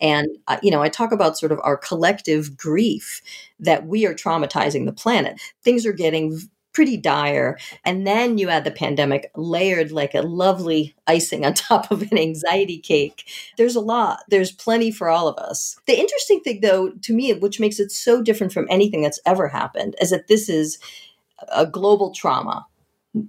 And, 0.00 0.28
uh, 0.48 0.58
you 0.62 0.70
know, 0.70 0.82
I 0.82 0.90
talk 0.90 1.12
about 1.12 1.38
sort 1.38 1.52
of 1.52 1.60
our 1.62 1.78
collective 1.78 2.56
grief 2.56 3.22
that 3.58 3.86
we 3.86 4.04
are 4.06 4.14
traumatizing 4.14 4.84
the 4.84 4.92
planet. 4.92 5.40
Things 5.62 5.86
are 5.86 5.92
getting 5.92 6.38
pretty 6.74 6.96
dire. 6.98 7.56
And 7.84 8.06
then 8.06 8.36
you 8.36 8.50
add 8.50 8.64
the 8.64 8.70
pandemic 8.70 9.30
layered 9.34 9.92
like 9.92 10.14
a 10.14 10.20
lovely 10.22 10.94
icing 11.06 11.46
on 11.46 11.54
top 11.54 11.90
of 11.90 12.02
an 12.02 12.18
anxiety 12.18 12.78
cake. 12.78 13.24
There's 13.56 13.76
a 13.76 13.80
lot. 13.80 14.24
There's 14.28 14.52
plenty 14.52 14.90
for 14.90 15.08
all 15.08 15.28
of 15.28 15.38
us. 15.38 15.76
The 15.86 15.98
interesting 15.98 16.40
thing, 16.40 16.60
though, 16.60 16.90
to 16.90 17.14
me, 17.14 17.32
which 17.32 17.60
makes 17.60 17.80
it 17.80 17.90
so 17.90 18.20
different 18.20 18.52
from 18.52 18.66
anything 18.68 19.02
that's 19.02 19.20
ever 19.24 19.48
happened, 19.48 19.94
is 20.00 20.10
that 20.10 20.28
this 20.28 20.48
is 20.48 20.78
a 21.48 21.66
global 21.66 22.12
trauma 22.12 22.66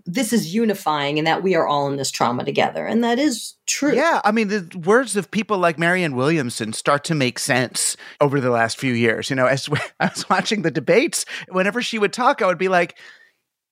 this 0.06 0.34
is 0.34 0.54
unifying 0.54 1.20
and 1.20 1.28
that 1.28 1.44
we 1.44 1.56
are 1.56 1.68
all 1.68 1.88
in 1.88 1.96
this 1.96 2.10
trauma 2.10 2.44
together. 2.44 2.86
And 2.88 3.04
that 3.04 3.20
is 3.20 3.54
true. 3.68 3.94
Yeah. 3.94 4.20
I 4.24 4.32
mean, 4.32 4.48
the 4.48 4.82
words 4.84 5.16
of 5.16 5.30
people 5.30 5.60
like 5.60 5.78
Marianne 5.78 6.16
Williamson 6.16 6.74
start 6.74 7.04
to 7.06 7.16
make 7.16 7.38
sense 7.38 7.96
over 8.20 8.40
the 8.40 8.50
last 8.50 8.78
few 8.78 8.94
years. 8.94 9.30
You 9.30 9.36
know, 9.36 9.46
as 9.46 9.70
I 10.00 10.08
was 10.08 10.28
watching 10.28 10.64
the 10.64 10.72
debates, 10.72 11.26
whenever 11.50 11.82
she 11.84 12.00
would 12.00 12.14
talk, 12.14 12.42
I 12.42 12.48
would 12.48 12.58
be 12.58 12.68
like, 12.68 12.98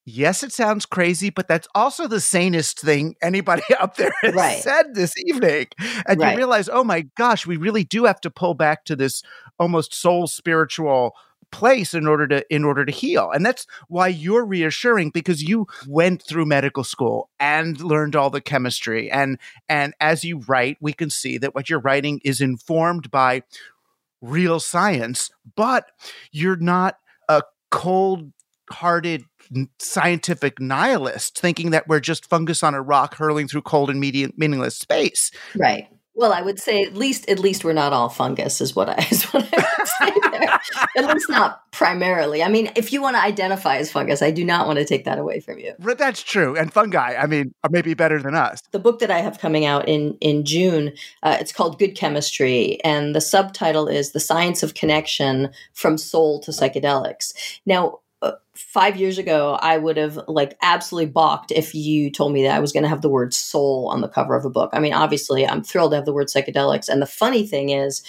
yes, 0.05 0.43
it 0.43 0.51
sounds 0.51 0.85
crazy, 0.85 1.29
but 1.29 1.47
that's 1.47 1.67
also 1.73 2.07
the 2.07 2.19
sanest 2.19 2.79
thing 2.79 3.15
anybody 3.21 3.63
up 3.79 3.95
there 3.95 4.13
has 4.21 4.33
right. 4.33 4.61
said 4.61 4.95
this 4.95 5.13
evening. 5.25 5.67
And 6.07 6.19
right. 6.19 6.31
you 6.31 6.37
realize, 6.37 6.69
oh 6.69 6.83
my 6.83 7.01
gosh, 7.17 7.45
we 7.45 7.57
really 7.57 7.83
do 7.83 8.05
have 8.05 8.21
to 8.21 8.29
pull 8.29 8.53
back 8.53 8.85
to 8.85 8.95
this 8.95 9.23
almost 9.59 9.93
soul 9.93 10.27
spiritual 10.27 11.15
place 11.51 11.93
in 11.93 12.07
order 12.07 12.27
to 12.27 12.43
in 12.53 12.65
order 12.65 12.83
to 12.83 12.91
heal 12.91 13.29
and 13.29 13.45
that's 13.45 13.67
why 13.87 14.07
you're 14.07 14.43
reassuring 14.43 15.11
because 15.11 15.43
you 15.43 15.67
went 15.87 16.23
through 16.23 16.47
medical 16.47 16.83
school 16.83 17.29
and 17.39 17.79
learned 17.79 18.15
all 18.15 18.31
the 18.31 18.41
chemistry 18.41 19.11
and 19.11 19.37
and 19.69 19.93
as 19.99 20.23
you 20.23 20.39
write 20.47 20.77
we 20.81 20.91
can 20.91 21.11
see 21.11 21.37
that 21.37 21.53
what 21.53 21.69
you're 21.69 21.79
writing 21.79 22.19
is 22.25 22.41
informed 22.41 23.11
by 23.11 23.43
real 24.19 24.59
science 24.59 25.29
but 25.55 25.91
you're 26.31 26.57
not 26.57 26.97
a 27.29 27.43
cold 27.69 28.31
hearted 28.71 29.23
scientific 29.79 30.59
nihilists 30.59 31.39
thinking 31.39 31.71
that 31.71 31.87
we're 31.87 31.99
just 31.99 32.25
fungus 32.25 32.63
on 32.63 32.73
a 32.73 32.81
rock 32.81 33.15
hurling 33.15 33.47
through 33.47 33.61
cold 33.61 33.89
and 33.89 33.99
median, 33.99 34.33
meaningless 34.37 34.77
space. 34.77 35.31
Right. 35.55 35.87
Well, 36.15 36.31
I 36.31 36.41
would 36.41 36.59
say 36.59 36.83
at 36.83 36.93
least 36.93 37.27
at 37.27 37.39
least 37.39 37.63
we're 37.63 37.73
not 37.73 37.91
all 37.91 38.07
fungus, 38.09 38.61
is 38.61 38.75
what 38.75 38.87
I 38.87 39.07
is 39.11 39.23
what 39.25 39.43
I 39.51 39.75
would 39.77 39.87
say 39.87 40.29
there. 40.31 40.59
at 40.97 41.13
least 41.13 41.27
not 41.27 41.71
primarily. 41.71 42.43
I 42.43 42.49
mean, 42.49 42.71
if 42.75 42.93
you 42.93 43.01
want 43.01 43.15
to 43.15 43.21
identify 43.21 43.77
as 43.77 43.91
fungus, 43.91 44.21
I 44.21 44.29
do 44.29 44.45
not 44.45 44.67
want 44.67 44.77
to 44.77 44.85
take 44.85 45.05
that 45.05 45.17
away 45.17 45.39
from 45.39 45.57
you. 45.57 45.73
But 45.79 45.97
that's 45.97 46.21
true. 46.21 46.55
And 46.55 46.71
fungi, 46.71 47.15
I 47.15 47.25
mean, 47.25 47.53
are 47.63 47.69
maybe 47.71 47.95
better 47.95 48.21
than 48.21 48.35
us. 48.35 48.61
The 48.71 48.79
book 48.79 48.99
that 48.99 49.09
I 49.09 49.19
have 49.19 49.39
coming 49.39 49.65
out 49.65 49.87
in 49.89 50.15
in 50.21 50.45
June, 50.45 50.93
uh, 51.23 51.37
it's 51.39 51.51
called 51.51 51.79
Good 51.79 51.95
Chemistry, 51.95 52.79
and 52.83 53.15
the 53.15 53.21
subtitle 53.21 53.87
is 53.87 54.11
"The 54.11 54.19
Science 54.19 54.61
of 54.61 54.75
Connection 54.75 55.49
from 55.73 55.97
Soul 55.97 56.39
to 56.41 56.51
Psychedelics." 56.51 57.33
Now, 57.65 57.99
five 58.55 58.97
years 58.97 59.17
ago, 59.17 59.57
I 59.61 59.77
would 59.77 59.97
have 59.97 60.19
like 60.27 60.57
absolutely 60.61 61.11
balked 61.11 61.51
if 61.51 61.73
you 61.73 62.11
told 62.11 62.33
me 62.33 62.43
that 62.43 62.55
I 62.55 62.59
was 62.59 62.71
going 62.71 62.83
to 62.83 62.89
have 62.89 63.01
the 63.01 63.09
word 63.09 63.33
soul 63.33 63.89
on 63.91 64.01
the 64.01 64.07
cover 64.07 64.35
of 64.35 64.45
a 64.45 64.49
book. 64.49 64.69
I 64.73 64.79
mean, 64.79 64.93
obviously, 64.93 65.47
I'm 65.47 65.63
thrilled 65.63 65.91
to 65.91 65.97
have 65.97 66.05
the 66.05 66.13
word 66.13 66.27
psychedelics. 66.27 66.89
And 66.89 67.01
the 67.01 67.07
funny 67.07 67.45
thing 67.45 67.69
is, 67.69 68.03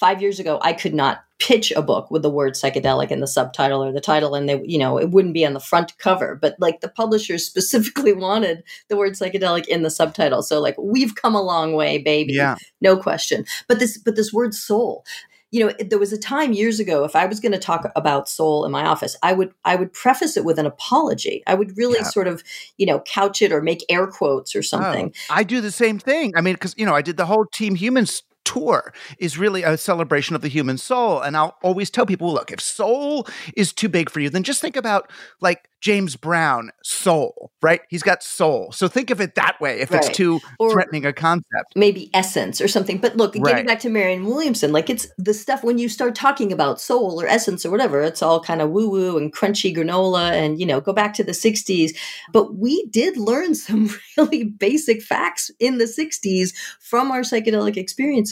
five 0.00 0.22
years 0.22 0.40
ago, 0.40 0.58
I 0.62 0.72
could 0.72 0.94
not 0.94 1.24
pitch 1.38 1.72
a 1.72 1.82
book 1.82 2.10
with 2.10 2.22
the 2.22 2.30
word 2.30 2.54
psychedelic 2.54 3.10
in 3.10 3.20
the 3.20 3.26
subtitle 3.26 3.84
or 3.84 3.92
the 3.92 4.00
title, 4.00 4.34
and 4.34 4.48
they, 4.48 4.60
you 4.64 4.78
know, 4.78 4.98
it 4.98 5.10
wouldn't 5.10 5.34
be 5.34 5.44
on 5.44 5.52
the 5.52 5.60
front 5.60 5.96
cover. 5.98 6.34
But 6.34 6.56
like 6.58 6.80
the 6.80 6.88
publishers 6.88 7.44
specifically 7.46 8.14
wanted 8.14 8.62
the 8.88 8.96
word 8.96 9.12
psychedelic 9.12 9.66
in 9.66 9.82
the 9.82 9.90
subtitle. 9.90 10.42
So 10.42 10.60
like 10.60 10.76
we've 10.78 11.14
come 11.14 11.34
a 11.34 11.42
long 11.42 11.74
way, 11.74 11.98
baby. 11.98 12.32
Yeah. 12.32 12.56
No 12.80 12.96
question. 12.96 13.44
But 13.68 13.78
this, 13.78 13.98
but 13.98 14.16
this 14.16 14.32
word 14.32 14.54
soul, 14.54 15.04
you 15.50 15.64
know 15.64 15.72
there 15.80 15.98
was 15.98 16.12
a 16.12 16.18
time 16.18 16.52
years 16.52 16.78
ago 16.80 17.04
if 17.04 17.16
i 17.16 17.26
was 17.26 17.40
going 17.40 17.52
to 17.52 17.58
talk 17.58 17.90
about 17.96 18.28
soul 18.28 18.64
in 18.64 18.70
my 18.70 18.84
office 18.84 19.16
i 19.22 19.32
would 19.32 19.52
i 19.64 19.74
would 19.76 19.92
preface 19.92 20.36
it 20.36 20.44
with 20.44 20.58
an 20.58 20.66
apology. 20.66 21.42
I 21.46 21.54
would 21.54 21.76
really 21.76 21.98
yeah. 21.98 22.04
sort 22.04 22.28
of 22.28 22.42
you 22.76 22.86
know 22.86 23.00
couch 23.00 23.42
it 23.42 23.52
or 23.52 23.60
make 23.60 23.84
air 23.88 24.06
quotes 24.06 24.54
or 24.54 24.60
oh, 24.60 24.62
something. 24.62 25.12
Oh, 25.30 25.34
i 25.34 25.42
do 25.42 25.60
the 25.60 25.70
same 25.70 25.98
thing. 25.98 26.32
I 26.36 26.40
mean 26.40 26.54
because 26.54 26.74
you 26.76 26.86
know 26.86 26.94
i 26.94 27.02
did 27.02 27.16
the 27.16 27.26
whole 27.26 27.46
team 27.46 27.74
humans 27.74 28.22
tour 28.44 28.92
is 29.18 29.38
really 29.38 29.62
a 29.62 29.76
celebration 29.76 30.36
of 30.36 30.42
the 30.42 30.48
human 30.48 30.78
soul. 30.78 31.20
And 31.20 31.36
I'll 31.36 31.56
always 31.62 31.90
tell 31.90 32.06
people 32.06 32.32
look, 32.32 32.50
if 32.50 32.60
soul 32.60 33.26
is 33.56 33.72
too 33.72 33.88
big 33.88 34.10
for 34.10 34.20
you, 34.20 34.30
then 34.30 34.42
just 34.42 34.60
think 34.60 34.76
about 34.76 35.10
like 35.40 35.70
James 35.80 36.14
Brown, 36.14 36.70
soul, 36.82 37.52
right? 37.62 37.80
He's 37.88 38.02
got 38.02 38.22
soul. 38.22 38.70
So 38.70 38.86
think 38.86 39.08
of 39.10 39.20
it 39.20 39.34
that 39.36 39.58
way 39.60 39.80
if 39.80 39.90
right. 39.90 40.04
it's 40.04 40.14
too 40.14 40.40
or 40.58 40.72
threatening 40.72 41.06
a 41.06 41.12
concept. 41.12 41.74
Maybe 41.74 42.10
essence 42.12 42.60
or 42.60 42.68
something. 42.68 42.98
But 42.98 43.16
look, 43.16 43.34
right. 43.34 43.44
getting 43.44 43.66
back 43.66 43.80
to 43.80 43.88
Marianne 43.88 44.26
Williamson, 44.26 44.72
like 44.72 44.90
it's 44.90 45.08
the 45.16 45.32
stuff 45.32 45.64
when 45.64 45.78
you 45.78 45.88
start 45.88 46.14
talking 46.14 46.52
about 46.52 46.80
soul 46.80 47.20
or 47.20 47.26
essence 47.26 47.64
or 47.64 47.70
whatever, 47.70 48.02
it's 48.02 48.22
all 48.22 48.42
kind 48.42 48.60
of 48.60 48.70
woo 48.70 48.90
woo 48.90 49.16
and 49.16 49.32
crunchy 49.32 49.74
granola 49.74 50.30
and, 50.32 50.60
you 50.60 50.66
know, 50.66 50.82
go 50.82 50.92
back 50.92 51.14
to 51.14 51.24
the 51.24 51.32
60s. 51.32 51.96
But 52.30 52.56
we 52.56 52.84
did 52.86 53.16
learn 53.16 53.54
some 53.60 53.90
really 54.18 54.44
basic 54.44 55.00
facts 55.00 55.50
in 55.58 55.78
the 55.78 55.84
60s 55.84 56.54
from 56.78 57.10
our 57.10 57.20
psychedelic 57.20 57.78
experiences, 57.78 58.29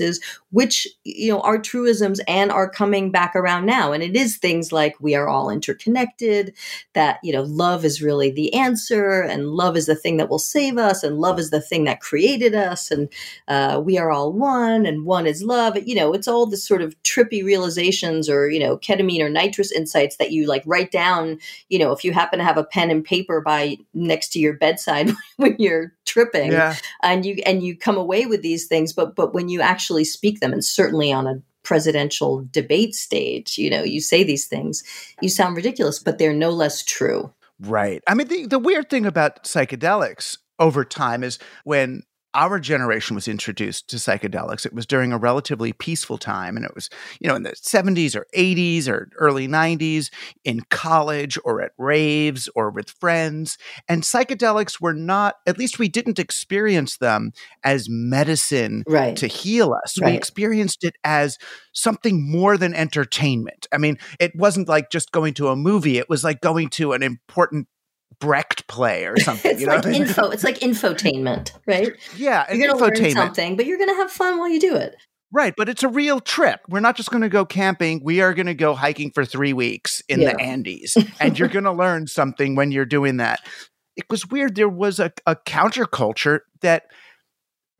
which, 0.50 0.86
you 1.04 1.32
know, 1.32 1.40
are 1.40 1.58
truisms 1.58 2.20
and 2.28 2.52
are 2.52 2.68
coming 2.68 3.10
back 3.10 3.34
around 3.34 3.64
now. 3.64 3.92
And 3.92 4.02
it 4.02 4.14
is 4.16 4.36
things 4.36 4.70
like 4.70 4.96
we 5.00 5.14
are 5.14 5.28
all 5.28 5.48
interconnected, 5.48 6.54
that, 6.92 7.18
you 7.22 7.32
know, 7.32 7.38
know, 7.38 7.44
love 7.44 7.84
is 7.84 8.02
really 8.02 8.30
the 8.30 8.52
answer, 8.54 9.20
and 9.20 9.50
love 9.50 9.76
is 9.76 9.86
the 9.86 9.94
thing 9.94 10.16
that 10.18 10.28
will 10.28 10.38
save 10.38 10.76
us, 10.76 11.02
and 11.02 11.18
love 11.18 11.38
is 11.38 11.50
the 11.50 11.60
thing 11.60 11.84
that 11.84 12.00
created 12.00 12.54
us, 12.54 12.90
and 12.90 13.08
uh, 13.46 13.80
we 13.82 13.98
are 13.98 14.10
all 14.10 14.32
one, 14.32 14.84
and 14.84 15.04
one 15.04 15.26
is 15.26 15.42
love. 15.42 15.76
You 15.86 15.94
know, 15.94 16.12
it's 16.12 16.28
all 16.28 16.46
this 16.46 16.64
sort 16.64 16.82
of 16.82 17.00
trippy 17.02 17.44
realizations 17.44 18.28
or, 18.28 18.50
you 18.50 18.60
know, 18.60 18.76
ketamine 18.78 19.20
or 19.20 19.30
nitrous 19.30 19.72
insights 19.72 20.16
that 20.16 20.32
you 20.32 20.46
like 20.46 20.62
write 20.66 20.90
down, 20.90 21.38
you 21.68 21.78
know, 21.78 21.92
if 21.92 22.04
you 22.04 22.12
happen 22.12 22.38
to 22.38 22.44
have 22.44 22.58
a 22.58 22.64
pen 22.64 22.90
and 22.90 23.04
paper 23.04 23.40
by 23.40 23.76
next 23.94 24.32
to 24.32 24.38
your 24.38 24.54
bedside 24.54 25.10
when 25.36 25.56
you're 25.58 25.92
tripping 26.08 26.52
yeah. 26.52 26.74
and 27.02 27.26
you 27.26 27.36
and 27.44 27.62
you 27.62 27.76
come 27.76 27.98
away 27.98 28.24
with 28.24 28.40
these 28.40 28.66
things 28.66 28.94
but 28.94 29.14
but 29.14 29.34
when 29.34 29.50
you 29.50 29.60
actually 29.60 29.87
speak 30.04 30.40
them 30.40 30.52
and 30.52 30.64
certainly 30.64 31.12
on 31.12 31.26
a 31.26 31.42
presidential 31.62 32.46
debate 32.50 32.94
stage, 32.94 33.58
you 33.58 33.68
know, 33.68 33.82
you 33.82 34.00
say 34.00 34.24
these 34.24 34.46
things, 34.46 34.82
you 35.20 35.28
sound 35.28 35.56
ridiculous, 35.56 35.98
but 35.98 36.18
they're 36.18 36.32
no 36.32 36.50
less 36.50 36.82
true. 36.82 37.32
Right. 37.60 38.02
I 38.06 38.14
mean, 38.14 38.28
the, 38.28 38.46
the 38.46 38.58
weird 38.58 38.88
thing 38.88 39.04
about 39.04 39.44
psychedelics 39.44 40.38
over 40.58 40.84
time 40.84 41.22
is 41.22 41.38
when 41.64 42.02
our 42.38 42.60
generation 42.60 43.16
was 43.16 43.26
introduced 43.26 43.90
to 43.90 43.96
psychedelics. 43.96 44.64
It 44.64 44.72
was 44.72 44.86
during 44.86 45.12
a 45.12 45.18
relatively 45.18 45.72
peaceful 45.72 46.18
time, 46.18 46.56
and 46.56 46.64
it 46.64 46.72
was, 46.72 46.88
you 47.18 47.26
know, 47.28 47.34
in 47.34 47.42
the 47.42 47.50
70s 47.50 48.14
or 48.14 48.26
80s 48.32 48.86
or 48.86 49.08
early 49.18 49.48
90s, 49.48 50.10
in 50.44 50.60
college 50.70 51.36
or 51.44 51.60
at 51.60 51.72
raves 51.78 52.48
or 52.54 52.70
with 52.70 52.90
friends. 52.90 53.58
And 53.88 54.04
psychedelics 54.04 54.80
were 54.80 54.94
not, 54.94 55.34
at 55.48 55.58
least 55.58 55.80
we 55.80 55.88
didn't 55.88 56.20
experience 56.20 56.98
them 56.98 57.32
as 57.64 57.88
medicine 57.90 58.84
right. 58.86 59.16
to 59.16 59.26
heal 59.26 59.74
us. 59.74 60.00
Right. 60.00 60.12
We 60.12 60.16
experienced 60.16 60.84
it 60.84 60.94
as 61.02 61.38
something 61.72 62.30
more 62.30 62.56
than 62.56 62.72
entertainment. 62.72 63.66
I 63.72 63.78
mean, 63.78 63.98
it 64.20 64.30
wasn't 64.36 64.68
like 64.68 64.90
just 64.90 65.10
going 65.10 65.34
to 65.34 65.48
a 65.48 65.56
movie, 65.56 65.98
it 65.98 66.08
was 66.08 66.22
like 66.22 66.40
going 66.40 66.68
to 66.70 66.92
an 66.92 67.02
important 67.02 67.66
Brecht 68.20 68.66
play 68.66 69.06
or 69.06 69.16
something. 69.20 69.50
it's 69.50 69.64
like 69.64 69.86
info. 69.86 70.30
It's 70.30 70.44
like 70.44 70.58
infotainment, 70.60 71.52
right? 71.66 71.92
Yeah, 72.16 72.52
you're 72.52 72.66
going 72.66 72.78
to 72.78 73.02
learn 73.02 73.10
something, 73.12 73.56
but 73.56 73.66
you're 73.66 73.78
going 73.78 73.90
to 73.90 73.96
have 73.96 74.10
fun 74.10 74.38
while 74.38 74.48
you 74.48 74.60
do 74.60 74.74
it. 74.76 74.96
Right, 75.30 75.52
but 75.56 75.68
it's 75.68 75.82
a 75.82 75.88
real 75.88 76.20
trip. 76.20 76.60
We're 76.68 76.80
not 76.80 76.96
just 76.96 77.10
going 77.10 77.22
to 77.22 77.28
go 77.28 77.44
camping. 77.44 78.00
We 78.02 78.22
are 78.22 78.32
going 78.32 78.46
to 78.46 78.54
go 78.54 78.74
hiking 78.74 79.10
for 79.10 79.26
three 79.26 79.52
weeks 79.52 80.02
in 80.08 80.20
yeah. 80.20 80.32
the 80.32 80.40
Andes, 80.40 80.96
and 81.20 81.38
you're 81.38 81.48
going 81.48 81.64
to 81.64 81.72
learn 81.72 82.06
something 82.06 82.54
when 82.54 82.72
you're 82.72 82.86
doing 82.86 83.18
that. 83.18 83.40
It 83.96 84.06
was 84.08 84.26
weird. 84.26 84.54
There 84.54 84.68
was 84.68 84.98
a, 84.98 85.12
a 85.26 85.36
counterculture 85.36 86.40
that 86.62 86.84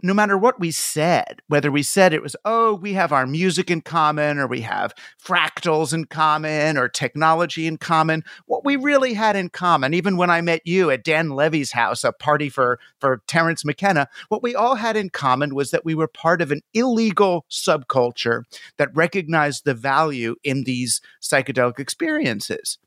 no 0.01 0.15
matter 0.15 0.39
what 0.39 0.61
we 0.61 0.71
said, 0.71 1.43
whether 1.49 1.73
we 1.73 1.83
said 1.83 2.13
it 2.13 2.23
was, 2.23 2.37
oh, 2.45 2.75
we 2.75 2.93
have 2.93 3.13
our 3.13 3.27
music 3.27 3.71
in 3.71 3.81
common, 3.81 4.39
or 4.39 4.47
we 4.47 4.61
have 4.61 4.95
fractals 5.23 5.93
in 5.93 6.05
common, 6.05 6.79
or 6.79 6.89
technology 6.89 7.67
in 7.67 7.79
common, 7.79 8.23
what 8.47 8.65
we 8.65 8.77
really 8.77 9.15
had 9.15 9.35
in 9.35 9.49
common, 9.49 9.95
even 9.95 10.17
when 10.17 10.31
I 10.31 10.41
met 10.41 10.65
you 10.65 10.91
at 10.91 11.03
Dan 11.03 11.31
Levy's 11.31 11.73
house, 11.73 12.05
a 12.05 12.13
party 12.13 12.49
for, 12.49 12.79
for 13.01 13.23
Terence 13.27 13.65
McKenna, 13.65 14.09
what 14.29 14.43
we 14.43 14.55
all 14.55 14.77
had 14.77 14.97
in 14.97 15.11
common 15.11 15.55
was 15.55 15.73
that 15.73 15.85
we 15.85 15.95
were 15.95 16.09
part 16.09 16.41
of 16.41 16.53
an 16.53 16.61
illegal 16.75 17.45
subculture 17.51 18.43
that 18.77 18.95
recognized 18.95 19.65
the 19.65 19.75
value 19.75 20.37
in 20.45 20.65
these 20.65 21.01
psychedelic 21.21 21.81
experiences. 21.81 22.79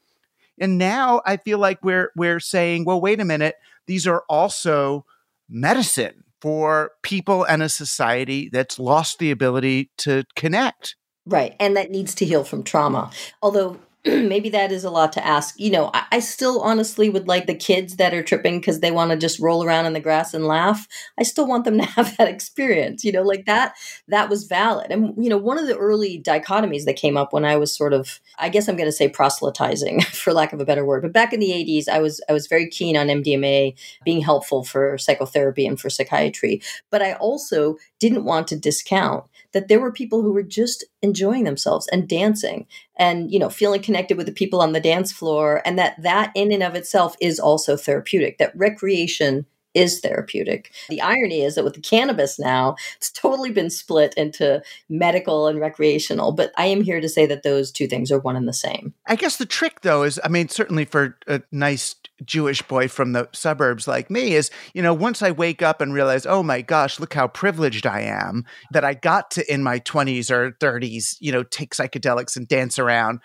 And 0.57 0.77
now 0.77 1.21
I 1.25 1.37
feel 1.37 1.57
like 1.57 1.83
we're 1.83 2.11
we're 2.15 2.39
saying, 2.39 2.85
well, 2.85 3.01
wait 3.01 3.19
a 3.19 3.25
minute, 3.25 3.55
these 3.87 4.05
are 4.05 4.23
also 4.29 5.05
medicine 5.49 6.23
for 6.41 6.91
people 7.03 7.43
and 7.43 7.61
a 7.61 7.69
society 7.69 8.49
that's 8.51 8.79
lost 8.79 9.19
the 9.19 9.31
ability 9.31 9.91
to 9.99 10.23
connect. 10.35 10.95
Right. 11.25 11.55
And 11.59 11.77
that 11.77 11.91
needs 11.91 12.15
to 12.15 12.25
heal 12.25 12.43
from 12.43 12.63
trauma. 12.63 13.11
Although 13.41 13.79
maybe 14.05 14.49
that 14.49 14.71
is 14.71 14.83
a 14.83 14.89
lot 14.89 15.13
to 15.13 15.25
ask. 15.25 15.59
You 15.59 15.69
know, 15.69 15.91
I, 15.93 16.05
I 16.13 16.19
still 16.19 16.61
honestly 16.61 17.09
would 17.09 17.27
like 17.27 17.45
the 17.45 17.53
kids 17.53 17.97
that 17.97 18.13
are 18.13 18.23
tripping 18.23 18.59
because 18.59 18.79
they 18.79 18.89
want 18.89 19.11
to 19.11 19.17
just 19.17 19.39
roll 19.39 19.63
around 19.63 19.85
in 19.85 19.93
the 19.93 19.99
grass 19.99 20.33
and 20.33 20.47
laugh. 20.47 20.87
I 21.19 21.23
still 21.23 21.47
want 21.47 21.65
them 21.65 21.77
to 21.79 21.85
have 21.85 22.17
that 22.17 22.27
experience. 22.27 23.03
You 23.03 23.11
know, 23.11 23.21
like 23.21 23.45
that. 23.45 23.75
That 24.07 24.29
was 24.29 24.45
valid. 24.45 24.91
And 24.91 25.13
you 25.23 25.29
know, 25.29 25.37
one 25.37 25.59
of 25.59 25.67
the 25.67 25.77
early 25.77 26.21
dichotomies 26.21 26.85
that 26.85 26.95
came 26.95 27.15
up 27.15 27.31
when 27.31 27.45
I 27.45 27.57
was 27.57 27.75
sort 27.75 27.93
of, 27.93 28.19
I 28.39 28.49
guess 28.49 28.67
I'm 28.67 28.75
going 28.75 28.87
to 28.87 28.91
say 28.91 29.07
proselytizing, 29.07 30.01
for 30.11 30.33
lack 30.33 30.51
of 30.51 30.59
a 30.59 30.65
better 30.65 30.85
word. 30.85 31.03
But 31.03 31.13
back 31.13 31.31
in 31.31 31.39
the 31.39 31.51
80s, 31.51 31.87
I 31.87 31.99
was 31.99 32.21
I 32.27 32.33
was 32.33 32.47
very 32.47 32.67
keen 32.67 32.97
on 32.97 33.07
MDMA 33.07 33.75
being 34.03 34.21
helpful 34.21 34.63
for 34.63 34.97
psychotherapy 34.97 35.67
and 35.67 35.79
for 35.79 35.89
psychiatry. 35.89 36.61
But 36.89 37.03
I 37.03 37.13
also 37.13 37.77
didn't 37.99 38.25
want 38.25 38.47
to 38.47 38.55
discount 38.55 39.25
that 39.53 39.67
there 39.67 39.79
were 39.79 39.91
people 39.91 40.21
who 40.21 40.31
were 40.31 40.43
just 40.43 40.83
enjoying 41.01 41.43
themselves 41.43 41.87
and 41.91 42.07
dancing 42.07 42.65
and 42.97 43.31
you 43.31 43.39
know 43.39 43.49
feeling 43.49 43.81
connected 43.81 44.17
with 44.17 44.25
the 44.25 44.31
people 44.31 44.61
on 44.61 44.73
the 44.73 44.79
dance 44.79 45.11
floor 45.11 45.61
and 45.65 45.77
that 45.77 46.01
that 46.01 46.31
in 46.35 46.51
and 46.51 46.63
of 46.63 46.75
itself 46.75 47.15
is 47.19 47.39
also 47.39 47.75
therapeutic 47.77 48.37
that 48.37 48.55
recreation 48.55 49.45
is 49.73 49.99
therapeutic. 49.99 50.71
The 50.89 51.01
irony 51.01 51.43
is 51.43 51.55
that 51.55 51.63
with 51.63 51.75
the 51.75 51.81
cannabis 51.81 52.37
now, 52.39 52.75
it's 52.97 53.11
totally 53.11 53.51
been 53.51 53.69
split 53.69 54.13
into 54.15 54.61
medical 54.89 55.47
and 55.47 55.59
recreational. 55.59 56.31
But 56.31 56.51
I 56.57 56.65
am 56.65 56.81
here 56.81 56.99
to 56.99 57.09
say 57.09 57.25
that 57.27 57.43
those 57.43 57.71
two 57.71 57.87
things 57.87 58.11
are 58.11 58.19
one 58.19 58.35
and 58.35 58.47
the 58.47 58.53
same. 58.53 58.93
I 59.07 59.15
guess 59.15 59.37
the 59.37 59.45
trick, 59.45 59.81
though, 59.81 60.03
is 60.03 60.19
I 60.23 60.27
mean, 60.27 60.49
certainly 60.49 60.85
for 60.85 61.17
a 61.27 61.41
nice 61.51 61.95
Jewish 62.25 62.61
boy 62.61 62.87
from 62.87 63.13
the 63.13 63.27
suburbs 63.33 63.87
like 63.87 64.09
me, 64.09 64.33
is, 64.33 64.49
you 64.73 64.81
know, 64.81 64.93
once 64.93 65.21
I 65.21 65.31
wake 65.31 65.61
up 65.61 65.81
and 65.81 65.93
realize, 65.93 66.25
oh 66.25 66.43
my 66.43 66.61
gosh, 66.61 66.99
look 66.99 67.13
how 67.13 67.27
privileged 67.27 67.85
I 67.85 68.01
am 68.01 68.45
that 68.71 68.85
I 68.85 68.93
got 68.93 69.31
to 69.31 69.53
in 69.53 69.63
my 69.63 69.79
20s 69.79 70.31
or 70.31 70.51
30s, 70.59 71.15
you 71.19 71.31
know, 71.31 71.43
take 71.43 71.73
psychedelics 71.73 72.35
and 72.35 72.47
dance 72.47 72.79
around, 72.79 73.19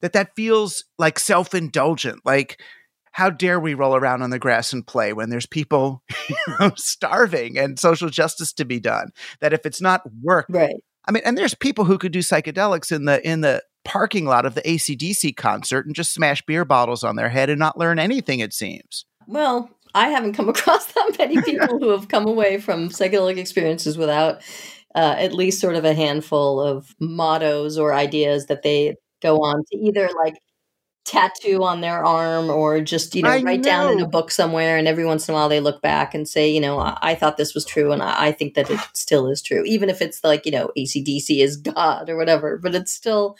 that 0.00 0.12
that 0.12 0.34
feels 0.36 0.84
like 0.98 1.18
self 1.18 1.54
indulgent. 1.54 2.20
Like, 2.24 2.60
how 3.12 3.30
dare 3.30 3.60
we 3.60 3.74
roll 3.74 3.94
around 3.94 4.22
on 4.22 4.30
the 4.30 4.38
grass 4.38 4.72
and 4.72 4.86
play 4.86 5.12
when 5.12 5.30
there's 5.30 5.46
people 5.46 6.02
you 6.28 6.36
know, 6.60 6.72
starving 6.76 7.58
and 7.58 7.78
social 7.78 8.08
justice 8.08 8.52
to 8.54 8.64
be 8.64 8.80
done? 8.80 9.10
That 9.40 9.52
if 9.52 9.64
it's 9.64 9.80
not 9.80 10.02
work, 10.22 10.46
right? 10.48 10.76
I 11.06 11.12
mean, 11.12 11.22
and 11.24 11.36
there's 11.36 11.54
people 11.54 11.84
who 11.84 11.98
could 11.98 12.12
do 12.12 12.20
psychedelics 12.20 12.94
in 12.94 13.04
the 13.06 13.26
in 13.26 13.40
the 13.40 13.62
parking 13.84 14.24
lot 14.24 14.46
of 14.46 14.54
the 14.54 14.62
ACDC 14.62 15.36
concert 15.36 15.86
and 15.86 15.94
just 15.94 16.12
smash 16.12 16.42
beer 16.42 16.64
bottles 16.64 17.04
on 17.04 17.16
their 17.16 17.28
head 17.28 17.50
and 17.50 17.58
not 17.58 17.78
learn 17.78 17.98
anything, 17.98 18.40
it 18.40 18.52
seems. 18.52 19.04
Well, 19.26 19.70
I 19.94 20.08
haven't 20.08 20.34
come 20.34 20.48
across 20.48 20.86
that 20.92 21.16
many 21.18 21.40
people 21.42 21.78
who 21.78 21.90
have 21.90 22.08
come 22.08 22.26
away 22.26 22.60
from 22.60 22.88
psychedelic 22.88 23.38
experiences 23.38 23.96
without 23.96 24.42
uh, 24.94 25.14
at 25.18 25.32
least 25.32 25.60
sort 25.60 25.76
of 25.76 25.84
a 25.84 25.94
handful 25.94 26.60
of 26.60 26.94
mottos 27.00 27.78
or 27.78 27.94
ideas 27.94 28.46
that 28.46 28.62
they 28.62 28.96
go 29.22 29.36
on 29.38 29.64
to 29.70 29.78
either 29.78 30.10
like 30.22 30.34
tattoo 31.04 31.64
on 31.64 31.80
their 31.80 32.04
arm 32.04 32.48
or 32.48 32.80
just 32.80 33.16
you 33.16 33.22
know 33.22 33.30
I 33.30 33.42
write 33.42 33.62
down 33.62 33.90
in 33.92 34.00
a 34.00 34.06
book 34.06 34.30
somewhere 34.30 34.76
and 34.76 34.86
every 34.86 35.04
once 35.04 35.28
in 35.28 35.34
a 35.34 35.36
while 35.36 35.48
they 35.48 35.58
look 35.58 35.82
back 35.82 36.14
and 36.14 36.28
say 36.28 36.48
you 36.48 36.60
know 36.60 36.78
i, 36.78 36.96
I 37.02 37.14
thought 37.16 37.36
this 37.36 37.54
was 37.54 37.64
true 37.64 37.90
and 37.90 38.00
I, 38.00 38.26
I 38.26 38.32
think 38.32 38.54
that 38.54 38.70
it 38.70 38.78
still 38.94 39.26
is 39.26 39.42
true 39.42 39.64
even 39.64 39.90
if 39.90 40.00
it's 40.00 40.22
like 40.22 40.46
you 40.46 40.52
know 40.52 40.70
acdc 40.78 41.42
is 41.42 41.56
god 41.56 42.08
or 42.08 42.16
whatever 42.16 42.56
but 42.56 42.76
it's 42.76 42.92
still 42.92 43.36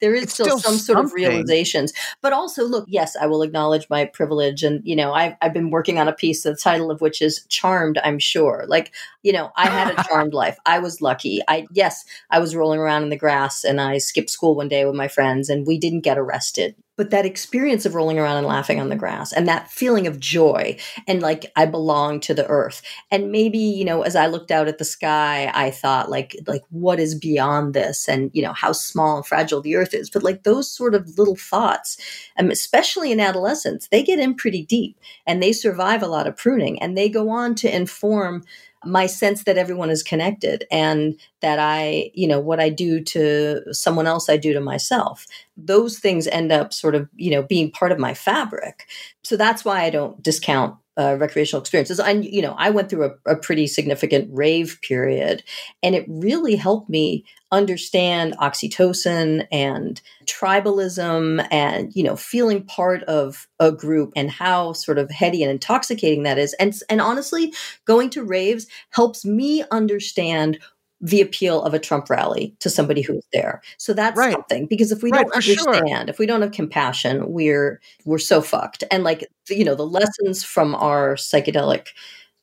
there 0.00 0.12
is 0.12 0.32
still, 0.32 0.46
still 0.46 0.58
some 0.58 0.76
sort 0.76 0.98
of 0.98 1.12
realizations. 1.14 1.92
But 2.20 2.32
also 2.32 2.64
look 2.64 2.84
yes 2.88 3.16
i 3.16 3.26
will 3.26 3.42
acknowledge 3.42 3.88
my 3.88 4.06
privilege 4.06 4.64
and 4.64 4.82
you 4.84 4.96
know 4.96 5.12
I've, 5.12 5.34
I've 5.40 5.54
been 5.54 5.70
working 5.70 6.00
on 6.00 6.08
a 6.08 6.12
piece 6.12 6.42
the 6.42 6.56
title 6.56 6.90
of 6.90 7.00
which 7.00 7.22
is 7.22 7.46
charmed 7.48 7.98
i'm 8.02 8.18
sure. 8.18 8.64
Like 8.66 8.92
you 9.22 9.32
know 9.32 9.52
i 9.56 9.68
had 9.68 9.96
a 9.96 10.02
charmed 10.02 10.34
life. 10.42 10.58
I 10.66 10.80
was 10.80 11.00
lucky. 11.00 11.42
I 11.46 11.66
yes 11.72 12.04
i 12.30 12.40
was 12.40 12.56
rolling 12.56 12.80
around 12.80 13.04
in 13.04 13.10
the 13.10 13.16
grass 13.16 13.62
and 13.62 13.80
i 13.80 13.98
skipped 13.98 14.30
school 14.30 14.56
one 14.56 14.68
day 14.68 14.84
with 14.84 14.96
my 14.96 15.06
friends 15.06 15.48
and 15.48 15.64
we 15.64 15.78
didn't 15.78 16.00
get 16.00 16.18
arrested 16.18 16.74
but 16.96 17.10
that 17.10 17.26
experience 17.26 17.84
of 17.84 17.94
rolling 17.94 18.18
around 18.18 18.36
and 18.36 18.46
laughing 18.46 18.80
on 18.80 18.88
the 18.88 18.96
grass 18.96 19.32
and 19.32 19.48
that 19.48 19.70
feeling 19.70 20.06
of 20.06 20.20
joy 20.20 20.76
and 21.06 21.22
like 21.22 21.50
i 21.56 21.66
belong 21.66 22.20
to 22.20 22.34
the 22.34 22.46
earth. 22.46 22.82
And 23.10 23.32
maybe 23.32 23.58
you 23.58 23.84
know 23.84 24.02
as 24.02 24.16
i 24.16 24.26
looked 24.26 24.50
out 24.50 24.68
at 24.68 24.78
the 24.78 24.84
sky 24.84 25.50
i 25.54 25.70
thought 25.70 26.10
like 26.10 26.36
like 26.46 26.62
what 26.70 27.00
is 27.00 27.14
beyond 27.14 27.74
this? 27.74 28.08
And 28.08 28.30
you 28.32 28.42
know 28.42 28.52
how 28.52 28.72
small 28.72 29.16
and 29.16 29.26
fragile 29.26 29.60
the 29.60 29.76
earth 29.76 29.94
is. 29.94 30.10
But 30.10 30.22
like 30.22 30.42
those 30.42 30.70
sort 30.70 30.94
of 30.94 31.18
little 31.18 31.36
thoughts 31.36 31.96
um, 32.38 32.50
especially 32.50 33.12
in 33.12 33.20
adolescence 33.20 33.88
they 33.88 34.02
get 34.02 34.18
in 34.18 34.34
pretty 34.34 34.64
deep 34.64 34.98
and 35.26 35.42
they 35.42 35.52
survive 35.52 36.02
a 36.02 36.08
lot 36.08 36.26
of 36.26 36.36
pruning 36.36 36.80
and 36.80 36.96
they 36.96 37.08
go 37.08 37.30
on 37.30 37.54
to 37.56 37.74
inform 37.74 38.44
my 38.86 39.06
sense 39.06 39.44
that 39.44 39.58
everyone 39.58 39.90
is 39.90 40.02
connected 40.02 40.64
and 40.70 41.18
that 41.40 41.58
I, 41.58 42.10
you 42.14 42.26
know, 42.28 42.40
what 42.40 42.60
I 42.60 42.68
do 42.68 43.02
to 43.02 43.62
someone 43.72 44.06
else, 44.06 44.28
I 44.28 44.36
do 44.36 44.52
to 44.52 44.60
myself. 44.60 45.26
Those 45.56 45.98
things 45.98 46.26
end 46.26 46.52
up 46.52 46.72
sort 46.72 46.94
of, 46.94 47.08
you 47.16 47.30
know, 47.30 47.42
being 47.42 47.70
part 47.70 47.92
of 47.92 47.98
my 47.98 48.14
fabric. 48.14 48.86
So 49.22 49.36
that's 49.36 49.64
why 49.64 49.82
I 49.82 49.90
don't 49.90 50.22
discount 50.22 50.76
uh, 50.96 51.16
recreational 51.18 51.60
experiences. 51.60 51.98
I, 51.98 52.12
you 52.12 52.42
know, 52.42 52.54
I 52.56 52.70
went 52.70 52.88
through 52.88 53.04
a, 53.04 53.32
a 53.32 53.36
pretty 53.36 53.66
significant 53.66 54.28
rave 54.32 54.78
period, 54.82 55.42
and 55.82 55.94
it 55.94 56.04
really 56.08 56.56
helped 56.56 56.88
me 56.88 57.24
understand 57.52 58.36
oxytocin 58.38 59.46
and 59.52 60.00
tribalism 60.26 61.46
and 61.52 61.94
you 61.94 62.02
know 62.02 62.16
feeling 62.16 62.64
part 62.64 63.04
of 63.04 63.46
a 63.60 63.70
group 63.70 64.12
and 64.16 64.28
how 64.28 64.72
sort 64.72 64.98
of 64.98 65.08
heady 65.08 65.40
and 65.42 65.52
intoxicating 65.52 66.24
that 66.24 66.36
is 66.36 66.52
and 66.54 66.74
and 66.90 67.00
honestly 67.00 67.54
going 67.84 68.10
to 68.10 68.24
raves 68.24 68.66
helps 68.90 69.24
me 69.24 69.62
understand 69.70 70.58
the 71.04 71.20
appeal 71.20 71.62
of 71.62 71.74
a 71.74 71.78
Trump 71.78 72.08
rally 72.08 72.56
to 72.60 72.70
somebody 72.70 73.02
who's 73.02 73.22
there. 73.30 73.60
So 73.76 73.92
that's 73.92 74.16
Right. 74.16 74.32
something 74.32 74.66
because 74.66 74.90
if 74.90 75.02
we 75.02 75.12
Right, 75.12 75.22
don't 75.22 75.34
for 75.34 75.42
sure. 75.42 75.74
understand, 75.74 76.08
if 76.08 76.18
we 76.18 76.24
don't 76.24 76.40
have 76.40 76.52
compassion, 76.52 77.30
we're 77.30 77.78
we're 78.06 78.18
so 78.18 78.40
fucked. 78.40 78.84
And 78.90 79.04
like 79.04 79.28
you 79.50 79.64
know, 79.64 79.74
the 79.74 79.86
lessons 79.86 80.42
from 80.44 80.74
our 80.74 81.14
psychedelic 81.16 81.88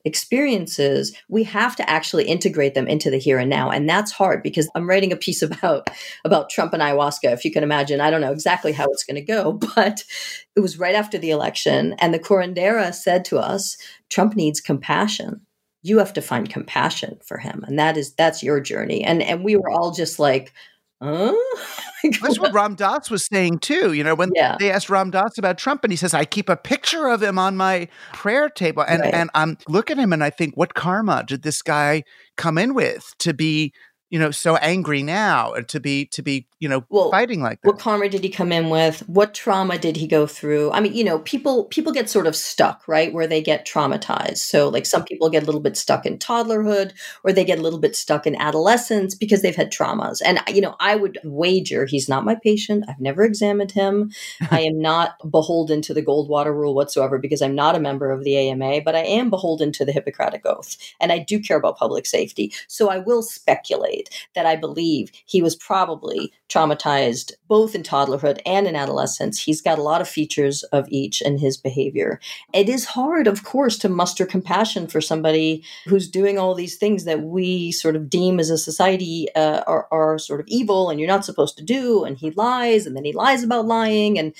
experiences, 0.05 1.15
we 1.27 1.43
have 1.43 1.75
to 1.75 1.89
actually 1.89 2.25
integrate 2.25 2.75
them 2.75 2.87
into 2.87 3.09
the 3.09 3.17
here 3.17 3.39
and 3.39 3.49
now. 3.49 3.71
And 3.71 3.89
that's 3.89 4.11
hard 4.11 4.43
because 4.43 4.69
I'm 4.75 4.87
writing 4.87 5.11
a 5.11 5.17
piece 5.17 5.41
about 5.49 5.89
about 6.23 6.51
Trump 6.51 6.73
and 6.73 6.83
ayahuasca. 6.83 7.33
If 7.33 7.43
you 7.43 7.51
can 7.51 7.63
imagine, 7.63 7.99
I 7.99 8.11
don't 8.11 8.21
know 8.21 8.31
exactly 8.31 8.73
how 8.73 8.85
it's 8.91 9.03
going 9.03 9.15
to 9.15 9.21
go, 9.21 9.53
but 9.75 10.03
it 10.55 10.59
was 10.59 10.77
right 10.77 10.93
after 10.93 11.17
the 11.17 11.31
election, 11.31 11.95
and 11.97 12.13
the 12.13 12.19
curandera 12.19 12.93
said 12.93 13.25
to 13.25 13.39
us, 13.39 13.75
"Trump 14.09 14.35
needs 14.35 14.61
compassion. 14.61 15.41
You 15.83 15.97
have 15.99 16.13
to 16.13 16.21
find 16.21 16.49
compassion 16.49 17.17
for 17.25 17.37
him, 17.37 17.63
and 17.67 17.77
that 17.79 17.97
is 17.97 18.13
that's 18.13 18.43
your 18.43 18.59
journey." 18.61 19.03
And 19.03 19.21
and 19.23 19.43
we 19.43 19.55
were 19.55 19.69
all 19.69 19.91
just 19.91 20.19
like, 20.19 20.53
"Huh." 21.01 21.33
That's 22.21 22.39
what 22.39 22.51
Ram 22.53 22.73
Dass 22.75 23.11
was 23.11 23.25
saying 23.25 23.59
too. 23.59 23.93
You 23.93 24.03
know, 24.03 24.15
when 24.15 24.31
Yeah. 24.35 24.55
they 24.59 24.71
asked 24.71 24.89
Ram 24.89 25.11
Dass 25.11 25.37
about 25.37 25.57
Trump, 25.59 25.83
and 25.83 25.93
he 25.93 25.97
says, 25.97 26.13
"I 26.15 26.25
keep 26.25 26.49
a 26.49 26.55
picture 26.55 27.07
of 27.07 27.21
him 27.21 27.37
on 27.39 27.55
my 27.57 27.87
prayer 28.13 28.49
table," 28.49 28.83
and 28.87 29.01
Right. 29.01 29.13
and 29.13 29.29
I'm 29.35 29.57
look 29.67 29.91
at 29.91 29.97
him, 29.97 30.11
and 30.13 30.23
I 30.23 30.29
think, 30.31 30.55
what 30.57 30.73
karma 30.73 31.23
did 31.27 31.43
this 31.43 31.61
guy 31.61 32.03
come 32.37 32.57
in 32.57 32.73
with 32.73 33.13
to 33.19 33.33
be, 33.33 33.71
you 34.09 34.17
know, 34.19 34.31
so 34.31 34.55
angry 34.57 35.03
now, 35.03 35.53
and 35.53 35.67
to 35.69 35.79
be 35.79 36.05
to 36.07 36.21
be, 36.23 36.47
you 36.61 36.69
know, 36.69 36.85
Well, 36.89 37.09
fighting 37.11 37.41
like 37.41 37.59
that. 37.61 37.67
what 37.67 37.79
karma 37.79 38.07
did 38.07 38.23
he 38.23 38.29
come 38.29 38.51
in 38.53 38.69
with? 38.69 38.99
What 39.09 39.33
trauma 39.33 39.77
did 39.79 39.97
he 39.97 40.07
go 40.07 40.27
through? 40.27 40.71
I 40.71 40.79
mean 40.79 40.93
you 40.93 41.03
know 41.03 41.19
people 41.19 41.65
people 41.65 41.91
get 41.91 42.09
sort 42.09 42.27
of 42.27 42.35
stuck 42.35 42.87
right 42.87 43.11
where 43.11 43.27
they 43.27 43.41
get 43.41 43.67
traumatized. 43.67 44.37
So 44.37 44.69
like 44.69 44.85
some 44.85 45.03
people 45.03 45.29
get 45.29 45.43
a 45.43 45.45
little 45.47 45.59
bit 45.59 45.75
stuck 45.75 46.05
in 46.05 46.19
toddlerhood 46.19 46.93
or 47.23 47.33
they 47.33 47.43
get 47.43 47.59
a 47.59 47.63
little 47.63 47.79
bit 47.79 47.95
stuck 47.95 48.27
in 48.27 48.35
adolescence 48.35 49.15
because 49.15 49.41
they've 49.41 49.55
had 49.55 49.73
traumas. 49.73 50.21
And 50.23 50.39
you 50.53 50.61
know 50.61 50.75
i 50.79 50.95
would 50.95 51.17
wager 51.23 51.85
he's 51.85 52.07
not 52.07 52.23
my 52.25 52.35
patient. 52.35 52.85
I've 52.87 53.01
never 53.01 53.23
examined 53.23 53.71
him. 53.71 54.11
I 54.51 54.61
am 54.61 54.79
not 54.79 55.15
beholden 55.29 55.81
to 55.81 55.93
the 55.95 56.03
goldwater 56.03 56.53
rule 56.53 56.75
whatsoever 56.75 57.17
because 57.17 57.41
i'm 57.41 57.55
not 57.55 57.75
a 57.75 57.79
member 57.79 58.11
of 58.11 58.23
the 58.23 58.37
ama 58.37 58.81
but 58.85 58.95
i 58.95 58.99
am 58.99 59.31
beholden 59.31 59.71
to 59.73 59.83
the 59.85 59.91
hippocratic 59.91 60.45
oath 60.45 60.77
and 60.99 61.11
i 61.11 61.17
do 61.17 61.39
care 61.39 61.57
about 61.57 61.77
public 61.77 62.05
safety. 62.05 62.53
So 62.67 62.89
i 62.89 62.99
will 62.99 63.23
speculate 63.23 64.09
that 64.35 64.45
I 64.45 64.55
believe 64.55 65.11
he 65.25 65.41
was 65.41 65.55
probably 65.55 66.31
traumatized 66.51 67.31
both 67.47 67.75
in 67.75 67.83
toddlerhood 67.83 68.41
and 68.45 68.67
in 68.67 68.75
adolescence. 68.75 69.41
He's 69.41 69.61
got 69.61 69.79
a 69.79 69.83
lot 69.83 70.01
of 70.01 70.09
features 70.09 70.63
of 70.63 70.87
each 70.89 71.21
in 71.21 71.37
his 71.37 71.57
behavior. 71.57 72.19
It 72.53 72.67
is 72.67 72.85
hard, 72.85 73.27
of 73.27 73.43
course, 73.43 73.77
to 73.79 73.89
muster 73.89 74.25
compassion 74.25 74.87
for 74.87 75.01
somebody 75.01 75.63
who's 75.85 76.09
doing 76.09 76.37
all 76.37 76.53
these 76.53 76.77
things 76.77 77.05
that 77.05 77.21
we 77.21 77.71
sort 77.71 77.95
of 77.95 78.09
deem 78.09 78.39
as 78.39 78.49
a 78.49 78.57
society 78.57 79.27
uh, 79.35 79.63
are, 79.67 79.87
are 79.91 80.17
sort 80.17 80.39
of 80.39 80.47
evil 80.47 80.89
and 80.89 80.99
you're 80.99 81.07
not 81.07 81.25
supposed 81.25 81.57
to 81.57 81.63
do. 81.63 82.03
And 82.03 82.17
he 82.17 82.31
lies, 82.31 82.85
and 82.85 82.95
then 82.95 83.05
he 83.05 83.13
lies 83.13 83.43
about 83.43 83.65
lying, 83.65 84.19
and 84.19 84.33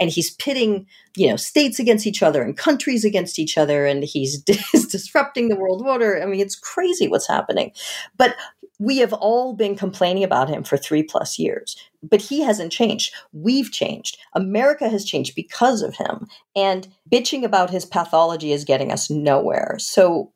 and 0.00 0.10
he's 0.10 0.30
pitting 0.30 0.86
you 1.16 1.28
know 1.28 1.36
states 1.36 1.78
against 1.78 2.06
each 2.06 2.22
other 2.22 2.42
and 2.42 2.56
countries 2.56 3.04
against 3.04 3.38
each 3.38 3.58
other, 3.58 3.86
and 3.86 4.04
he's 4.04 4.38
disrupting 4.42 5.48
the 5.48 5.56
world 5.56 5.82
order. 5.84 6.22
I 6.22 6.26
mean, 6.26 6.40
it's 6.40 6.56
crazy 6.56 7.08
what's 7.08 7.28
happening, 7.28 7.72
but 8.16 8.36
we 8.78 8.98
have 8.98 9.12
all 9.12 9.54
been 9.54 9.76
complaining 9.76 10.24
about 10.24 10.48
him 10.48 10.62
for 10.62 10.76
three 10.76 11.02
plus 11.02 11.38
years, 11.38 11.76
but 12.02 12.20
he 12.20 12.40
hasn't 12.40 12.72
changed. 12.72 13.12
We've 13.32 13.72
changed. 13.72 14.18
America 14.34 14.88
has 14.88 15.04
changed 15.04 15.34
because 15.34 15.82
of 15.82 15.96
him. 15.96 16.28
And 16.54 16.88
bitching 17.10 17.44
about 17.44 17.70
his 17.70 17.84
pathology 17.84 18.52
is 18.52 18.64
getting 18.64 18.92
us 18.92 19.10
nowhere. 19.10 19.76
So 19.78 20.30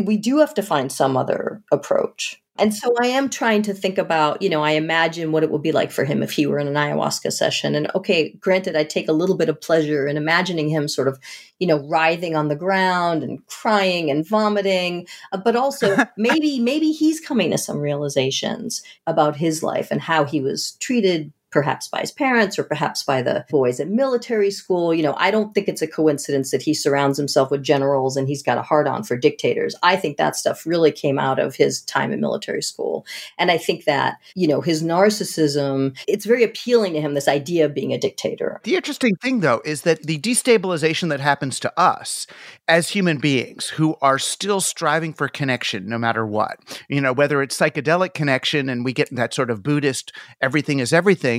we 0.00 0.16
do 0.16 0.38
have 0.38 0.54
to 0.54 0.62
find 0.62 0.90
some 0.90 1.16
other 1.16 1.62
approach. 1.72 2.42
And 2.58 2.74
so 2.74 2.92
I 3.00 3.06
am 3.06 3.30
trying 3.30 3.62
to 3.62 3.74
think 3.74 3.98
about, 3.98 4.42
you 4.42 4.48
know, 4.48 4.62
I 4.64 4.72
imagine 4.72 5.30
what 5.30 5.44
it 5.44 5.50
would 5.50 5.62
be 5.62 5.70
like 5.70 5.92
for 5.92 6.04
him 6.04 6.22
if 6.24 6.32
he 6.32 6.46
were 6.46 6.58
in 6.58 6.66
an 6.66 6.74
ayahuasca 6.74 7.32
session. 7.32 7.76
And 7.76 7.88
okay, 7.94 8.30
granted, 8.40 8.74
I 8.74 8.82
take 8.82 9.08
a 9.08 9.12
little 9.12 9.36
bit 9.36 9.48
of 9.48 9.60
pleasure 9.60 10.08
in 10.08 10.16
imagining 10.16 10.68
him 10.68 10.88
sort 10.88 11.06
of, 11.06 11.20
you 11.60 11.68
know, 11.68 11.86
writhing 11.86 12.34
on 12.34 12.48
the 12.48 12.56
ground 12.56 13.22
and 13.22 13.46
crying 13.46 14.10
and 14.10 14.26
vomiting. 14.26 15.06
Uh, 15.30 15.38
but 15.38 15.54
also 15.54 15.96
maybe, 16.16 16.58
maybe 16.58 16.90
he's 16.90 17.20
coming 17.20 17.52
to 17.52 17.58
some 17.58 17.78
realizations 17.78 18.82
about 19.06 19.36
his 19.36 19.62
life 19.62 19.88
and 19.92 20.00
how 20.00 20.24
he 20.24 20.40
was 20.40 20.72
treated 20.80 21.32
perhaps 21.50 21.88
by 21.88 22.00
his 22.00 22.12
parents 22.12 22.58
or 22.58 22.64
perhaps 22.64 23.02
by 23.02 23.22
the 23.22 23.44
boys 23.50 23.80
at 23.80 23.88
military 23.88 24.50
school. 24.50 24.92
You 24.92 25.02
know, 25.02 25.14
I 25.16 25.30
don't 25.30 25.54
think 25.54 25.68
it's 25.68 25.82
a 25.82 25.86
coincidence 25.86 26.50
that 26.50 26.62
he 26.62 26.74
surrounds 26.74 27.18
himself 27.18 27.50
with 27.50 27.62
generals 27.62 28.16
and 28.16 28.28
he's 28.28 28.42
got 28.42 28.58
a 28.58 28.62
hard 28.62 28.86
on 28.86 29.02
for 29.04 29.16
dictators. 29.16 29.74
I 29.82 29.96
think 29.96 30.16
that 30.16 30.36
stuff 30.36 30.66
really 30.66 30.92
came 30.92 31.18
out 31.18 31.38
of 31.38 31.56
his 31.56 31.82
time 31.82 32.12
in 32.12 32.20
military 32.20 32.62
school. 32.62 33.06
And 33.38 33.50
I 33.50 33.58
think 33.58 33.84
that, 33.84 34.18
you 34.34 34.48
know, 34.48 34.60
his 34.60 34.82
narcissism, 34.82 35.96
it's 36.06 36.26
very 36.26 36.44
appealing 36.44 36.94
to 36.94 37.00
him, 37.00 37.14
this 37.14 37.28
idea 37.28 37.64
of 37.64 37.74
being 37.74 37.92
a 37.92 37.98
dictator. 37.98 38.60
The 38.64 38.76
interesting 38.76 39.16
thing, 39.16 39.40
though, 39.40 39.62
is 39.64 39.82
that 39.82 40.02
the 40.02 40.18
destabilization 40.18 41.08
that 41.08 41.20
happens 41.20 41.60
to 41.60 41.80
us 41.80 42.26
as 42.66 42.90
human 42.90 43.18
beings 43.18 43.68
who 43.68 43.96
are 44.02 44.18
still 44.18 44.60
striving 44.60 45.12
for 45.14 45.28
connection 45.28 45.88
no 45.88 45.98
matter 45.98 46.26
what, 46.26 46.58
you 46.88 47.00
know, 47.00 47.12
whether 47.12 47.42
it's 47.42 47.58
psychedelic 47.58 48.14
connection 48.14 48.68
and 48.68 48.84
we 48.84 48.92
get 48.92 49.08
that 49.14 49.32
sort 49.32 49.50
of 49.50 49.62
Buddhist 49.62 50.12
everything 50.40 50.78
is 50.78 50.92
everything, 50.92 51.37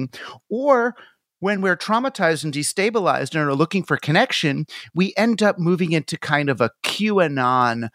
or 0.50 0.96
when 1.40 1.62
we're 1.62 1.78
traumatized 1.78 2.44
and 2.44 2.54
destabilized 2.54 3.34
and 3.34 3.44
are 3.44 3.56
looking 3.56 3.84
for 3.84 3.98
connection, 3.98 4.66
we 4.94 5.14
end 5.18 5.42
up 5.42 5.58
moving 5.58 5.92
into 5.92 6.18
kind 6.18 6.50
of 6.50 6.62
a 6.62 6.72
QAnon 6.84 7.90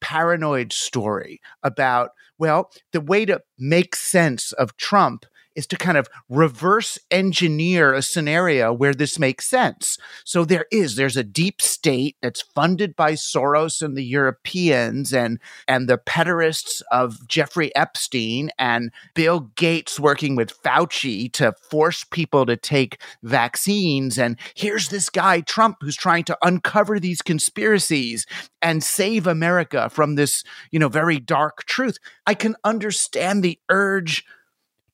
paranoid 0.00 0.72
story 0.72 1.40
about, 1.62 2.10
well, 2.38 2.70
the 2.92 3.00
way 3.00 3.24
to 3.24 3.40
make 3.58 3.94
sense 3.96 4.52
of 4.52 4.76
Trump 4.76 5.26
is 5.60 5.66
to 5.66 5.76
kind 5.76 5.98
of 5.98 6.08
reverse 6.30 6.98
engineer 7.10 7.92
a 7.92 8.00
scenario 8.00 8.72
where 8.72 8.94
this 8.94 9.18
makes 9.18 9.46
sense. 9.46 9.98
So 10.24 10.46
there 10.46 10.64
is 10.72 10.96
there's 10.96 11.18
a 11.18 11.22
deep 11.22 11.60
state 11.60 12.16
that's 12.22 12.40
funded 12.40 12.96
by 12.96 13.12
Soros 13.12 13.82
and 13.82 13.94
the 13.94 14.04
Europeans 14.04 15.12
and 15.12 15.38
and 15.68 15.86
the 15.86 15.98
pederasts 15.98 16.80
of 16.90 17.28
Jeffrey 17.28 17.74
Epstein 17.76 18.50
and 18.58 18.90
Bill 19.14 19.50
Gates 19.54 20.00
working 20.00 20.34
with 20.34 20.58
Fauci 20.62 21.30
to 21.34 21.52
force 21.70 22.04
people 22.04 22.46
to 22.46 22.56
take 22.56 23.02
vaccines 23.22 24.18
and 24.18 24.38
here's 24.54 24.88
this 24.88 25.10
guy 25.10 25.42
Trump 25.42 25.76
who's 25.82 25.96
trying 25.96 26.24
to 26.24 26.38
uncover 26.42 26.98
these 26.98 27.20
conspiracies 27.20 28.24
and 28.62 28.82
save 28.82 29.26
America 29.26 29.90
from 29.90 30.14
this, 30.14 30.42
you 30.70 30.78
know, 30.78 30.88
very 30.88 31.20
dark 31.20 31.64
truth. 31.64 31.98
I 32.26 32.34
can 32.34 32.56
understand 32.64 33.42
the 33.42 33.58
urge 33.68 34.24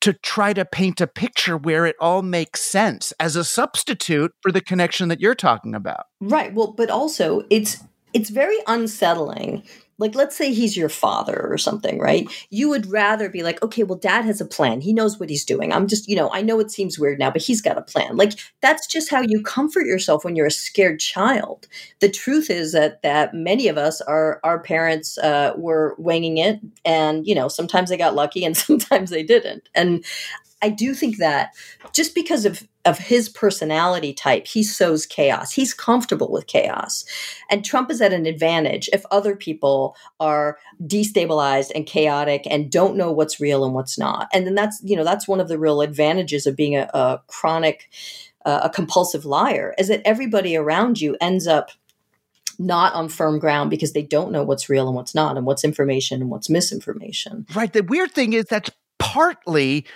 to 0.06 0.12
try 0.12 0.52
to 0.52 0.64
paint 0.64 1.00
a 1.00 1.06
picture 1.08 1.56
where 1.56 1.84
it 1.84 1.96
all 2.00 2.22
makes 2.22 2.60
sense 2.60 3.12
as 3.18 3.34
a 3.34 3.42
substitute 3.42 4.30
for 4.40 4.52
the 4.52 4.60
connection 4.60 5.08
that 5.08 5.18
you're 5.20 5.34
talking 5.34 5.74
about. 5.74 6.04
Right. 6.20 6.54
Well, 6.54 6.70
but 6.76 6.90
also 6.90 7.42
it's 7.50 7.82
it's 8.12 8.30
very 8.30 8.56
unsettling 8.68 9.64
like 9.98 10.14
let's 10.14 10.36
say 10.36 10.52
he's 10.52 10.76
your 10.76 10.88
father 10.88 11.46
or 11.50 11.58
something 11.58 11.98
right? 11.98 12.28
You 12.50 12.68
would 12.68 12.90
rather 12.90 13.28
be 13.28 13.42
like 13.42 13.62
okay 13.62 13.82
well 13.82 13.98
dad 13.98 14.24
has 14.24 14.40
a 14.40 14.46
plan. 14.46 14.80
He 14.80 14.92
knows 14.92 15.18
what 15.18 15.30
he's 15.30 15.44
doing. 15.44 15.72
I'm 15.72 15.86
just 15.86 16.08
you 16.08 16.16
know 16.16 16.30
i 16.32 16.42
know 16.42 16.60
it 16.60 16.70
seems 16.70 16.98
weird 16.98 17.18
now 17.18 17.30
but 17.30 17.42
he's 17.42 17.60
got 17.60 17.78
a 17.78 17.82
plan. 17.82 18.16
Like 18.16 18.32
that's 18.60 18.86
just 18.86 19.10
how 19.10 19.20
you 19.20 19.42
comfort 19.42 19.86
yourself 19.86 20.24
when 20.24 20.36
you're 20.36 20.46
a 20.46 20.50
scared 20.50 21.00
child. 21.00 21.68
The 22.00 22.08
truth 22.10 22.50
is 22.50 22.72
that 22.72 23.02
that 23.02 23.34
many 23.34 23.68
of 23.68 23.78
us 23.78 24.00
are 24.02 24.40
our 24.44 24.60
parents 24.60 25.18
uh, 25.18 25.52
were 25.56 25.94
winging 25.98 26.38
it 26.38 26.60
and 26.84 27.26
you 27.26 27.34
know 27.34 27.48
sometimes 27.48 27.90
they 27.90 27.96
got 27.96 28.14
lucky 28.14 28.44
and 28.44 28.56
sometimes 28.68 29.10
they 29.10 29.22
didn't. 29.22 29.68
And 29.74 30.04
I 30.66 30.70
do 30.70 30.94
think 30.94 31.18
that 31.18 31.54
just 31.92 32.12
because 32.12 32.44
of 32.44 32.66
of 32.84 32.98
his 32.98 33.28
personality 33.28 34.12
type, 34.12 34.46
he 34.46 34.62
sows 34.62 35.06
chaos. 35.06 35.52
He's 35.52 35.74
comfortable 35.74 36.30
with 36.30 36.46
chaos. 36.46 37.04
And 37.50 37.64
Trump 37.64 37.90
is 37.90 38.00
at 38.00 38.12
an 38.12 38.26
advantage 38.26 38.88
if 38.92 39.04
other 39.10 39.34
people 39.36 39.96
are 40.20 40.58
destabilized 40.82 41.72
and 41.74 41.84
chaotic 41.84 42.46
and 42.48 42.70
don't 42.70 42.96
know 42.96 43.10
what's 43.10 43.40
real 43.40 43.64
and 43.64 43.74
what's 43.74 43.98
not. 43.98 44.28
And 44.32 44.46
then 44.46 44.54
that's, 44.54 44.80
you 44.84 44.96
know, 44.96 45.04
that's 45.04 45.26
one 45.26 45.40
of 45.40 45.48
the 45.48 45.58
real 45.58 45.80
advantages 45.80 46.46
of 46.46 46.56
being 46.56 46.76
a, 46.76 46.88
a 46.94 47.20
chronic, 47.26 47.90
uh, 48.44 48.60
a 48.62 48.70
compulsive 48.70 49.24
liar 49.24 49.74
is 49.78 49.88
that 49.88 50.02
everybody 50.04 50.56
around 50.56 51.00
you 51.00 51.16
ends 51.20 51.48
up 51.48 51.70
not 52.58 52.94
on 52.94 53.08
firm 53.08 53.38
ground 53.38 53.68
because 53.68 53.92
they 53.92 54.02
don't 54.02 54.32
know 54.32 54.42
what's 54.42 54.68
real 54.68 54.86
and 54.86 54.96
what's 54.96 55.14
not 55.14 55.36
and 55.36 55.44
what's 55.44 55.64
information 55.64 56.22
and 56.22 56.30
what's 56.30 56.48
misinformation. 56.48 57.46
Right. 57.54 57.72
The 57.72 57.82
weird 57.82 58.12
thing 58.12 58.32
is 58.32 58.44
that's 58.44 58.70
partly 59.12 59.86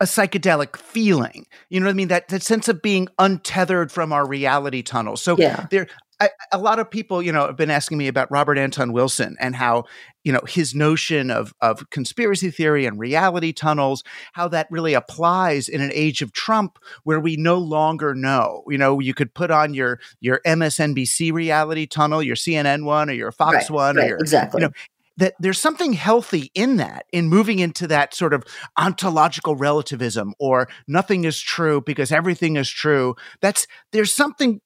a 0.00 0.04
psychedelic 0.04 0.76
feeling. 0.76 1.46
You 1.70 1.80
know 1.80 1.86
what 1.86 1.90
I 1.90 1.94
mean? 1.94 2.08
That 2.08 2.28
that 2.28 2.42
sense 2.42 2.68
of 2.68 2.82
being 2.82 3.08
untethered 3.18 3.90
from 3.90 4.12
our 4.12 4.26
reality 4.26 4.82
tunnel. 4.82 5.16
So 5.16 5.36
yeah. 5.36 5.66
there 5.70 5.88
I, 6.20 6.30
a 6.52 6.58
lot 6.58 6.80
of 6.80 6.90
people, 6.90 7.22
you 7.22 7.30
know, 7.30 7.46
have 7.46 7.56
been 7.56 7.70
asking 7.70 7.96
me 7.96 8.08
about 8.08 8.30
Robert 8.30 8.58
Anton 8.58 8.92
Wilson 8.92 9.36
and 9.38 9.54
how, 9.54 9.84
you 10.24 10.32
know, 10.32 10.40
his 10.48 10.74
notion 10.74 11.30
of 11.30 11.54
of 11.60 11.88
conspiracy 11.90 12.50
theory 12.50 12.86
and 12.86 12.98
reality 12.98 13.52
tunnels, 13.52 14.02
how 14.32 14.48
that 14.48 14.66
really 14.70 14.94
applies 14.94 15.68
in 15.68 15.80
an 15.80 15.92
age 15.94 16.20
of 16.20 16.32
Trump 16.32 16.78
where 17.04 17.20
we 17.20 17.36
no 17.36 17.58
longer 17.58 18.14
know. 18.14 18.64
You 18.68 18.78
know, 18.78 18.98
you 18.98 19.14
could 19.14 19.32
put 19.32 19.52
on 19.52 19.74
your 19.74 20.00
your 20.20 20.40
MSNBC 20.44 21.32
reality 21.32 21.86
tunnel, 21.86 22.22
your 22.22 22.36
CNN 22.36 22.84
one, 22.84 23.10
or 23.10 23.14
your 23.14 23.30
Fox 23.30 23.54
right, 23.54 23.70
one, 23.70 23.96
right, 23.96 24.06
or 24.06 24.08
your, 24.08 24.18
exactly. 24.18 24.60
you 24.60 24.66
know, 24.66 24.72
that 25.18 25.34
there's 25.40 25.60
something 25.60 25.92
healthy 25.92 26.50
in 26.54 26.76
that, 26.76 27.06
in 27.12 27.28
moving 27.28 27.58
into 27.58 27.86
that 27.88 28.14
sort 28.14 28.32
of 28.32 28.44
ontological 28.78 29.56
relativism 29.56 30.32
or 30.38 30.68
nothing 30.86 31.24
is 31.24 31.40
true 31.40 31.80
because 31.80 32.10
everything 32.12 32.56
is 32.56 32.70
true. 32.70 33.14
That's 33.40 33.66
there's 33.92 34.14
something 34.14 34.60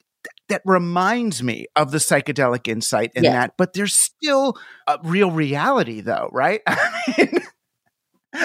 that 0.48 0.62
reminds 0.66 1.42
me 1.42 1.66
of 1.74 1.90
the 1.90 1.98
psychedelic 1.98 2.68
insight 2.68 3.12
in 3.14 3.24
yeah. 3.24 3.32
that, 3.32 3.54
but 3.56 3.72
there's 3.72 3.94
still 3.94 4.58
a 4.86 4.98
real 5.02 5.30
reality 5.30 6.02
though, 6.02 6.28
right? 6.32 6.60
I 6.66 7.14
mean, 7.16 7.38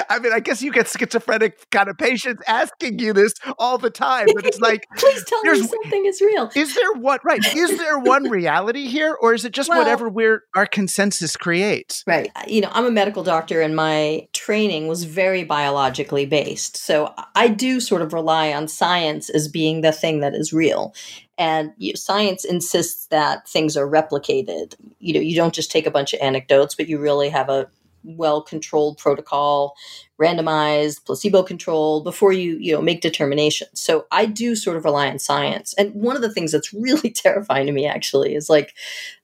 I 0.10 0.20
mean, 0.20 0.34
I 0.34 0.40
guess 0.40 0.62
you 0.62 0.72
get 0.72 0.88
schizophrenic 0.88 1.70
kind 1.70 1.90
of 1.90 1.98
patients 1.98 2.44
asking 2.48 3.00
you 3.00 3.14
this 3.14 3.34
all 3.58 3.78
the 3.78 3.90
time, 3.90 4.28
but 4.36 4.46
it's 4.46 4.60
like, 4.60 4.86
please 4.98 5.24
tell 5.26 5.42
me 5.44 5.64
something 5.64 6.06
is 6.06 6.22
real. 6.22 6.52
Is 6.56 6.76
there 6.76 6.94
what 6.94 7.24
right? 7.24 7.44
Is 7.56 7.78
there 7.78 7.98
one 7.98 8.30
reality 8.30 8.88
here, 8.88 9.18
or 9.22 9.34
is 9.34 9.46
it 9.46 9.54
just 9.54 9.70
well, 9.70 9.78
whatever 9.80 10.10
we're 10.10 10.44
our 10.56 10.66
consensus 10.66 11.38
creates? 11.38 12.04
Right. 12.06 12.32
Uh, 12.36 12.44
you 12.48 12.62
know, 12.62 12.70
I'm 12.74 12.86
a 12.86 12.92
medical 12.92 13.24
doctor, 13.24 13.62
and 13.62 13.76
my 13.76 14.28
training 14.34 14.88
was 14.88 15.06
very 15.06 15.44
biologically 15.44 16.26
based, 16.26 16.78
so 16.78 17.14
I 17.36 17.48
do 17.48 17.80
sort 17.80 18.02
of 18.02 18.14
rely 18.14 18.54
on 18.54 18.68
science 18.68 19.30
as 19.30 19.48
being 19.48 19.82
the 19.82 19.92
thing 19.92 20.20
that 20.20 20.36
is 20.36 20.52
real. 20.52 20.94
And 21.38 21.72
you 21.78 21.94
know, 21.94 21.98
science 21.98 22.44
insists 22.44 23.06
that 23.08 23.48
things 23.48 23.78
are 23.78 23.88
replicated. 23.88 24.76
You 25.00 25.14
know, 25.14 25.20
you 25.20 25.36
don't 25.36 25.54
just 25.54 25.72
take 25.72 25.86
a 25.86 25.92
bunch 25.92 26.14
of 26.14 26.20
anecdotes, 26.20 26.74
but 26.74 26.90
you 26.90 26.98
really 26.98 27.30
have 27.30 27.50
a 27.50 27.70
well 28.04 28.42
controlled 28.42 28.98
protocol 28.98 29.76
randomized 30.20 31.06
placebo 31.06 31.44
controlled 31.44 32.04
before 32.04 32.32
you 32.34 32.58
you 32.60 32.74
know 32.74 32.82
make 32.82 33.02
determinations 33.02 33.70
so 33.80 34.06
i 34.12 34.26
do 34.26 34.56
sort 34.56 34.78
of 34.78 34.86
rely 34.86 35.10
on 35.10 35.20
science. 35.20 35.74
And 35.78 35.94
one 35.94 36.16
of 36.16 36.22
the 36.22 36.34
things 36.34 36.52
that's 36.52 36.74
really 36.88 37.10
terrifying 37.10 37.66
to 37.68 37.72
me 37.72 37.86
actually 37.86 38.36
is 38.36 38.50
like 38.50 38.74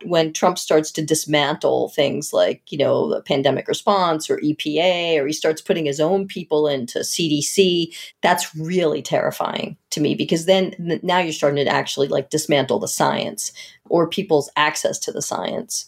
when 0.03 0.33
trump 0.33 0.57
starts 0.57 0.91
to 0.91 1.05
dismantle 1.05 1.89
things 1.89 2.33
like 2.33 2.62
you 2.71 2.77
know 2.77 3.09
the 3.09 3.21
pandemic 3.21 3.67
response 3.67 4.29
or 4.29 4.38
epa 4.39 5.19
or 5.19 5.27
he 5.27 5.33
starts 5.33 5.62
putting 5.62 5.86
his 5.86 5.99
own 5.99 6.27
people 6.27 6.67
into 6.67 6.99
cdc 6.99 7.95
that's 8.21 8.55
really 8.55 9.01
terrifying 9.01 9.77
to 9.89 10.01
me 10.01 10.15
because 10.15 10.45
then 10.45 10.99
now 11.03 11.19
you're 11.19 11.33
starting 11.33 11.63
to 11.63 11.71
actually 11.71 12.07
like 12.07 12.29
dismantle 12.29 12.79
the 12.79 12.88
science 12.88 13.51
or 13.89 14.07
people's 14.07 14.49
access 14.55 14.97
to 14.99 15.12
the 15.12 15.21
science 15.21 15.88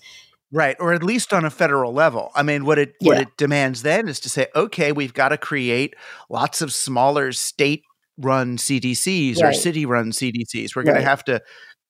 Right, 0.56 0.78
or 0.80 0.94
at 0.94 1.04
least 1.04 1.34
on 1.34 1.44
a 1.44 1.50
federal 1.50 1.92
level. 1.92 2.32
I 2.34 2.42
mean, 2.42 2.64
what 2.64 2.80
it 2.80 2.94
yeah. 3.02 3.10
what 3.10 3.20
it 3.20 3.28
demands 3.36 3.82
then 3.82 4.08
is 4.08 4.22
to 4.22 4.30
say, 4.30 4.48
okay, 4.56 4.94
we've 4.94 5.14
got 5.14 5.30
to 5.30 5.38
create 5.38 5.96
lots 6.30 6.62
of 6.62 6.72
smaller 6.72 7.34
state 7.34 7.84
run 8.18 8.56
CDCs 8.56 9.42
right. 9.42 9.50
or 9.50 9.54
city 9.54 9.86
run 9.86 10.12
CDCs. 10.12 10.74
We're 10.74 10.84
going 10.84 10.96
right. 10.96 11.02
to 11.02 11.08
have 11.08 11.26
to 11.26 11.42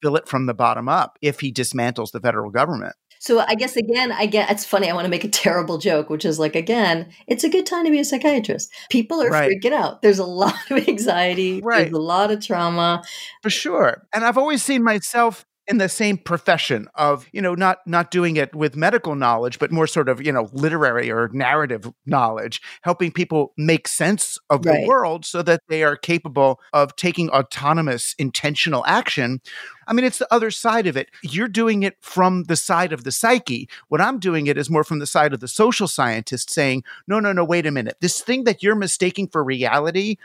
fill 0.02 0.16
it 0.16 0.28
from 0.28 0.48
the 0.48 0.56
bottom 0.56 0.90
up 0.90 1.20
if 1.22 1.42
he 1.42 1.54
dismantles 1.54 2.12
the 2.12 2.20
federal 2.20 2.50
government. 2.50 2.96
So 3.20 3.40
I 3.40 3.54
guess 3.54 3.76
again, 3.76 4.12
I 4.12 4.26
get 4.26 4.50
it's 4.50 4.66
funny. 4.66 4.90
I 4.90 4.94
want 4.94 5.06
to 5.06 5.12
make 5.12 5.24
a 5.24 5.30
terrible 5.30 5.78
joke, 5.78 6.10
which 6.10 6.26
is 6.26 6.40
like 6.40 6.56
again, 6.56 7.12
it's 7.28 7.44
a 7.44 7.50
good 7.50 7.68
time 7.68 7.86
to 7.86 7.92
be 7.92 8.00
a 8.00 8.06
psychiatrist. 8.06 8.72
People 8.90 9.22
are 9.22 9.30
right. 9.30 9.52
freaking 9.52 9.74
out. 9.74 10.02
There's 10.02 10.20
a 10.20 10.26
lot 10.26 10.72
of 10.72 10.78
anxiety. 10.88 11.62
Right. 11.62 11.84
There's 11.84 11.94
a 11.94 12.02
lot 12.02 12.32
of 12.32 12.44
trauma. 12.44 13.04
For 13.44 13.52
sure. 13.52 14.08
And 14.12 14.26
I've 14.26 14.40
always 14.40 14.64
seen 14.64 14.84
myself 14.84 15.46
in 15.68 15.78
the 15.78 15.90
same 15.90 16.18
profession 16.18 16.88
of 16.96 17.28
you 17.32 17.42
know 17.42 17.56
not 17.56 17.80
not 17.86 18.12
doing 18.12 18.36
it 18.36 18.54
with 18.56 18.76
medical 18.76 19.16
knowledge 19.16 19.60
but 19.60 19.72
more 19.72 19.88
sort 19.88 20.10
of 20.10 20.26
you 20.26 20.32
know 20.32 20.50
literary 20.54 21.12
or 21.12 21.30
narrative 21.34 21.92
knowledge 22.06 22.62
helping 22.82 23.12
people 23.12 23.54
make 23.58 23.88
sense 23.88 24.38
of 24.50 24.66
right. 24.66 24.82
the 24.82 24.88
world 24.88 25.26
so 25.26 25.42
that 25.42 25.62
they 25.68 25.84
are 25.84 25.96
capable 25.96 26.60
of 26.74 26.96
taking 26.96 27.30
autonomous 27.30 28.16
intentional 28.18 28.86
action 28.86 29.42
I 29.88 29.94
mean, 29.94 30.06
it's 30.06 30.18
the 30.18 30.34
other 30.34 30.52
side 30.52 30.88
of 30.88 30.98
it. 30.98 31.10
You're 31.22 31.48
doing 31.48 31.84
it 31.84 31.98
from 32.02 32.44
the 32.44 32.56
side 32.56 32.92
of 32.92 33.04
the 33.04 33.12
psyche. 33.12 33.70
What 33.88 34.02
I'm 34.02 34.20
doing 34.20 34.48
it 34.48 34.58
is 34.58 34.70
more 34.70 34.84
from 34.84 35.00
the 35.00 35.06
side 35.06 35.34
of 35.34 35.40
the 35.40 35.48
social 35.48 35.88
scientist 35.88 36.50
saying, 36.50 36.84
no, 37.08 37.20
no, 37.20 37.32
no, 37.32 37.46
wait 37.46 37.66
a 37.66 37.72
minute. 37.72 37.98
This 38.02 38.22
thing 38.22 38.46
that 38.46 38.64
you're 38.64 38.76
mistaking 38.76 39.28
for 39.28 39.44
reality, 39.44 40.18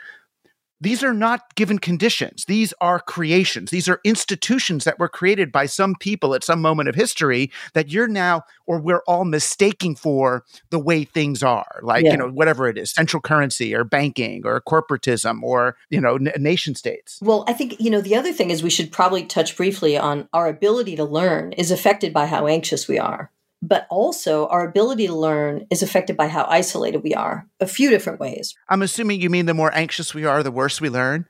these 0.81 1.03
are 1.03 1.13
not 1.13 1.55
given 1.55 1.79
conditions. 1.79 2.45
These 2.45 2.73
are 2.81 2.99
creations. 2.99 3.69
These 3.69 3.87
are 3.87 4.01
institutions 4.03 4.83
that 4.83 4.99
were 4.99 5.07
created 5.07 5.51
by 5.51 5.67
some 5.67 5.95
people 5.95 6.33
at 6.33 6.43
some 6.43 6.61
moment 6.61 6.89
of 6.89 6.95
history 6.95 7.51
that 7.73 7.89
you're 7.89 8.07
now, 8.07 8.43
or 8.65 8.81
we're 8.81 9.03
all 9.07 9.23
mistaking 9.23 9.95
for 9.95 10.43
the 10.71 10.79
way 10.79 11.03
things 11.03 11.43
are. 11.43 11.79
Like, 11.83 12.03
yeah. 12.03 12.11
you 12.11 12.17
know, 12.17 12.29
whatever 12.29 12.67
it 12.67 12.77
is, 12.77 12.91
central 12.91 13.21
currency 13.21 13.75
or 13.75 13.83
banking 13.83 14.41
or 14.43 14.59
corporatism 14.61 15.43
or, 15.43 15.77
you 15.89 16.01
know, 16.01 16.15
n- 16.15 16.31
nation 16.37 16.73
states. 16.73 17.19
Well, 17.21 17.45
I 17.47 17.53
think, 17.53 17.79
you 17.79 17.91
know, 17.91 18.01
the 18.01 18.15
other 18.15 18.33
thing 18.33 18.49
is 18.49 18.63
we 18.63 18.69
should 18.71 18.91
probably 18.91 19.23
touch 19.23 19.55
briefly 19.55 19.97
on 19.97 20.27
our 20.33 20.47
ability 20.47 20.95
to 20.95 21.03
learn 21.03 21.53
is 21.53 21.69
affected 21.69 22.11
by 22.11 22.25
how 22.25 22.47
anxious 22.47 22.87
we 22.87 22.97
are 22.97 23.31
but 23.61 23.87
also 23.89 24.47
our 24.47 24.67
ability 24.67 25.07
to 25.07 25.15
learn 25.15 25.67
is 25.69 25.83
affected 25.83 26.17
by 26.17 26.27
how 26.27 26.45
isolated 26.49 27.03
we 27.03 27.13
are 27.13 27.47
a 27.59 27.67
few 27.67 27.89
different 27.89 28.19
ways. 28.19 28.55
I'm 28.69 28.81
assuming 28.81 29.21
you 29.21 29.29
mean 29.29 29.45
the 29.45 29.53
more 29.53 29.73
anxious 29.73 30.13
we 30.13 30.25
are, 30.25 30.43
the 30.43 30.51
worse 30.51 30.81
we 30.81 30.89
learn? 30.89 31.27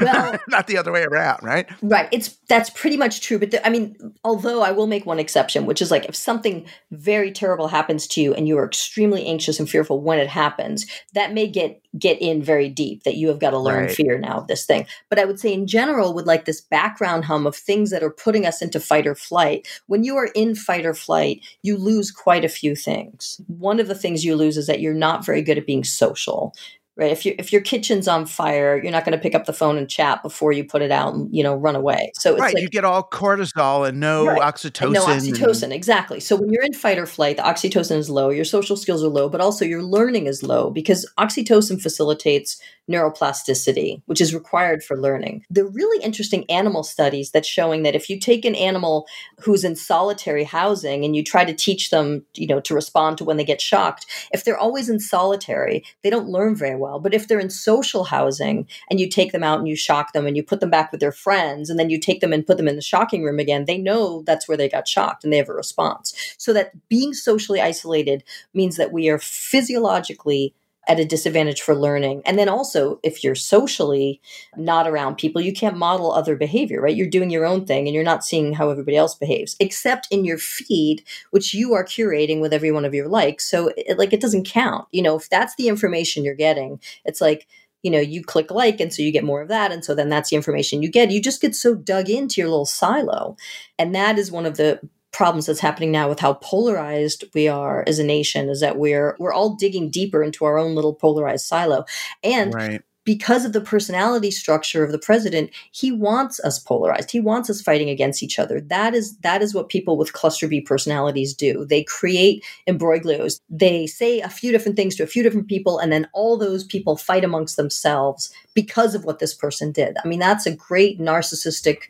Well 0.00 0.38
not 0.48 0.66
the 0.66 0.76
other 0.76 0.92
way 0.92 1.02
around 1.02 1.42
right? 1.42 1.68
Right. 1.82 2.08
It's 2.12 2.38
that's 2.48 2.70
pretty 2.70 2.96
much 2.96 3.20
true 3.20 3.38
but 3.38 3.50
the, 3.50 3.66
i 3.66 3.70
mean 3.70 3.96
although 4.24 4.62
i 4.62 4.70
will 4.70 4.86
make 4.86 5.06
one 5.06 5.18
exception 5.18 5.66
which 5.66 5.82
is 5.82 5.90
like 5.90 6.06
if 6.06 6.16
something 6.16 6.66
very 6.90 7.30
terrible 7.30 7.68
happens 7.68 8.06
to 8.08 8.20
you 8.20 8.34
and 8.34 8.48
you 8.48 8.58
are 8.58 8.66
extremely 8.66 9.26
anxious 9.26 9.58
and 9.58 9.68
fearful 9.68 10.00
when 10.00 10.18
it 10.18 10.28
happens 10.28 10.86
that 11.14 11.32
may 11.32 11.46
get 11.46 11.80
get 11.98 12.20
in 12.20 12.42
very 12.42 12.68
deep 12.68 13.02
that 13.02 13.16
you 13.16 13.28
have 13.28 13.38
got 13.38 13.50
to 13.50 13.58
learn 13.58 13.86
right. 13.86 13.94
fear 13.94 14.18
now 14.18 14.38
of 14.38 14.46
this 14.46 14.64
thing. 14.64 14.86
But 15.08 15.18
i 15.18 15.24
would 15.24 15.40
say 15.40 15.52
in 15.52 15.66
general 15.66 16.14
with 16.14 16.26
like 16.26 16.44
this 16.44 16.60
background 16.60 17.24
hum 17.24 17.46
of 17.46 17.56
things 17.56 17.90
that 17.90 18.02
are 18.02 18.10
putting 18.10 18.46
us 18.46 18.62
into 18.62 18.80
fight 18.80 19.06
or 19.06 19.14
flight 19.14 19.66
when 19.86 20.04
you 20.04 20.16
are 20.16 20.30
in 20.34 20.54
fight 20.54 20.86
or 20.86 20.94
flight 20.94 21.40
you 21.62 21.76
lose 21.76 22.10
quite 22.10 22.44
a 22.44 22.48
few 22.48 22.76
things. 22.76 23.40
One 23.46 23.80
of 23.80 23.88
the 23.88 23.94
things 23.94 24.24
you 24.24 24.36
lose 24.36 24.56
is 24.56 24.66
that 24.66 24.80
you're 24.80 24.94
not 24.94 25.24
very 25.24 25.42
good 25.42 25.58
at 25.58 25.66
being 25.66 25.84
social 25.84 26.54
right? 27.00 27.10
If 27.10 27.24
you 27.24 27.34
if 27.38 27.52
your 27.52 27.62
kitchen's 27.62 28.06
on 28.06 28.26
fire, 28.26 28.80
you're 28.80 28.92
not 28.92 29.06
going 29.06 29.16
to 29.16 29.22
pick 29.22 29.34
up 29.34 29.46
the 29.46 29.52
phone 29.54 29.78
and 29.78 29.88
chat 29.88 30.22
before 30.22 30.52
you 30.52 30.64
put 30.64 30.82
it 30.82 30.92
out 30.92 31.14
and 31.14 31.34
you 31.34 31.42
know 31.42 31.54
run 31.54 31.74
away. 31.74 32.12
So 32.14 32.36
right, 32.36 32.54
like, 32.54 32.62
you 32.62 32.68
get 32.68 32.84
all 32.84 33.02
cortisol 33.02 33.88
and 33.88 33.98
no 33.98 34.26
right. 34.26 34.40
oxytocin. 34.40 34.84
And 34.84 34.92
no 34.92 35.06
oxytocin, 35.06 35.62
and- 35.64 35.72
exactly. 35.72 36.20
So 36.20 36.36
when 36.36 36.52
you're 36.52 36.62
in 36.62 36.74
fight 36.74 36.98
or 36.98 37.06
flight, 37.06 37.38
the 37.38 37.42
oxytocin 37.42 37.96
is 37.96 38.10
low, 38.10 38.28
your 38.28 38.44
social 38.44 38.76
skills 38.76 39.02
are 39.02 39.08
low, 39.08 39.28
but 39.28 39.40
also 39.40 39.64
your 39.64 39.82
learning 39.82 40.26
is 40.26 40.42
low 40.42 40.70
because 40.70 41.10
oxytocin 41.18 41.80
facilitates 41.80 42.60
neuroplasticity, 42.90 44.02
which 44.06 44.20
is 44.20 44.34
required 44.34 44.82
for 44.82 44.96
learning. 44.96 45.44
The 45.48 45.64
really 45.64 46.02
interesting 46.02 46.44
animal 46.50 46.82
studies 46.82 47.30
that's 47.30 47.48
showing 47.48 47.82
that 47.84 47.94
if 47.94 48.10
you 48.10 48.18
take 48.18 48.44
an 48.44 48.54
animal 48.54 49.06
who's 49.38 49.64
in 49.64 49.76
solitary 49.76 50.44
housing 50.44 51.04
and 51.04 51.14
you 51.14 51.22
try 51.22 51.44
to 51.44 51.54
teach 51.54 51.90
them, 51.90 52.24
you 52.34 52.46
know, 52.46 52.60
to 52.60 52.74
respond 52.74 53.18
to 53.18 53.24
when 53.24 53.36
they 53.36 53.44
get 53.44 53.60
shocked, 53.60 54.06
if 54.32 54.44
they're 54.44 54.58
always 54.58 54.88
in 54.88 54.98
solitary, 54.98 55.84
they 56.02 56.10
don't 56.10 56.28
learn 56.28 56.56
very 56.56 56.76
well. 56.90 57.00
But 57.00 57.14
if 57.14 57.28
they're 57.28 57.38
in 57.38 57.50
social 57.50 58.04
housing 58.04 58.66
and 58.90 58.98
you 58.98 59.08
take 59.08 59.32
them 59.32 59.44
out 59.44 59.58
and 59.58 59.68
you 59.68 59.76
shock 59.76 60.12
them 60.12 60.26
and 60.26 60.36
you 60.36 60.42
put 60.42 60.60
them 60.60 60.70
back 60.70 60.90
with 60.90 61.00
their 61.00 61.12
friends 61.12 61.70
and 61.70 61.78
then 61.78 61.90
you 61.90 61.98
take 61.98 62.20
them 62.20 62.32
and 62.32 62.46
put 62.46 62.56
them 62.56 62.68
in 62.68 62.76
the 62.76 62.82
shocking 62.82 63.22
room 63.22 63.38
again, 63.38 63.64
they 63.64 63.78
know 63.78 64.22
that's 64.26 64.48
where 64.48 64.56
they 64.56 64.68
got 64.68 64.88
shocked 64.88 65.24
and 65.24 65.32
they 65.32 65.36
have 65.36 65.48
a 65.48 65.54
response. 65.54 66.34
So 66.36 66.52
that 66.52 66.72
being 66.88 67.14
socially 67.14 67.60
isolated 67.60 68.24
means 68.54 68.76
that 68.76 68.92
we 68.92 69.08
are 69.08 69.18
physiologically 69.18 70.54
at 70.90 70.98
a 70.98 71.04
disadvantage 71.04 71.62
for 71.62 71.76
learning. 71.76 72.20
And 72.26 72.36
then 72.36 72.48
also, 72.48 72.98
if 73.04 73.22
you're 73.22 73.36
socially 73.36 74.20
not 74.56 74.88
around 74.88 75.18
people, 75.18 75.40
you 75.40 75.52
can't 75.52 75.76
model 75.76 76.10
other 76.10 76.34
behavior, 76.34 76.80
right? 76.80 76.96
You're 76.96 77.06
doing 77.06 77.30
your 77.30 77.46
own 77.46 77.64
thing 77.64 77.86
and 77.86 77.94
you're 77.94 78.02
not 78.02 78.24
seeing 78.24 78.54
how 78.54 78.70
everybody 78.70 78.96
else 78.96 79.14
behaves, 79.14 79.54
except 79.60 80.08
in 80.10 80.24
your 80.24 80.36
feed, 80.36 81.04
which 81.30 81.54
you 81.54 81.74
are 81.74 81.84
curating 81.84 82.40
with 82.40 82.52
every 82.52 82.72
one 82.72 82.84
of 82.84 82.92
your 82.92 83.06
likes. 83.06 83.48
So, 83.48 83.70
it, 83.76 83.98
like, 83.98 84.12
it 84.12 84.20
doesn't 84.20 84.48
count. 84.48 84.88
You 84.90 85.02
know, 85.02 85.16
if 85.16 85.30
that's 85.30 85.54
the 85.54 85.68
information 85.68 86.24
you're 86.24 86.34
getting, 86.34 86.80
it's 87.04 87.20
like, 87.20 87.46
you 87.82 87.90
know, 87.92 88.00
you 88.00 88.24
click 88.24 88.50
like, 88.50 88.80
and 88.80 88.92
so 88.92 89.00
you 89.00 89.12
get 89.12 89.22
more 89.22 89.40
of 89.40 89.48
that. 89.48 89.70
And 89.70 89.84
so 89.84 89.94
then 89.94 90.08
that's 90.08 90.30
the 90.30 90.36
information 90.36 90.82
you 90.82 90.90
get. 90.90 91.12
You 91.12 91.22
just 91.22 91.40
get 91.40 91.54
so 91.54 91.76
dug 91.76 92.10
into 92.10 92.40
your 92.40 92.50
little 92.50 92.66
silo. 92.66 93.36
And 93.78 93.94
that 93.94 94.18
is 94.18 94.32
one 94.32 94.44
of 94.44 94.56
the 94.56 94.80
problems 95.12 95.46
that's 95.46 95.60
happening 95.60 95.90
now 95.90 96.08
with 96.08 96.20
how 96.20 96.34
polarized 96.34 97.24
we 97.34 97.48
are 97.48 97.84
as 97.86 97.98
a 97.98 98.04
nation 98.04 98.48
is 98.48 98.60
that 98.60 98.78
we're 98.78 99.16
we're 99.18 99.32
all 99.32 99.54
digging 99.54 99.90
deeper 99.90 100.22
into 100.22 100.44
our 100.44 100.58
own 100.58 100.74
little 100.74 100.94
polarized 100.94 101.46
silo. 101.46 101.84
And 102.22 102.54
right. 102.54 102.82
because 103.04 103.44
of 103.44 103.52
the 103.52 103.60
personality 103.60 104.30
structure 104.30 104.84
of 104.84 104.92
the 104.92 104.98
president 104.98 105.50
he 105.72 105.90
wants 105.90 106.38
us 106.40 106.60
polarized. 106.60 107.10
He 107.10 107.18
wants 107.18 107.50
us 107.50 107.60
fighting 107.60 107.90
against 107.90 108.22
each 108.22 108.38
other. 108.38 108.60
That 108.60 108.94
is 108.94 109.16
that 109.18 109.42
is 109.42 109.52
what 109.52 109.68
people 109.68 109.96
with 109.96 110.12
cluster 110.12 110.46
b 110.46 110.60
personalities 110.60 111.34
do. 111.34 111.64
They 111.64 111.82
create 111.82 112.44
imbroglios 112.68 113.40
they 113.50 113.88
say 113.88 114.20
a 114.20 114.28
few 114.28 114.52
different 114.52 114.76
things 114.76 114.94
to 114.96 115.02
a 115.02 115.08
few 115.08 115.24
different 115.24 115.48
people 115.48 115.80
and 115.80 115.90
then 115.90 116.08
all 116.12 116.38
those 116.38 116.62
people 116.62 116.96
fight 116.96 117.24
amongst 117.24 117.56
themselves 117.56 118.32
because 118.54 118.94
of 118.94 119.04
what 119.04 119.18
this 119.18 119.34
person 119.34 119.72
did. 119.72 119.96
I 120.04 120.06
mean 120.06 120.20
that's 120.20 120.46
a 120.46 120.54
great 120.54 121.00
narcissistic 121.00 121.82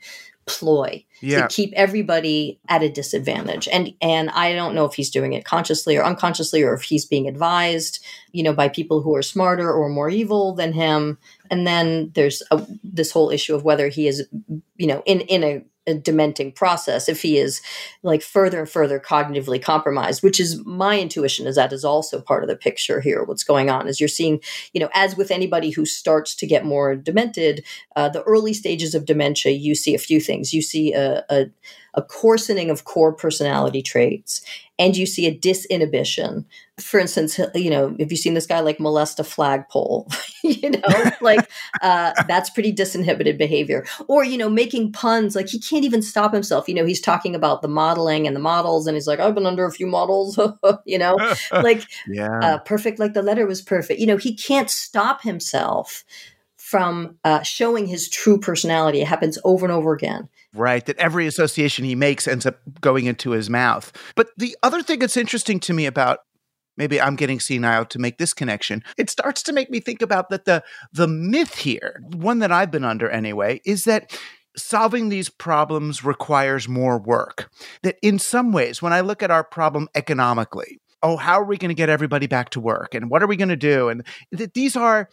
ploy 0.47 1.05
yeah. 1.20 1.43
to 1.43 1.55
keep 1.55 1.72
everybody 1.74 2.59
at 2.68 2.82
a 2.82 2.88
disadvantage. 2.88 3.68
And 3.72 3.95
and 4.01 4.30
I 4.30 4.53
don't 4.55 4.74
know 4.74 4.84
if 4.84 4.95
he's 4.95 5.11
doing 5.11 5.32
it 5.32 5.45
consciously 5.45 5.97
or 5.97 6.05
unconsciously 6.05 6.62
or 6.62 6.74
if 6.74 6.82
he's 6.82 7.05
being 7.05 7.28
advised, 7.28 8.05
you 8.32 8.43
know, 8.43 8.53
by 8.53 8.68
people 8.68 9.01
who 9.01 9.14
are 9.14 9.22
smarter 9.22 9.70
or 9.70 9.88
more 9.88 10.11
evil 10.11 10.55
than 10.55 10.72
him. 10.72 11.18
And 11.51 11.66
then 11.66 12.11
there's 12.14 12.43
a, 12.51 12.66
this 12.82 13.12
whole 13.12 13.30
issue 13.30 13.55
of 13.55 13.64
whether 13.64 13.88
he 13.88 14.09
is, 14.09 14.26
you 14.76 14.86
know, 14.86 15.03
in 15.07 15.20
in 15.22 15.45
a 15.45 15.64
a 15.87 15.95
dementing 15.95 16.55
process 16.55 17.09
if 17.09 17.22
he 17.22 17.39
is 17.39 17.62
like 18.03 18.22
further 18.22 18.61
and 18.61 18.68
further 18.68 19.01
cognitively 19.01 19.62
compromised 19.62 20.22
which 20.22 20.41
is 20.41 20.64
my 20.66 20.99
intuition 20.99 21.47
is 21.47 21.57
that 21.57 21.72
is 21.72 21.85
also 21.85 22.20
part 22.20 22.43
of 22.43 22.49
the 22.49 22.57
picture 22.57 23.01
here 23.01 23.24
what's 23.24 23.45
going 23.45 23.70
on 23.70 23.89
is 23.89 24.01
you're 24.01 24.09
seeing 24.09 24.41
you 24.72 24.81
know 24.81 24.91
as 24.95 25.16
with 25.16 25.31
anybody 25.31 25.70
who 25.70 25.87
starts 25.87 26.35
to 26.35 26.47
get 26.47 26.64
more 26.64 26.95
demented 26.95 27.64
uh, 27.97 28.09
the 28.09 28.22
early 28.22 28.53
stages 28.53 28.95
of 28.95 29.05
dementia 29.07 29.53
you 29.53 29.74
see 29.74 29.95
a 29.95 29.99
few 29.99 30.20
things. 30.20 30.53
You 30.53 30.62
see 30.62 30.93
a, 30.93 31.24
a, 31.31 31.47
a 31.95 32.03
coarsening 32.03 32.70
of 32.70 32.84
core 32.84 33.12
personality 33.12 33.82
traits 33.82 34.43
and 34.80 34.97
you 34.97 35.05
see 35.05 35.26
a 35.26 35.38
disinhibition. 35.38 36.47
For 36.78 36.99
instance, 36.99 37.38
you 37.55 37.68
know, 37.68 37.95
if 37.99 38.11
you've 38.11 38.18
seen 38.18 38.32
this 38.32 38.47
guy 38.47 38.61
like 38.61 38.80
molest 38.80 39.20
a 39.20 39.24
flagpole, 39.24 40.09
you 40.43 40.70
know, 40.70 41.11
like 41.20 41.51
uh, 41.82 42.14
that's 42.26 42.49
pretty 42.49 42.72
disinhibited 42.72 43.36
behavior. 43.36 43.84
Or, 44.09 44.24
you 44.24 44.38
know, 44.38 44.49
making 44.49 44.93
puns, 44.93 45.36
like 45.36 45.51
he 45.51 45.61
can't 45.61 45.84
even 45.84 46.01
stop 46.01 46.32
himself. 46.32 46.66
You 46.66 46.74
know, 46.74 46.86
he's 46.86 47.03
talking 47.03 47.34
about 47.34 47.61
the 47.61 47.68
modeling 47.68 48.26
and 48.26 48.34
the 48.34 48.41
models, 48.41 48.86
and 48.86 48.97
he's 48.97 49.07
like, 49.07 49.20
I've 49.20 49.34
been 49.34 49.45
under 49.45 49.66
a 49.66 49.70
few 49.70 49.86
models, 49.86 50.41
you 50.86 50.99
know, 50.99 51.18
like 51.53 51.84
yeah. 52.09 52.38
uh, 52.43 52.59
perfect, 52.61 52.99
like 52.99 53.12
the 53.12 53.22
letter 53.22 53.47
was 53.47 53.61
perfect. 53.61 54.01
You 54.01 54.07
know, 54.07 54.16
he 54.16 54.34
can't 54.34 54.70
stop 54.70 55.22
himself 55.22 56.05
from 56.71 57.16
uh, 57.25 57.43
showing 57.43 57.87
his 57.87 58.09
true 58.09 58.39
personality. 58.39 59.01
It 59.01 59.09
happens 59.09 59.39
over 59.43 59.66
and 59.66 59.73
over 59.73 59.93
again. 59.93 60.29
Right, 60.55 60.87
that 60.87 60.99
every 60.99 61.27
association 61.27 61.85
he 61.85 61.97
makes 61.97 62.29
ends 62.29 62.47
up 62.47 62.61
going 62.81 63.07
into 63.07 63.33
his 63.33 63.51
mouth. 63.51 63.93
But 64.14 64.29
the 64.37 64.57
other 64.62 64.81
thing 64.81 65.01
that's 65.01 65.16
interesting 65.16 65.59
to 65.61 65.73
me 65.73 65.87
about 65.87 66.21
maybe 66.77 67.01
I'm 67.01 67.16
getting 67.16 67.41
senile 67.41 67.87
to 67.87 67.99
make 67.99 68.18
this 68.18 68.33
connection. 68.33 68.85
It 68.97 69.11
starts 69.11 69.43
to 69.45 69.53
make 69.53 69.68
me 69.68 69.81
think 69.81 70.01
about 70.01 70.31
that 70.31 70.45
the 70.45 70.62
the 70.93 71.09
myth 71.09 71.57
here, 71.57 72.01
one 72.14 72.39
that 72.39 72.53
I've 72.53 72.71
been 72.71 72.85
under 72.85 73.11
anyway, 73.11 73.61
is 73.64 73.83
that 73.85 74.16
solving 74.57 75.09
these 75.09 75.29
problems 75.29 76.05
requires 76.05 76.68
more 76.68 76.99
work. 76.99 77.51
That 77.83 77.97
in 78.01 78.21
some 78.21 78.53
ways, 78.53 78.81
when 78.81 78.93
I 78.93 79.01
look 79.01 79.25
at 79.25 79.33
our 79.33 79.43
problem 79.43 79.89
economically, 79.97 80.79
oh, 81.03 81.16
how 81.16 81.41
are 81.41 81.45
we 81.45 81.59
going 81.59 81.71
to 81.71 81.75
get 81.75 81.89
everybody 81.89 82.29
back 82.29 82.51
to 82.51 82.61
work? 82.61 82.95
And 82.95 83.11
what 83.11 83.25
are 83.25 83.27
we 83.27 83.37
going 83.37 83.49
to 83.49 83.57
do? 83.57 83.89
And 83.89 84.07
that 84.31 84.55
these 84.55 84.77
are 84.77 85.09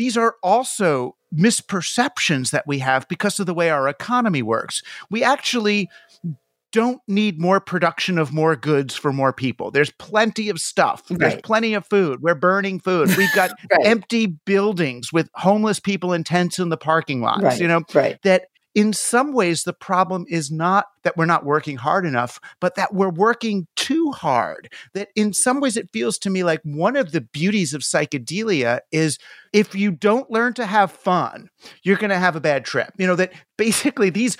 these 0.00 0.16
are 0.16 0.36
also 0.42 1.14
misperceptions 1.36 2.52
that 2.52 2.66
we 2.66 2.78
have 2.78 3.06
because 3.08 3.38
of 3.38 3.44
the 3.44 3.52
way 3.52 3.68
our 3.68 3.86
economy 3.86 4.40
works. 4.40 4.82
We 5.10 5.22
actually 5.22 5.90
don't 6.72 7.02
need 7.06 7.38
more 7.38 7.60
production 7.60 8.16
of 8.16 8.32
more 8.32 8.56
goods 8.56 8.96
for 8.96 9.12
more 9.12 9.34
people. 9.34 9.70
There's 9.70 9.90
plenty 9.90 10.48
of 10.48 10.58
stuff. 10.58 11.02
Right. 11.10 11.18
There's 11.18 11.42
plenty 11.42 11.74
of 11.74 11.86
food. 11.86 12.22
We're 12.22 12.34
burning 12.34 12.80
food. 12.80 13.14
We've 13.18 13.34
got 13.34 13.50
right. 13.70 13.86
empty 13.86 14.26
buildings 14.26 15.12
with 15.12 15.28
homeless 15.34 15.80
people 15.80 16.14
in 16.14 16.24
tents 16.24 16.58
in 16.58 16.70
the 16.70 16.78
parking 16.78 17.20
lots. 17.20 17.42
Right. 17.42 17.60
You 17.60 17.68
know, 17.68 17.82
right. 17.92 18.18
that 18.22 18.46
in 18.74 18.92
some 18.92 19.32
ways, 19.32 19.64
the 19.64 19.72
problem 19.72 20.26
is 20.28 20.50
not 20.50 20.86
that 21.02 21.16
we're 21.16 21.26
not 21.26 21.44
working 21.44 21.76
hard 21.76 22.06
enough, 22.06 22.38
but 22.60 22.76
that 22.76 22.94
we're 22.94 23.10
working 23.10 23.66
too 23.76 24.12
hard. 24.12 24.72
That 24.94 25.08
in 25.16 25.32
some 25.32 25.60
ways, 25.60 25.76
it 25.76 25.90
feels 25.92 26.18
to 26.18 26.30
me 26.30 26.44
like 26.44 26.60
one 26.62 26.96
of 26.96 27.12
the 27.12 27.20
beauties 27.20 27.74
of 27.74 27.82
psychedelia 27.82 28.80
is 28.92 29.18
if 29.52 29.74
you 29.74 29.90
don't 29.90 30.30
learn 30.30 30.54
to 30.54 30.66
have 30.66 30.92
fun, 30.92 31.48
you're 31.82 31.96
going 31.96 32.10
to 32.10 32.18
have 32.18 32.36
a 32.36 32.40
bad 32.40 32.64
trip. 32.64 32.92
You 32.96 33.08
know, 33.08 33.16
that 33.16 33.32
basically 33.58 34.10
these 34.10 34.36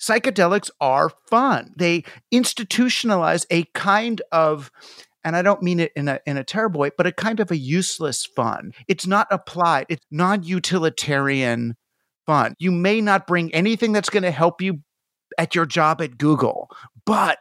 psychedelics 0.00 0.70
are 0.80 1.10
fun. 1.28 1.72
They 1.76 2.04
institutionalize 2.32 3.46
a 3.50 3.64
kind 3.74 4.20
of 4.32 4.70
and 5.22 5.36
I 5.36 5.42
don't 5.42 5.62
mean 5.62 5.80
it 5.80 5.92
in 5.94 6.08
a 6.08 6.18
in 6.26 6.38
a 6.38 6.44
terrible 6.44 6.80
way, 6.80 6.90
but 6.96 7.06
a 7.06 7.12
kind 7.12 7.40
of 7.40 7.50
a 7.50 7.56
useless 7.56 8.24
fun. 8.24 8.72
It's 8.88 9.06
not 9.06 9.26
applied. 9.30 9.86
It's 9.90 10.04
non-utilitarian 10.10 11.76
fun. 12.30 12.54
You 12.60 12.70
may 12.70 13.00
not 13.00 13.26
bring 13.26 13.52
anything 13.52 13.90
that's 13.90 14.08
going 14.08 14.22
to 14.22 14.30
help 14.30 14.62
you 14.62 14.78
at 15.36 15.56
your 15.56 15.66
job 15.66 16.00
at 16.00 16.16
Google, 16.16 16.70
but 17.04 17.38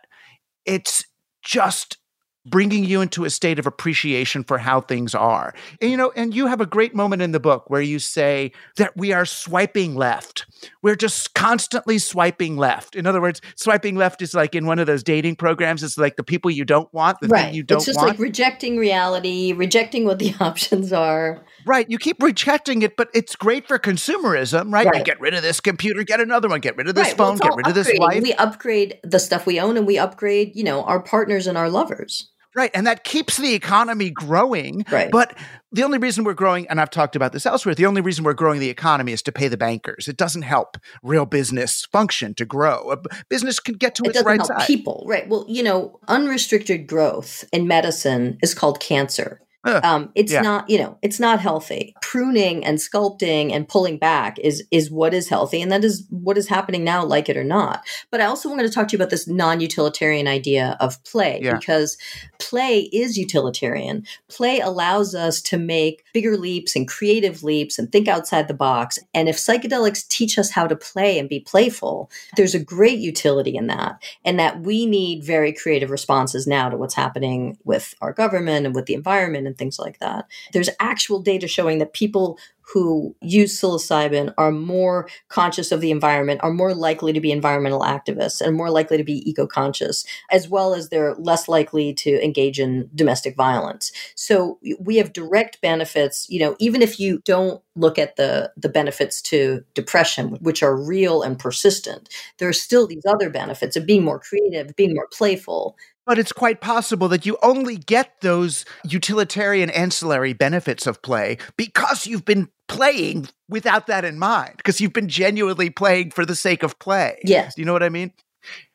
it's 0.65 1.05
just 1.43 1.99
bringing 2.45 2.83
you 2.83 3.01
into 3.01 3.25
a 3.25 3.29
state 3.29 3.59
of 3.59 3.67
appreciation 3.67 4.43
for 4.43 4.57
how 4.57 4.81
things 4.81 5.13
are. 5.13 5.53
And, 5.81 5.91
you 5.91 5.97
know, 5.97 6.11
and 6.15 6.33
you 6.33 6.47
have 6.47 6.61
a 6.61 6.65
great 6.65 6.95
moment 6.95 7.21
in 7.21 7.31
the 7.31 7.39
book 7.39 7.69
where 7.69 7.81
you 7.81 7.99
say 7.99 8.51
that 8.77 8.95
we 8.95 9.11
are 9.11 9.25
swiping 9.25 9.95
left. 9.95 10.45
We're 10.81 10.95
just 10.95 11.33
constantly 11.33 11.99
swiping 11.99 12.57
left. 12.57 12.95
In 12.95 13.05
other 13.05 13.21
words, 13.21 13.41
swiping 13.55 13.95
left 13.95 14.21
is 14.21 14.33
like 14.33 14.55
in 14.55 14.65
one 14.65 14.79
of 14.79 14.87
those 14.87 15.03
dating 15.03 15.35
programs. 15.35 15.83
It's 15.83 15.97
like 15.97 16.15
the 16.15 16.23
people 16.23 16.49
you 16.49 16.65
don't 16.65 16.91
want, 16.93 17.19
the 17.21 17.27
right. 17.27 17.45
thing 17.45 17.53
you 17.53 17.63
don't 17.63 17.77
want. 17.77 17.87
It's 17.87 17.97
just 17.97 17.97
want. 17.97 18.11
like 18.11 18.19
rejecting 18.19 18.77
reality, 18.77 19.53
rejecting 19.53 20.05
what 20.05 20.19
the 20.19 20.33
options 20.39 20.93
are. 20.93 21.45
Right. 21.65 21.89
You 21.89 21.97
keep 21.97 22.21
rejecting 22.21 22.81
it, 22.81 22.95
but 22.95 23.09
it's 23.13 23.35
great 23.35 23.67
for 23.67 23.77
consumerism, 23.77 24.73
right? 24.73 24.87
right. 24.87 25.05
get 25.05 25.19
rid 25.19 25.33
of 25.33 25.43
this 25.43 25.59
computer, 25.59 26.03
get 26.03 26.19
another 26.19 26.47
one, 26.47 26.61
get 26.61 26.77
rid 26.77 26.87
of 26.87 26.95
this 26.95 27.09
right. 27.09 27.17
phone, 27.17 27.37
well, 27.37 27.49
get 27.49 27.55
rid 27.55 27.67
of 27.67 27.75
this 27.75 27.91
wife. 27.95 28.23
We 28.23 28.33
upgrade 28.33 28.99
the 29.03 29.19
stuff 29.19 29.45
we 29.45 29.59
own 29.59 29.77
and 29.77 29.85
we 29.85 29.97
upgrade, 29.97 30.55
you 30.55 30.63
know, 30.63 30.83
our 30.83 31.01
partners 31.01 31.47
and 31.47 31.57
our 31.57 31.69
lovers. 31.69 32.29
Right. 32.59 32.71
And 32.73 32.85
that 32.87 33.05
keeps 33.05 33.37
the 33.37 33.53
economy 33.53 34.09
growing. 34.09 34.83
Right. 34.91 35.09
But 35.09 35.37
the 35.71 35.83
only 35.83 35.97
reason 35.97 36.25
we're 36.25 36.33
growing, 36.33 36.67
and 36.67 36.81
I've 36.81 36.89
talked 36.89 37.15
about 37.15 37.31
this 37.31 37.45
elsewhere, 37.45 37.73
the 37.73 37.85
only 37.85 38.01
reason 38.01 38.25
we're 38.25 38.33
growing 38.33 38.59
the 38.59 38.69
economy 38.69 39.13
is 39.13 39.21
to 39.21 39.31
pay 39.31 39.47
the 39.47 39.55
bankers. 39.55 40.09
It 40.09 40.17
doesn't 40.17 40.41
help 40.41 40.75
real 41.01 41.25
business 41.25 41.85
function 41.85 42.33
to 42.33 42.43
grow. 42.43 42.91
A 42.91 42.97
business 43.29 43.61
can 43.61 43.75
get 43.75 43.95
to 43.95 44.03
it 44.03 44.09
its 44.09 44.23
right 44.23 44.39
help 44.39 44.47
side. 44.49 44.67
People, 44.67 45.05
right. 45.07 45.29
Well, 45.29 45.45
you 45.47 45.63
know, 45.63 46.01
unrestricted 46.09 46.85
growth 46.85 47.45
in 47.53 47.65
medicine 47.65 48.37
is 48.43 48.53
called 48.53 48.81
cancer. 48.81 49.39
Um, 49.65 50.11
it's 50.15 50.31
yeah. 50.31 50.41
not, 50.41 50.69
you 50.69 50.77
know, 50.77 50.97
it's 51.01 51.19
not 51.19 51.39
healthy. 51.39 51.93
Pruning 52.01 52.63
and 52.63 52.77
sculpting 52.77 53.51
and 53.51 53.67
pulling 53.67 53.97
back 53.97 54.39
is 54.39 54.63
is 54.71 54.89
what 54.89 55.13
is 55.13 55.27
healthy, 55.27 55.61
and 55.61 55.71
that 55.71 55.83
is 55.83 56.07
what 56.09 56.37
is 56.37 56.47
happening 56.47 56.83
now, 56.83 57.03
like 57.03 57.27
it 57.29 57.35
or 57.37 57.43
not. 57.43 57.85
But 58.09 58.21
I 58.21 58.25
also 58.25 58.49
wanted 58.49 58.63
to 58.63 58.69
talk 58.69 58.87
to 58.87 58.93
you 58.93 58.97
about 58.97 59.09
this 59.09 59.27
non-utilitarian 59.27 60.27
idea 60.27 60.77
of 60.79 61.03
play 61.03 61.41
Yeah. 61.43 61.57
because 61.57 61.97
play 62.39 62.89
is 62.93 63.17
utilitarian. 63.17 64.05
Play 64.29 64.59
allows 64.59 65.13
us 65.13 65.41
to 65.41 65.57
make 65.57 66.03
bigger 66.13 66.37
leaps 66.37 66.75
and 66.75 66.87
creative 66.87 67.43
leaps 67.43 67.77
and 67.77 67.91
think 67.91 68.07
outside 68.07 68.47
the 68.47 68.53
box. 68.53 68.97
And 69.13 69.27
if 69.27 69.35
psychedelics 69.37 70.07
teach 70.07 70.39
us 70.39 70.51
how 70.51 70.67
to 70.67 70.75
play 70.75 71.19
and 71.19 71.27
be 71.27 71.41
playful, 71.41 72.09
there's 72.37 72.55
a 72.55 72.59
great 72.63 72.99
utility 72.99 73.57
in 73.57 73.67
that. 73.67 74.01
And 74.23 74.39
that 74.39 74.61
we 74.61 74.85
need 74.85 75.23
very 75.23 75.51
creative 75.51 75.89
responses 75.91 76.47
now 76.47 76.69
to 76.69 76.77
what's 76.77 76.93
happening 76.93 77.57
with 77.65 77.93
our 78.01 78.13
government 78.13 78.65
and 78.65 78.73
with 78.73 78.85
the 78.85 78.93
environment 78.93 79.48
and 79.49 79.57
things 79.57 79.79
like 79.79 79.99
that. 79.99 80.27
There's 80.53 80.69
actual 80.79 81.19
data 81.19 81.47
showing 81.47 81.79
that 81.79 81.93
people 81.93 82.37
who 82.73 83.15
use 83.21 83.59
psilocybin 83.59 84.31
are 84.37 84.51
more 84.51 85.09
conscious 85.27 85.71
of 85.71 85.81
the 85.81 85.89
environment, 85.89 86.39
are 86.43 86.53
more 86.53 86.75
likely 86.75 87.11
to 87.11 87.19
be 87.19 87.31
environmental 87.31 87.81
activists, 87.81 88.41
and 88.41 88.55
more 88.55 88.69
likely 88.69 88.95
to 88.95 89.03
be 89.03 89.27
eco 89.27 89.47
conscious, 89.47 90.05
as 90.29 90.47
well 90.47 90.75
as 90.75 90.89
they're 90.89 91.15
less 91.15 91.47
likely 91.47 91.93
to 91.95 92.23
engage 92.23 92.59
in 92.59 92.87
domestic 92.93 93.35
violence. 93.35 93.91
So 94.15 94.59
we 94.79 94.97
have 94.97 95.13
direct 95.13 95.61
benefits, 95.61 96.29
you 96.29 96.39
know, 96.39 96.55
even 96.59 96.83
if 96.83 96.99
you 96.99 97.21
don't 97.25 97.61
look 97.75 97.97
at 97.97 98.17
the, 98.17 98.51
the 98.55 98.69
benefits 98.69 99.21
to 99.23 99.63
depression, 99.73 100.37
which 100.41 100.61
are 100.61 100.79
real 100.79 101.23
and 101.23 101.39
persistent, 101.39 102.09
there 102.37 102.49
are 102.49 102.53
still 102.53 102.85
these 102.85 103.05
other 103.07 103.31
benefits 103.31 103.77
of 103.77 103.87
being 103.87 104.03
more 104.03 104.19
creative, 104.19 104.75
being 104.75 104.93
more 104.93 105.07
playful, 105.11 105.75
But 106.09 106.17
it's 106.17 106.31
quite 106.31 106.59
possible 106.59 107.07
that 107.09 107.27
you 107.27 107.37
only 107.43 107.77
get 107.77 108.21
those 108.21 108.65
utilitarian 108.83 109.69
ancillary 109.69 110.33
benefits 110.33 110.87
of 110.87 111.03
play 111.03 111.37
because 111.55 112.07
you've 112.07 112.25
been 112.25 112.49
playing 112.67 113.27
without 113.47 113.85
that 113.85 114.03
in 114.03 114.17
mind, 114.17 114.55
because 114.57 114.81
you've 114.81 114.91
been 114.91 115.07
genuinely 115.07 115.69
playing 115.69 116.09
for 116.09 116.25
the 116.25 116.33
sake 116.33 116.63
of 116.63 116.79
play. 116.79 117.19
Yes. 117.23 117.53
Do 117.53 117.61
you 117.61 117.67
know 117.67 117.73
what 117.73 117.83
I 117.83 117.89
mean? 117.89 118.11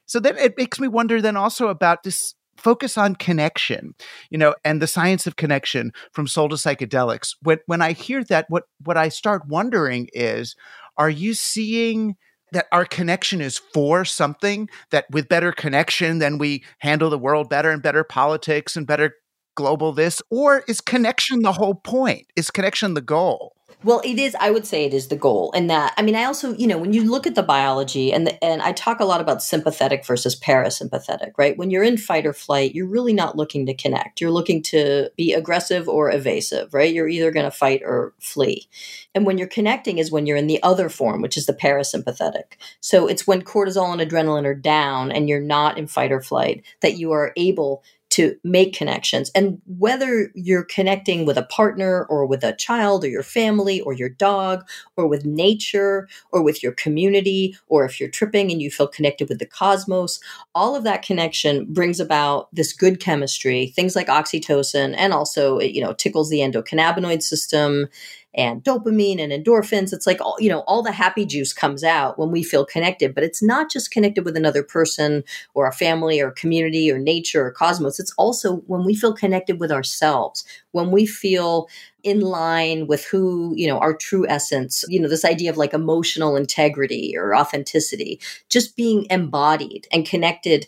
So 0.06 0.20
then 0.20 0.38
it 0.38 0.56
makes 0.56 0.78
me 0.78 0.86
wonder 0.86 1.20
then 1.20 1.36
also 1.36 1.66
about 1.66 2.04
this 2.04 2.36
focus 2.56 2.96
on 2.96 3.16
connection, 3.16 3.96
you 4.30 4.38
know, 4.38 4.54
and 4.64 4.80
the 4.80 4.86
science 4.86 5.26
of 5.26 5.34
connection 5.34 5.92
from 6.12 6.28
soul 6.28 6.48
to 6.50 6.54
psychedelics. 6.54 7.34
When 7.42 7.58
when 7.66 7.82
I 7.82 7.94
hear 7.94 8.22
that, 8.22 8.46
what 8.48 8.62
what 8.84 8.96
I 8.96 9.08
start 9.08 9.48
wondering 9.48 10.08
is, 10.12 10.54
are 10.96 11.10
you 11.10 11.34
seeing 11.34 12.14
that 12.54 12.66
our 12.72 12.84
connection 12.84 13.40
is 13.40 13.58
for 13.58 14.04
something 14.04 14.68
that 14.90 15.04
with 15.10 15.28
better 15.28 15.52
connection 15.52 16.18
then 16.18 16.38
we 16.38 16.64
handle 16.78 17.10
the 17.10 17.18
world 17.18 17.48
better 17.48 17.70
and 17.70 17.82
better 17.82 18.04
politics 18.04 18.76
and 18.76 18.86
better 18.86 19.14
global 19.54 19.92
this 19.92 20.22
or 20.30 20.64
is 20.66 20.80
connection 20.80 21.42
the 21.42 21.52
whole 21.52 21.74
point? 21.74 22.26
Is 22.36 22.50
connection 22.50 22.94
the 22.94 23.00
goal 23.00 23.53
Well, 23.82 24.00
it 24.04 24.18
is. 24.18 24.34
I 24.40 24.50
would 24.50 24.66
say 24.66 24.84
it 24.84 24.94
is 24.94 25.08
the 25.08 25.16
goal, 25.16 25.52
and 25.54 25.68
that 25.68 25.92
I 25.96 26.02
mean, 26.02 26.14
I 26.14 26.24
also, 26.24 26.54
you 26.54 26.66
know, 26.66 26.78
when 26.78 26.92
you 26.92 27.10
look 27.10 27.26
at 27.26 27.34
the 27.34 27.42
biology, 27.42 28.12
and 28.12 28.26
the, 28.26 28.42
and 28.42 28.62
I 28.62 28.72
talk 28.72 29.00
a 29.00 29.04
lot 29.04 29.20
about 29.20 29.42
sympathetic 29.42 30.06
versus 30.06 30.38
parasympathetic, 30.38 31.32
right? 31.36 31.56
When 31.56 31.70
you're 31.70 31.82
in 31.82 31.98
fight 31.98 32.24
or 32.24 32.32
flight, 32.32 32.74
you're 32.74 32.86
really 32.86 33.12
not 33.12 33.36
looking 33.36 33.66
to 33.66 33.74
connect. 33.74 34.20
You're 34.20 34.30
looking 34.30 34.62
to 34.64 35.10
be 35.16 35.32
aggressive 35.32 35.88
or 35.88 36.10
evasive, 36.10 36.72
right? 36.72 36.92
You're 36.92 37.08
either 37.08 37.30
going 37.30 37.44
to 37.44 37.50
fight 37.50 37.82
or 37.84 38.14
flee. 38.20 38.68
And 39.14 39.26
when 39.26 39.38
you're 39.38 39.48
connecting 39.48 39.98
is 39.98 40.10
when 40.10 40.26
you're 40.26 40.36
in 40.36 40.46
the 40.46 40.62
other 40.62 40.88
form, 40.88 41.20
which 41.20 41.36
is 41.36 41.46
the 41.46 41.52
parasympathetic. 41.52 42.54
So 42.80 43.06
it's 43.06 43.26
when 43.26 43.42
cortisol 43.42 43.92
and 43.92 44.00
adrenaline 44.00 44.46
are 44.46 44.54
down, 44.54 45.12
and 45.12 45.28
you're 45.28 45.40
not 45.40 45.78
in 45.78 45.86
fight 45.86 46.12
or 46.12 46.20
flight, 46.20 46.64
that 46.80 46.96
you 46.96 47.12
are 47.12 47.32
able 47.36 47.82
to 48.14 48.36
make 48.44 48.72
connections. 48.72 49.32
And 49.34 49.60
whether 49.66 50.30
you're 50.36 50.62
connecting 50.62 51.26
with 51.26 51.36
a 51.36 51.42
partner 51.42 52.04
or 52.04 52.26
with 52.26 52.44
a 52.44 52.52
child 52.52 53.02
or 53.02 53.08
your 53.08 53.24
family 53.24 53.80
or 53.80 53.92
your 53.92 54.08
dog 54.08 54.64
or 54.96 55.08
with 55.08 55.24
nature 55.24 56.08
or 56.30 56.40
with 56.40 56.62
your 56.62 56.70
community, 56.70 57.56
or 57.66 57.84
if 57.84 57.98
you're 57.98 58.08
tripping 58.08 58.52
and 58.52 58.62
you 58.62 58.70
feel 58.70 58.86
connected 58.86 59.28
with 59.28 59.40
the 59.40 59.46
cosmos, 59.46 60.20
all 60.54 60.76
of 60.76 60.84
that 60.84 61.02
connection 61.02 61.66
brings 61.72 61.98
about 61.98 62.54
this 62.54 62.72
good 62.72 63.00
chemistry, 63.00 63.72
things 63.74 63.96
like 63.96 64.06
oxytocin, 64.06 64.94
and 64.96 65.12
also 65.12 65.58
it, 65.58 65.72
you 65.72 65.82
know, 65.82 65.92
tickles 65.92 66.30
the 66.30 66.38
endocannabinoid 66.38 67.20
system 67.20 67.88
and 68.34 68.62
dopamine 68.64 69.20
and 69.20 69.32
endorphins. 69.32 69.92
It's 69.92 70.06
like 70.06 70.20
all, 70.20 70.36
you 70.38 70.48
know, 70.48 70.60
all 70.60 70.82
the 70.82 70.92
happy 70.92 71.24
juice 71.24 71.52
comes 71.52 71.84
out 71.84 72.18
when 72.18 72.30
we 72.30 72.42
feel 72.42 72.64
connected, 72.64 73.14
but 73.14 73.24
it's 73.24 73.42
not 73.42 73.70
just 73.70 73.90
connected 73.90 74.24
with 74.24 74.36
another 74.36 74.62
person 74.62 75.24
or 75.54 75.66
a 75.66 75.72
family 75.72 76.20
or 76.20 76.30
community 76.30 76.90
or 76.90 76.98
nature 76.98 77.46
or 77.46 77.52
cosmos. 77.52 78.00
It's 78.00 78.14
also 78.18 78.56
when 78.66 78.84
we 78.84 78.94
feel 78.94 79.14
connected 79.14 79.60
with 79.60 79.70
ourselves, 79.70 80.44
when 80.72 80.90
we 80.90 81.06
feel 81.06 81.68
in 82.02 82.20
line 82.20 82.86
with 82.86 83.04
who, 83.06 83.54
you 83.56 83.66
know, 83.66 83.78
our 83.78 83.94
true 83.96 84.28
essence, 84.28 84.84
you 84.88 85.00
know, 85.00 85.08
this 85.08 85.24
idea 85.24 85.50
of 85.50 85.56
like 85.56 85.72
emotional 85.72 86.36
integrity 86.36 87.14
or 87.16 87.34
authenticity, 87.34 88.20
just 88.48 88.76
being 88.76 89.06
embodied 89.10 89.86
and 89.90 90.06
connected 90.06 90.66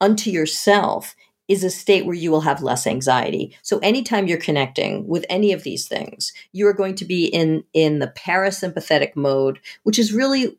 unto 0.00 0.30
yourself 0.30 1.14
is 1.48 1.64
a 1.64 1.70
state 1.70 2.04
where 2.04 2.14
you 2.14 2.30
will 2.30 2.42
have 2.42 2.62
less 2.62 2.86
anxiety. 2.86 3.56
So 3.62 3.78
anytime 3.78 4.26
you're 4.26 4.38
connecting 4.38 5.08
with 5.08 5.24
any 5.28 5.52
of 5.52 5.62
these 5.62 5.88
things, 5.88 6.32
you 6.52 6.66
are 6.66 6.74
going 6.74 6.94
to 6.96 7.04
be 7.04 7.24
in 7.24 7.64
in 7.72 7.98
the 7.98 8.08
parasympathetic 8.08 9.16
mode, 9.16 9.58
which 9.82 9.98
is 9.98 10.12
really 10.12 10.56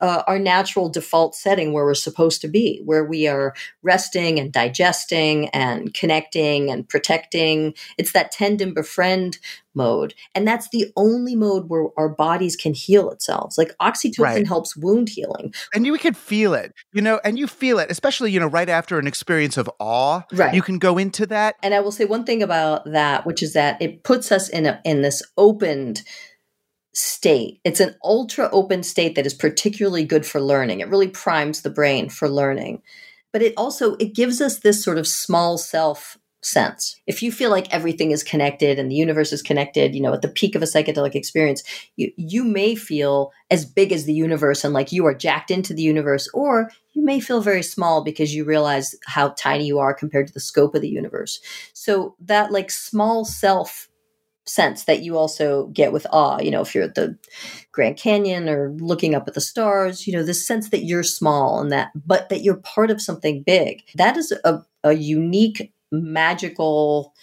uh, 0.00 0.22
our 0.26 0.38
natural 0.38 0.88
default 0.88 1.34
setting 1.34 1.72
where 1.72 1.84
we're 1.84 1.94
supposed 1.94 2.40
to 2.40 2.48
be, 2.48 2.80
where 2.84 3.04
we 3.04 3.28
are 3.28 3.54
resting 3.82 4.38
and 4.38 4.52
digesting 4.52 5.48
and 5.50 5.94
connecting 5.94 6.70
and 6.70 6.88
protecting. 6.88 7.74
It's 7.98 8.12
that 8.12 8.32
tend 8.32 8.60
and 8.60 8.74
befriend 8.74 9.38
mode. 9.74 10.14
And 10.34 10.46
that's 10.46 10.68
the 10.70 10.86
only 10.96 11.36
mode 11.36 11.68
where 11.68 11.86
our 11.96 12.08
bodies 12.08 12.56
can 12.56 12.74
heal 12.74 13.10
itself. 13.10 13.54
Like 13.56 13.72
oxytocin 13.80 14.18
Right. 14.18 14.46
helps 14.46 14.76
wound 14.76 15.08
healing. 15.08 15.54
and 15.74 15.86
you 15.86 15.96
can 15.98 16.14
feel 16.14 16.54
it 16.54 16.72
you 16.92 17.00
know 17.02 17.20
and 17.24 17.38
you 17.38 17.46
feel 17.46 17.78
it 17.78 17.90
especially 17.90 18.30
you 18.32 18.40
know 18.40 18.46
right 18.46 18.68
after 18.68 18.98
an 18.98 19.06
experience 19.06 19.56
of 19.56 19.70
awe 19.78 20.22
Right. 20.32 20.54
you 20.54 20.62
can 20.62 20.78
go 20.78 20.98
into 20.98 21.26
that 21.26 21.54
And 21.62 21.74
I 21.74 21.80
will 21.80 21.92
say 21.92 22.04
one 22.04 22.24
thing 22.24 22.42
about 22.42 22.84
that, 22.92 23.26
which 23.26 23.42
is 23.42 23.52
that 23.54 23.80
it 23.80 24.02
puts 24.04 24.32
us 24.32 24.48
in 24.48 24.66
a 24.66 24.80
in 24.84 25.02
this 25.02 25.22
opened 25.36 26.02
state. 26.92 27.60
It's 27.64 27.80
an 27.80 27.94
ultra 28.02 28.48
open 28.52 28.82
state 28.82 29.14
that 29.14 29.26
is 29.26 29.34
particularly 29.34 30.04
good 30.04 30.26
for 30.26 30.40
learning. 30.40 30.80
It 30.80 30.88
really 30.88 31.08
primes 31.08 31.62
the 31.62 31.70
brain 31.70 32.08
for 32.08 32.28
learning. 32.28 32.82
But 33.32 33.42
it 33.42 33.54
also 33.56 33.94
it 33.96 34.14
gives 34.14 34.40
us 34.40 34.58
this 34.60 34.82
sort 34.82 34.98
of 34.98 35.06
small 35.06 35.56
self 35.56 36.18
sense. 36.42 37.00
If 37.06 37.22
you 37.22 37.30
feel 37.30 37.50
like 37.50 37.72
everything 37.72 38.10
is 38.10 38.22
connected 38.22 38.78
and 38.78 38.90
the 38.90 38.96
universe 38.96 39.32
is 39.32 39.42
connected, 39.42 39.94
you 39.94 40.00
know, 40.00 40.14
at 40.14 40.22
the 40.22 40.28
peak 40.28 40.54
of 40.54 40.62
a 40.62 40.66
psychedelic 40.66 41.14
experience, 41.14 41.62
you 41.96 42.12
you 42.16 42.44
may 42.44 42.74
feel 42.74 43.32
as 43.50 43.64
big 43.64 43.92
as 43.92 44.04
the 44.04 44.14
universe 44.14 44.64
and 44.64 44.72
like 44.72 44.92
you 44.92 45.04
are 45.06 45.14
jacked 45.14 45.50
into 45.50 45.74
the 45.74 45.82
universe 45.82 46.28
or 46.32 46.70
you 46.92 47.04
may 47.04 47.20
feel 47.20 47.40
very 47.40 47.62
small 47.62 48.02
because 48.02 48.34
you 48.34 48.44
realize 48.44 48.94
how 49.06 49.30
tiny 49.30 49.66
you 49.66 49.78
are 49.78 49.94
compared 49.94 50.26
to 50.26 50.32
the 50.32 50.40
scope 50.40 50.74
of 50.74 50.82
the 50.82 50.88
universe. 50.88 51.40
So 51.74 52.16
that 52.20 52.52
like 52.52 52.70
small 52.70 53.24
self 53.24 53.88
sense 54.46 54.84
that 54.84 55.02
you 55.02 55.16
also 55.16 55.68
get 55.68 55.92
with 55.92 56.06
awe, 56.12 56.40
you 56.40 56.50
know, 56.50 56.60
if 56.62 56.74
you're 56.74 56.84
at 56.84 56.94
the 56.94 57.16
Grand 57.72 57.96
Canyon 57.96 58.48
or 58.48 58.74
looking 58.80 59.14
up 59.14 59.28
at 59.28 59.34
the 59.34 59.40
stars, 59.40 60.06
you 60.06 60.12
know, 60.12 60.22
this 60.22 60.46
sense 60.46 60.70
that 60.70 60.84
you're 60.84 61.02
small 61.02 61.60
and 61.60 61.70
that, 61.70 61.90
but 61.94 62.28
that 62.28 62.42
you're 62.42 62.56
part 62.56 62.90
of 62.90 63.00
something 63.00 63.42
big. 63.44 63.82
That 63.94 64.16
is 64.16 64.32
a, 64.44 64.62
a 64.82 64.92
unique, 64.94 65.72
magical 65.92 67.14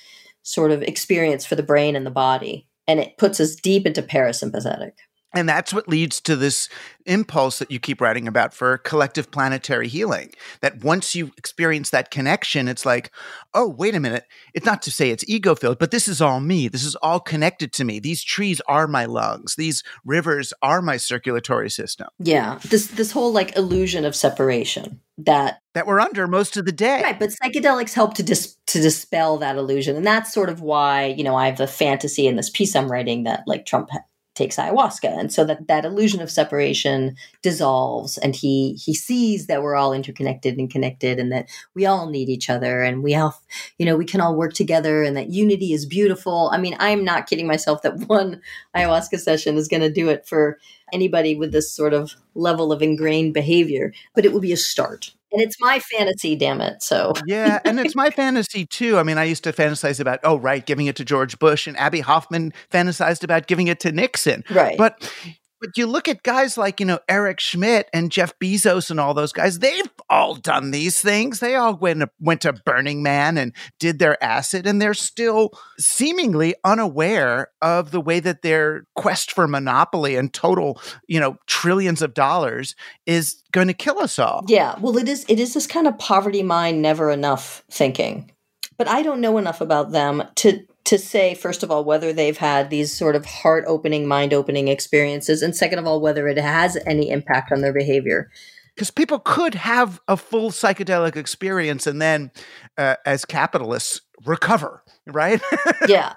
sort 0.44 0.72
of 0.72 0.82
experience 0.82 1.46
for 1.46 1.56
the 1.56 1.64
brain 1.64 1.96
and 1.96 2.06
the 2.06 2.12
body. 2.12 2.68
And 2.88 3.00
it 3.00 3.18
puts 3.18 3.40
us 3.40 3.56
deep 3.56 3.86
into 3.86 4.02
parasympathetic. 4.02 4.94
And 5.34 5.48
that's 5.48 5.74
what 5.74 5.90
leads 5.90 6.22
to 6.22 6.36
this 6.36 6.70
impulse 7.06 7.60
that 7.60 7.70
you 7.70 7.80
keep 7.80 8.00
writing 8.00 8.28
about 8.28 8.54
for 8.54 8.78
collective 8.78 9.30
planetary 9.30 9.90
healing. 9.90 10.32
That 10.62 10.84
once 10.84 11.16
you 11.16 11.32
experience 11.38 11.90
that 11.90 12.12
connection, 12.12 12.68
it's 12.68 12.86
like, 12.86 13.12
oh, 13.54 13.68
wait 13.68 13.94
a 13.94 14.00
minute. 14.00 14.24
It's 14.54 14.66
not 14.66 14.82
to 14.84 14.92
say 14.92 15.12
it's 15.12 15.28
ego 15.28 15.54
filled, 15.54 15.80
but 15.80 15.92
this 15.92 16.08
is 16.08 16.22
all 16.22 16.40
me. 16.40 16.70
This 16.70 16.86
is 16.86 16.96
all 16.96 17.20
connected 17.20 17.74
to 17.74 17.84
me. 17.84 18.00
These 18.00 18.24
trees 18.24 18.62
are 18.70 18.88
my 18.88 19.06
lungs. 19.06 19.56
These 19.56 19.84
rivers 20.06 20.54
are 20.62 20.82
my 20.82 20.98
circulatory 20.98 21.70
system 21.70 22.08
Yeah. 22.20 22.60
This 22.70 22.88
this 22.88 23.12
whole 23.12 23.32
like 23.34 23.56
illusion 23.58 24.06
of 24.06 24.16
separation 24.16 25.02
that 25.20 25.62
that 25.74 25.88
we're 25.88 26.00
under 26.00 26.28
most 26.28 26.58
of 26.58 26.66
the 26.66 26.72
day. 26.72 27.02
Right, 27.04 27.20
but 27.20 27.30
psychedelics 27.30 27.94
help 27.94 28.14
to 28.16 28.24
dis- 28.24 28.56
to 28.68 28.82
dispel 28.82 29.38
that 29.38 29.58
illusion, 29.58 29.96
and 29.96 30.06
that's 30.06 30.34
sort 30.34 30.50
of 30.50 30.62
why 30.62 31.06
you 31.06 31.24
know 31.24 31.36
I 31.36 31.48
have 31.48 31.58
the 31.58 31.68
fantasy 31.68 32.28
in 32.28 32.36
this 32.36 32.50
piece 32.50 32.76
I'm 32.76 32.92
writing 32.92 33.24
that 33.24 33.44
like 33.48 33.66
Trump 33.66 33.90
takes 34.38 34.56
ayahuasca, 34.58 35.20
and 35.20 35.34
so 35.34 35.44
that 35.44 35.68
that 35.68 35.84
illusion 35.84 36.22
of 36.22 36.32
separation 36.32 37.16
dissolves, 37.42 38.18
and 38.18 38.36
he 38.36 38.74
he 38.74 38.94
sees 38.94 39.48
that 39.48 39.64
we're 39.64 39.76
all 39.76 39.94
interconnected 39.94 40.58
and 40.58 40.70
connected, 40.70 41.20
and 41.20 41.32
that 41.32 41.50
we 41.74 41.86
all 41.86 42.10
need 42.10 42.30
each 42.30 42.50
other, 42.50 42.84
and 42.84 43.04
we 43.04 43.16
all 43.16 43.42
you 43.78 43.86
know 43.86 43.98
we 43.98 44.06
can 44.06 44.22
all 44.22 44.36
work 44.36 44.54
together, 44.54 45.04
and 45.04 45.18
that 45.18 45.32
unity 45.32 45.74
is 45.74 45.86
beautiful. 45.86 46.50
I 46.54 46.58
mean, 46.58 46.78
I'm 46.80 47.04
not 47.04 47.28
kidding 47.28 47.48
myself 47.48 47.82
that 47.82 47.98
one 48.08 48.42
ayahuasca 48.76 49.20
session 49.20 49.58
is 49.58 49.68
going 49.68 49.82
to 49.82 49.92
do 49.92 50.10
it 50.10 50.28
for 50.28 50.60
anybody 50.94 51.36
with 51.36 51.52
this 51.52 51.72
sort 51.72 51.94
of 51.94 52.16
level 52.36 52.72
of 52.72 52.82
ingrained 52.82 53.34
behavior, 53.34 53.94
but 54.16 54.26
it 54.26 54.32
will 54.32 54.40
be 54.40 54.54
a 54.54 54.58
start. 54.58 55.12
And 55.38 55.46
it's 55.46 55.62
my 55.62 55.78
fantasy, 55.78 56.36
damn 56.36 56.62
it. 56.62 56.82
So 56.82 57.14
yeah, 57.28 57.60
and 57.64 57.80
it's 57.80 57.96
my 57.96 58.10
fantasy 58.10 58.66
too. 58.66 58.98
I 58.98 59.04
mean, 59.04 59.20
I 59.20 59.24
used 59.24 59.44
to 59.44 59.54
fantasize 59.54 60.00
about, 60.00 60.20
oh, 60.24 60.38
right, 60.38 60.66
giving 60.66 60.88
it 60.88 60.96
to 60.96 61.06
George 61.06 61.38
Bush, 61.38 61.68
and 61.68 61.78
Abbie 61.78 62.00
Hoffman 62.00 62.52
fantasized 62.72 63.24
about 63.24 63.46
giving 63.46 63.68
it 63.68 63.80
to 63.82 63.92
Nixon. 63.92 64.44
Right. 64.50 64.76
But 64.80 65.14
but 65.60 65.78
you 65.78 65.88
look 65.88 66.08
at 66.08 66.24
guys 66.24 66.58
like, 66.58 66.80
you 66.80 66.86
know, 66.86 67.00
Eric 67.10 67.40
Schmidt 67.40 67.90
and 67.94 68.12
Jeff 68.12 68.38
Bezos 68.40 68.92
and 68.92 69.00
all 69.00 69.14
those 69.14 69.32
guys, 69.32 69.60
they've 69.60 69.90
all 70.10 70.36
done 70.36 70.72
these 70.72 71.02
things. 71.02 71.40
They 71.40 71.56
all 71.56 71.76
went, 71.76 72.10
went 72.20 72.42
to 72.42 72.54
Burning 72.54 73.04
Man 73.04 73.38
and 73.38 73.54
did 73.80 74.00
their 74.00 74.22
acid, 74.24 74.68
and 74.68 74.82
they're 74.82 74.94
still 74.94 75.52
seemingly 75.80 76.56
unaware 76.64 77.50
of 77.62 77.92
the 77.92 78.02
way 78.02 78.20
that 78.20 78.42
their 78.42 78.86
quest 78.96 79.32
for 79.32 79.48
monopoly 79.48 80.16
and 80.16 80.34
total, 80.34 80.82
you 81.08 81.20
know, 81.20 81.38
trillions 81.48 82.02
of 82.02 82.14
dollars 82.14 82.76
is 83.06 83.44
going 83.52 83.68
to 83.68 83.74
kill 83.74 84.00
us 84.00 84.20
all. 84.20 84.44
Yeah. 84.48 84.78
Well, 84.80 84.98
it 84.98 85.08
is, 85.08 85.26
it 85.28 85.40
is 85.40 85.54
this 85.54 85.68
kind 85.68 85.88
of 85.88 85.98
poverty 85.98 86.44
mind, 86.44 86.82
never 86.82 87.12
enough 87.12 87.64
thinking. 87.72 88.32
But 88.78 88.88
I 88.88 89.02
don't 89.02 89.22
know 89.22 89.38
enough 89.38 89.60
about 89.60 89.92
them 89.92 90.24
to 90.36 90.64
to 90.88 90.98
say, 90.98 91.36
first 91.36 91.64
of 91.64 91.72
all, 91.72 91.84
whether 91.84 92.14
they've 92.14 92.38
had 92.38 92.70
these 92.70 92.98
sort 92.98 93.18
of 93.18 93.26
heart 93.26 93.66
opening, 93.68 94.08
mind 94.08 94.34
opening 94.34 94.70
experiences, 94.70 95.42
and 95.42 95.54
second 95.54 95.80
of 95.80 95.86
all, 95.86 96.00
whether 96.00 96.30
it 96.30 96.38
has 96.38 96.78
any 96.86 97.10
impact 97.10 97.52
on 97.52 97.60
their 97.60 97.74
behavior. 97.74 98.32
Because 98.74 98.90
people 98.90 99.20
could 99.20 99.56
have 99.56 100.00
a 100.08 100.16
full 100.16 100.50
psychedelic 100.50 101.18
experience 101.18 101.88
and 101.88 102.02
then, 102.02 102.32
uh, 102.78 102.96
as 103.06 103.26
capitalists, 103.26 104.02
recover, 104.26 104.82
right? 105.14 105.42
yeah. 105.88 106.14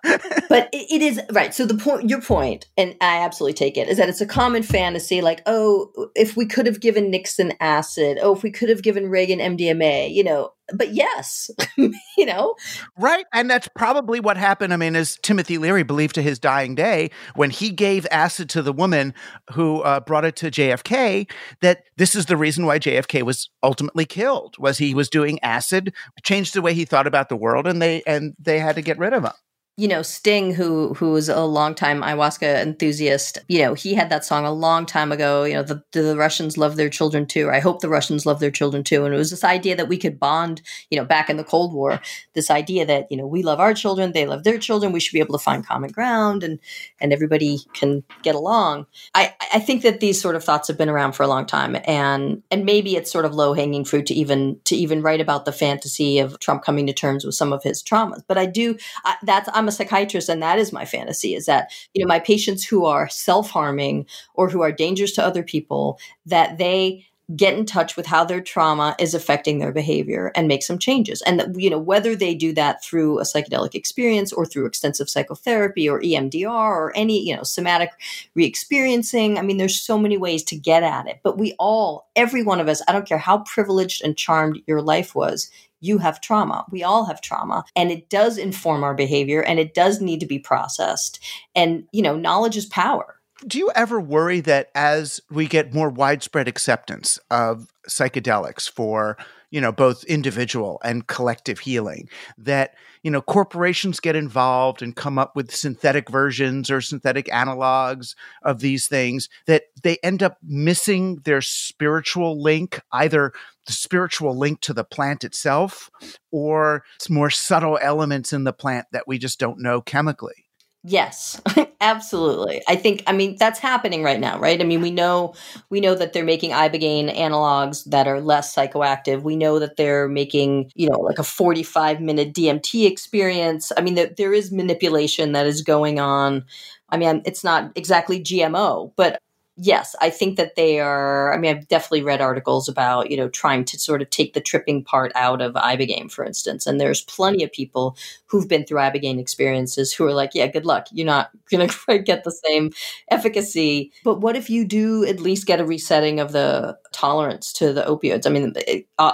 But 0.49 0.69
it, 0.73 0.91
it 0.91 1.03
is 1.03 1.21
right. 1.33 1.55
So 1.55 1.67
the 1.67 1.77
point, 1.77 2.09
your 2.09 2.21
point, 2.21 2.67
and 2.77 2.97
I 3.01 3.19
absolutely 3.25 3.55
take 3.55 3.77
it, 3.77 3.89
is 3.89 3.99
that 3.99 4.09
it's 4.09 4.21
a 4.21 4.27
common 4.27 4.63
fantasy 4.63 5.21
like, 5.21 5.43
oh, 5.47 6.11
if 6.15 6.37
we 6.37 6.47
could 6.47 6.67
have 6.67 6.81
given 6.81 7.11
Nixon 7.11 7.53
acid, 7.61 8.19
oh, 8.21 8.35
if 8.35 8.43
we 8.43 8.51
could 8.51 8.69
have 8.69 8.83
given 8.83 9.09
Reagan 9.09 9.39
MDMA, 9.39 10.13
you 10.13 10.25
know, 10.25 10.53
but 10.73 10.93
yes, 10.95 11.51
you 11.77 12.27
know, 12.27 12.55
right, 12.99 13.25
and 13.33 13.51
that's 13.51 13.69
probably 13.75 14.21
what 14.21 14.37
happened. 14.37 14.73
I 14.73 14.77
mean, 14.77 14.97
as 14.97 15.19
Timothy 15.23 15.59
Leary 15.59 15.83
believed 15.83 16.15
to 16.17 16.23
his 16.23 16.39
dying 16.39 16.75
day, 16.75 17.11
when 17.35 17.51
he 17.51 17.71
gave 17.71 18.07
acid 18.11 18.49
to 18.51 18.63
the 18.63 18.73
woman 18.73 19.15
who 19.53 19.81
uh, 19.83 20.01
brought 20.01 20.25
it 20.25 20.37
to 20.37 20.51
JFK, 20.51 21.31
that 21.61 21.85
this 21.97 22.15
is 22.15 22.27
the 22.27 22.37
reason 22.37 22.67
why 22.67 22.79
JFK 22.79 23.23
was 23.23 23.51
ultimately 23.63 24.05
killed. 24.05 24.57
Was 24.59 24.79
he 24.79 24.95
was 24.95 25.09
doing 25.09 25.39
acid, 25.43 25.93
changed 26.23 26.55
the 26.55 26.63
way 26.63 26.75
he 26.75 26.85
thought 26.85 27.07
about 27.07 27.29
the 27.29 27.37
world, 27.37 27.67
and 27.67 27.81
they 27.81 28.03
and 28.07 28.35
they 28.39 28.59
had 28.59 28.79
to 28.81 28.87
get 28.87 28.99
rid 28.99 29.13
of 29.13 29.25
him 29.25 29.33
you 29.81 29.89
know, 29.89 30.03
Sting, 30.03 30.53
who 30.53 30.93
who 30.93 31.13
was 31.13 31.31
a 31.31 31.41
longtime 31.41 32.03
ayahuasca 32.03 32.61
enthusiast, 32.61 33.39
you 33.49 33.63
know, 33.63 33.73
he 33.73 33.95
had 33.95 34.11
that 34.11 34.27
song 34.27 34.45
a 34.45 34.53
long 34.53 34.85
time 34.85 35.11
ago. 35.11 35.45
You 35.45 35.55
know, 35.55 35.63
the 35.63 35.83
the 35.93 36.19
Russians 36.19 36.59
love 36.59 36.77
their 36.77 36.91
children 36.91 37.25
too. 37.25 37.49
I 37.49 37.61
hope 37.61 37.81
the 37.81 37.89
Russians 37.89 38.27
love 38.27 38.41
their 38.41 38.51
children 38.51 38.85
too. 38.85 39.07
And 39.07 39.15
it 39.15 39.17
was 39.17 39.31
this 39.31 39.43
idea 39.43 39.75
that 39.77 39.89
we 39.89 39.97
could 39.97 40.21
bond. 40.21 40.61
You 40.91 40.99
know, 40.99 41.07
back 41.07 41.31
in 41.31 41.39
the 41.39 41.45
Cold 41.45 41.73
War, 41.73 41.99
this 42.35 42.51
idea 42.51 42.85
that 42.85 43.07
you 43.11 43.17
know 43.17 43.27
we 43.27 43.43
love 43.43 43.59
our 43.59 43.73
children, 43.73 44.13
they 44.13 44.27
love 44.27 44.45
their 44.45 44.59
children. 44.59 44.93
We 44.93 45.01
should 45.01 45.15
be 45.15 45.21
able 45.21 45.39
to 45.39 45.43
find 45.43 45.67
common 45.67 45.91
ground, 45.93 46.45
and 46.45 46.59
and 47.01 47.11
everybody 47.11 47.61
can 47.73 48.05
get 48.23 48.35
along. 48.35 48.85
I 49.15 49.33
I 49.55 49.61
think 49.61 49.81
that 49.81 50.01
these 50.01 50.21
sort 50.21 50.37
of 50.37 50.45
thoughts 50.45 50.69
have 50.69 50.77
been 50.77 50.91
around 50.91 51.13
for 51.13 51.23
a 51.23 51.29
long 51.29 51.47
time, 51.47 51.79
and 51.87 52.43
and 52.51 52.67
maybe 52.67 52.97
it's 52.97 53.11
sort 53.11 53.25
of 53.25 53.35
low 53.35 53.55
hanging 53.55 53.87
fruit 53.87 54.05
to 54.09 54.15
even 54.15 54.61
to 54.65 54.77
even 54.77 55.01
write 55.01 55.23
about 55.23 55.47
the 55.47 55.53
fantasy 55.53 56.19
of 56.19 56.39
Trump 56.39 56.65
coming 56.65 56.87
to 56.87 56.93
terms 56.93 57.25
with 57.25 57.35
some 57.35 57.55
of 57.55 57.63
his 57.63 57.83
traumas. 57.83 58.23
But 58.29 58.37
I 58.37 58.45
do 58.45 58.77
I, 59.07 59.17
that's 59.23 59.49
I'm 59.55 59.70
a 59.71 59.77
psychiatrist 59.77 60.29
and 60.29 60.43
that 60.43 60.59
is 60.59 60.73
my 60.73 60.85
fantasy 60.85 61.35
is 61.35 61.47
that 61.47 61.73
you 61.95 62.05
know 62.05 62.09
my 62.09 62.19
patients 62.19 62.65
who 62.65 62.85
are 62.85 63.09
self-harming 63.09 64.07
or 64.35 64.49
who 64.49 64.63
are 64.63 64.73
dangerous 64.73 65.13
to 65.13 65.25
other 65.25 65.43
people 65.43 65.99
that 66.27 66.59
they 66.59 67.07
get 67.37 67.55
in 67.55 67.67
touch 67.67 67.97
with 67.97 68.07
how 68.07 68.25
their 68.25 68.41
trauma 68.41 68.97
is 68.99 69.15
affecting 69.15 69.59
their 69.59 69.73
behavior 69.73 70.33
and 70.35 70.49
make 70.49 70.63
some 70.63 70.79
changes 70.79 71.23
and 71.23 71.55
you 71.57 71.71
know 71.71 71.79
whether 71.79 72.17
they 72.17 72.35
do 72.35 72.53
that 72.53 72.83
through 72.83 73.19
a 73.19 73.23
psychedelic 73.23 73.75
experience 73.75 74.33
or 74.33 74.45
through 74.45 74.67
extensive 74.67 75.09
psychotherapy 75.09 75.89
or 75.89 76.01
EMDR 76.01 76.51
or 76.51 76.93
any 76.97 77.23
you 77.27 77.37
know 77.37 77.43
somatic 77.43 77.91
re-experiencing 78.35 79.39
i 79.39 79.43
mean 79.43 79.59
there's 79.59 79.81
so 79.81 79.99
many 79.99 80.17
ways 80.17 80.43
to 80.43 80.57
get 80.57 80.83
at 80.83 81.07
it 81.07 81.21
but 81.23 81.39
we 81.39 81.55
all 81.59 82.09
every 82.17 82.43
one 82.43 82.61
of 82.61 82.69
us 82.69 82.83
i 82.89 82.93
don't 82.93 83.07
care 83.07 83.19
how 83.19 83.39
privileged 83.39 84.03
and 84.03 84.17
charmed 84.17 84.61
your 84.67 84.83
life 84.83 85.15
was 85.15 85.51
you 85.81 85.99
have 85.99 86.21
trauma. 86.21 86.65
We 86.71 86.83
all 86.83 87.07
have 87.07 87.21
trauma 87.21 87.65
and 87.75 87.91
it 87.91 88.11
does 88.11 88.39
inform 88.39 88.85
our 88.85 88.95
behavior 88.95 89.43
and 89.43 89.59
it 89.59 89.75
does 89.75 90.01
need 90.01 90.21
to 90.21 90.27
be 90.27 90.39
processed. 90.39 91.21
And, 91.55 91.85
you 91.93 92.03
know, 92.03 92.17
knowledge 92.17 92.57
is 92.57 92.67
power. 92.67 93.20
Do 93.47 93.59
you 93.59 93.71
ever 93.75 93.99
worry 93.99 94.41
that 94.41 94.71
as 94.75 95.21
we 95.31 95.47
get 95.47 95.73
more 95.73 95.89
widespread 95.89 96.47
acceptance 96.47 97.19
of 97.31 97.69
psychedelics 97.89 98.71
for, 98.71 99.17
you 99.51 99.63
know, 99.63 99.73
both 99.73 100.05
individual 100.05 100.79
and 100.85 101.07
collective 101.07 101.61
healing, 101.61 102.11
that, 102.37 102.75
you 103.03 103.11
know, 103.11 103.23
corporations 103.23 103.99
get 103.99 104.15
involved 104.15 104.83
and 104.83 104.95
come 104.95 105.19
up 105.19 105.35
with 105.35 105.55
synthetic 105.55 106.11
versions 106.11 106.71
or 106.71 106.83
synthetic 106.83 107.27
analogs 107.27 108.15
of 108.43 108.61
these 108.61 108.87
things, 108.87 109.31
that 109.47 109.65
they 109.83 109.97
end 110.03 110.23
up 110.23 110.37
missing 110.43 111.17
their 111.25 111.41
spiritual 111.41 112.43
link, 112.43 112.79
either 112.93 113.33
the 113.65 113.73
spiritual 113.73 114.37
link 114.37 114.61
to 114.61 114.75
the 114.75 114.85
plant 114.85 115.25
itself 115.25 115.91
or 116.31 116.85
more 117.09 117.31
subtle 117.31 117.79
elements 117.81 118.35
in 118.35 118.45
the 118.45 118.53
plant 118.53 118.87
that 118.93 119.09
we 119.09 119.17
just 119.17 119.41
don't 119.41 119.61
know 119.61 119.81
chemically. 119.81 120.50
Yes, 120.83 121.39
absolutely. 121.83 122.63
I 122.67 122.75
think 122.75 123.03
I 123.07 123.13
mean 123.13 123.37
that's 123.39 123.59
happening 123.59 124.03
right 124.03 124.19
now, 124.19 124.39
right? 124.39 124.59
I 124.59 124.65
mean, 124.65 124.81
we 124.81 124.91
know 124.91 125.35
we 125.69 125.79
know 125.81 125.95
that 125.95 126.15
they're 126.15 126.25
making 126.25 126.53
ibogaine 126.53 127.15
analogs 127.15 127.85
that 127.91 128.09
are 128.09 128.21
less 128.21 128.55
psychoactive. 128.55 129.23
We 129.23 129.37
know 129.37 129.59
that 129.59 129.77
they're 129.77 130.09
making, 130.09 130.71
you 130.75 130.89
know, 130.89 130.99
like 131.01 131.19
a 131.19 131.23
45 131.23 132.01
minute 132.01 132.33
DMT 132.33 132.87
experience. 132.87 133.71
I 133.77 133.83
mean, 133.83 133.95
there 134.17 134.33
is 134.33 134.51
manipulation 134.53 135.33
that 135.33 135.47
is 135.47 135.61
going 135.61 136.01
on. 136.01 136.45
I 136.89 136.97
mean, 136.97 137.21
it's 137.27 137.45
not 137.45 137.73
exactly 137.77 138.19
GMO, 138.23 138.93
but 138.97 139.21
yes, 139.63 139.95
I 140.01 140.09
think 140.11 140.37
that 140.37 140.57
they 140.57 140.81
are. 140.81 141.33
I 141.33 141.39
mean, 141.39 141.55
I've 141.55 141.69
definitely 141.69 142.03
read 142.03 142.21
articles 142.21 142.69
about 142.69 143.11
you 143.11 143.17
know 143.17 143.29
trying 143.29 143.65
to 143.67 143.79
sort 143.79 144.03
of 144.03 144.11
take 144.11 144.33
the 144.33 144.41
tripping 144.41 144.83
part 144.83 145.13
out 145.15 145.43
of 145.43 145.55
ibogaine, 145.55 146.11
for 146.11 146.25
instance. 146.25 146.67
And 146.67 146.81
there's 146.81 147.03
plenty 147.03 147.45
of 147.45 147.53
people 147.53 147.97
who've 148.27 148.49
been 148.49 148.65
through 148.65 148.79
ibogaine 148.79 149.21
experiences 149.21 149.93
who 149.93 150.07
are 150.07 150.15
like, 150.15 150.31
yeah, 150.35 150.47
good 150.47 150.67
luck. 150.67 150.87
You're 150.93 151.07
not 151.07 151.31
going 151.51 151.69
to 151.69 151.99
get 151.99 152.25
the 152.25 152.37
same 152.47 152.71
efficacy. 153.11 153.93
But 154.05 154.21
what 154.21 154.37
if 154.37 154.49
you 154.49 154.65
do 154.65 155.05
at 155.05 155.21
least 155.21 155.47
get 155.47 155.61
a 155.61 155.65
resetting 155.65 156.21
of 156.21 156.33
the 156.33 156.79
tolerance 156.93 157.53
to 157.55 157.73
the 157.73 157.83
opioids? 157.83 158.27
I 158.27 158.31
mean, 158.31 158.53
it, 158.57 158.87
uh, 158.99 159.13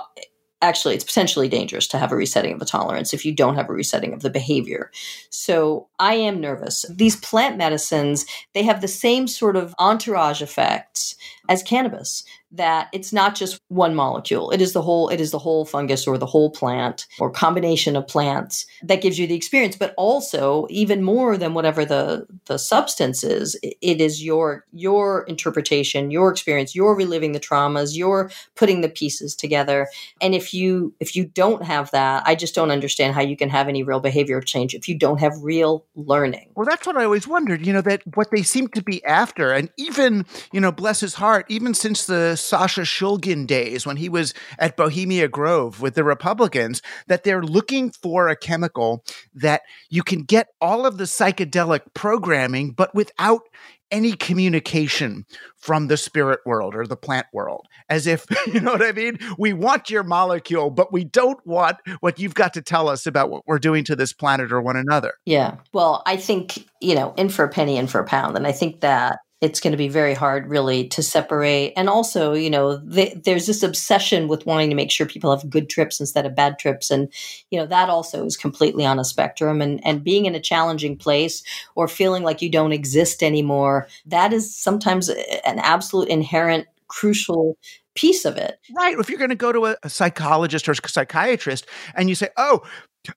actually 0.62 0.94
it's 0.94 1.04
potentially 1.04 1.48
dangerous 1.48 1.86
to 1.88 1.98
have 1.98 2.12
a 2.12 2.16
resetting 2.16 2.52
of 2.52 2.58
the 2.58 2.64
tolerance 2.64 3.12
if 3.12 3.24
you 3.24 3.32
don't 3.32 3.56
have 3.56 3.68
a 3.68 3.74
resetting 3.74 4.12
of 4.12 4.22
the 4.22 4.30
behavior. 4.30 4.90
So 5.30 5.88
i 5.98 6.14
am 6.14 6.40
nervous. 6.40 6.84
Mm-hmm. 6.84 6.96
These 6.96 7.16
plant 7.16 7.56
medicines 7.56 8.24
they 8.54 8.62
have 8.62 8.80
the 8.80 8.88
same 8.88 9.28
sort 9.28 9.56
of 9.56 9.74
entourage 9.78 10.42
effects 10.42 11.16
as 11.48 11.62
cannabis 11.62 12.24
that 12.52 12.88
it's 12.92 13.12
not 13.12 13.34
just 13.34 13.60
one 13.68 13.94
molecule. 13.94 14.50
It 14.50 14.60
is 14.60 14.72
the 14.72 14.82
whole 14.82 15.08
it 15.08 15.20
is 15.20 15.30
the 15.30 15.38
whole 15.38 15.64
fungus 15.64 16.06
or 16.06 16.18
the 16.18 16.26
whole 16.26 16.50
plant 16.50 17.06
or 17.18 17.30
combination 17.30 17.96
of 17.96 18.06
plants 18.06 18.66
that 18.82 19.02
gives 19.02 19.18
you 19.18 19.26
the 19.26 19.34
experience. 19.34 19.76
But 19.76 19.94
also 19.96 20.66
even 20.70 21.02
more 21.02 21.36
than 21.36 21.54
whatever 21.54 21.84
the 21.84 22.26
the 22.46 22.58
substance 22.58 23.24
is 23.24 23.58
it 23.62 24.00
is 24.00 24.24
your 24.24 24.64
your 24.72 25.24
interpretation 25.24 26.10
your 26.10 26.30
experience. 26.30 26.74
You're 26.74 26.94
reliving 26.94 27.32
the 27.32 27.40
traumas. 27.40 27.96
You're 27.96 28.30
putting 28.54 28.80
the 28.80 28.88
pieces 28.88 29.34
together. 29.34 29.88
And 30.20 30.34
if 30.34 30.54
you 30.54 30.94
if 31.00 31.14
you 31.16 31.26
don't 31.26 31.64
have 31.64 31.90
that 31.90 32.22
i 32.26 32.34
just 32.34 32.54
don't 32.54 32.70
understand 32.70 33.14
how 33.14 33.20
you 33.20 33.36
can 33.36 33.48
have 33.48 33.68
any 33.68 33.82
real 33.82 34.00
behavior 34.00 34.40
change 34.40 34.74
if 34.74 34.88
you 34.88 34.96
don't 34.96 35.18
have 35.20 35.32
real 35.42 35.84
learning. 35.94 36.50
Well 36.54 36.66
that's 36.66 36.86
what 36.86 36.96
i 36.96 37.04
always 37.04 37.26
wondered 37.26 37.66
you 37.66 37.72
know 37.72 37.82
that 37.82 38.02
what 38.14 38.30
they 38.30 38.42
seem 38.42 38.68
to 38.68 38.82
be 38.82 39.04
after 39.04 39.52
and 39.52 39.70
even 39.76 40.24
you 40.52 40.60
know 40.60 40.72
bless 40.72 41.00
his 41.00 41.14
heart 41.14 41.46
even 41.48 41.74
since 41.74 42.06
the 42.06 42.35
Sasha 42.36 42.82
Shulgin 42.82 43.46
days 43.46 43.86
when 43.86 43.96
he 43.96 44.08
was 44.08 44.34
at 44.58 44.76
Bohemia 44.76 45.28
Grove 45.28 45.80
with 45.80 45.94
the 45.94 46.04
Republicans 46.04 46.82
that 47.06 47.24
they're 47.24 47.42
looking 47.42 47.90
for 47.90 48.28
a 48.28 48.36
chemical 48.36 49.04
that 49.34 49.62
you 49.90 50.02
can 50.02 50.22
get 50.22 50.48
all 50.60 50.86
of 50.86 50.98
the 50.98 51.04
psychedelic 51.04 51.80
programming, 51.94 52.72
but 52.72 52.94
without 52.94 53.42
any 53.90 54.12
communication 54.12 55.24
from 55.56 55.86
the 55.86 55.96
spirit 55.96 56.40
world 56.44 56.74
or 56.74 56.86
the 56.86 56.96
plant 56.96 57.26
world. 57.32 57.66
As 57.88 58.06
if, 58.06 58.26
you 58.52 58.60
know 58.60 58.72
what 58.72 58.82
I 58.82 58.92
mean? 58.92 59.18
We 59.38 59.52
want 59.52 59.90
your 59.90 60.02
molecule, 60.02 60.70
but 60.70 60.92
we 60.92 61.04
don't 61.04 61.44
want 61.46 61.76
what 62.00 62.18
you've 62.18 62.34
got 62.34 62.54
to 62.54 62.62
tell 62.62 62.88
us 62.88 63.06
about 63.06 63.30
what 63.30 63.42
we're 63.46 63.58
doing 63.58 63.84
to 63.84 63.96
this 63.96 64.12
planet 64.12 64.52
or 64.52 64.60
one 64.60 64.76
another. 64.76 65.14
Yeah. 65.24 65.56
Well, 65.72 66.02
I 66.06 66.16
think, 66.16 66.66
you 66.80 66.94
know, 66.94 67.14
in 67.16 67.28
for 67.28 67.44
a 67.44 67.48
penny, 67.48 67.76
in 67.76 67.86
for 67.86 68.00
a 68.00 68.04
pound. 68.04 68.36
And 68.36 68.46
I 68.46 68.52
think 68.52 68.80
that 68.80 69.18
it's 69.40 69.60
going 69.60 69.72
to 69.72 69.76
be 69.76 69.88
very 69.88 70.14
hard 70.14 70.48
really 70.48 70.88
to 70.88 71.02
separate. 71.02 71.72
And 71.76 71.88
also 71.88 72.32
you 72.32 72.50
know 72.50 72.76
there's 72.76 73.46
this 73.46 73.62
obsession 73.62 74.28
with 74.28 74.46
wanting 74.46 74.70
to 74.70 74.76
make 74.76 74.90
sure 74.90 75.06
people 75.06 75.34
have 75.34 75.50
good 75.50 75.68
trips 75.68 76.00
instead 76.00 76.26
of 76.26 76.34
bad 76.34 76.58
trips. 76.58 76.90
And 76.90 77.12
you 77.50 77.58
know 77.58 77.66
that 77.66 77.88
also 77.88 78.24
is 78.24 78.36
completely 78.36 78.84
on 78.86 78.98
a 78.98 79.04
spectrum. 79.04 79.60
And 79.60 79.84
and 79.84 80.04
being 80.04 80.26
in 80.26 80.34
a 80.34 80.40
challenging 80.40 80.96
place 80.96 81.42
or 81.74 81.88
feeling 81.88 82.22
like 82.22 82.42
you 82.42 82.50
don't 82.50 82.72
exist 82.72 83.22
anymore 83.22 83.88
that 84.06 84.32
is 84.32 84.54
sometimes 84.54 85.08
an 85.08 85.58
absolute 85.58 86.08
inherent 86.08 86.66
crucial 86.88 87.56
piece 87.96 88.24
of 88.24 88.36
it. 88.36 88.58
Right. 88.76 88.98
If 88.98 89.08
you're 89.08 89.18
going 89.18 89.30
to 89.30 89.36
go 89.36 89.52
to 89.52 89.66
a, 89.66 89.76
a 89.82 89.90
psychologist 89.90 90.68
or 90.68 90.72
a 90.72 90.88
psychiatrist 90.88 91.66
and 91.94 92.08
you 92.08 92.14
say, 92.14 92.28
"Oh, 92.36 92.62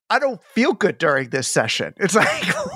I 0.09 0.19
don't 0.19 0.41
feel 0.43 0.73
good 0.73 0.97
during 0.97 1.29
this 1.29 1.47
session. 1.47 1.93
It's 1.97 2.15
like, 2.15 2.29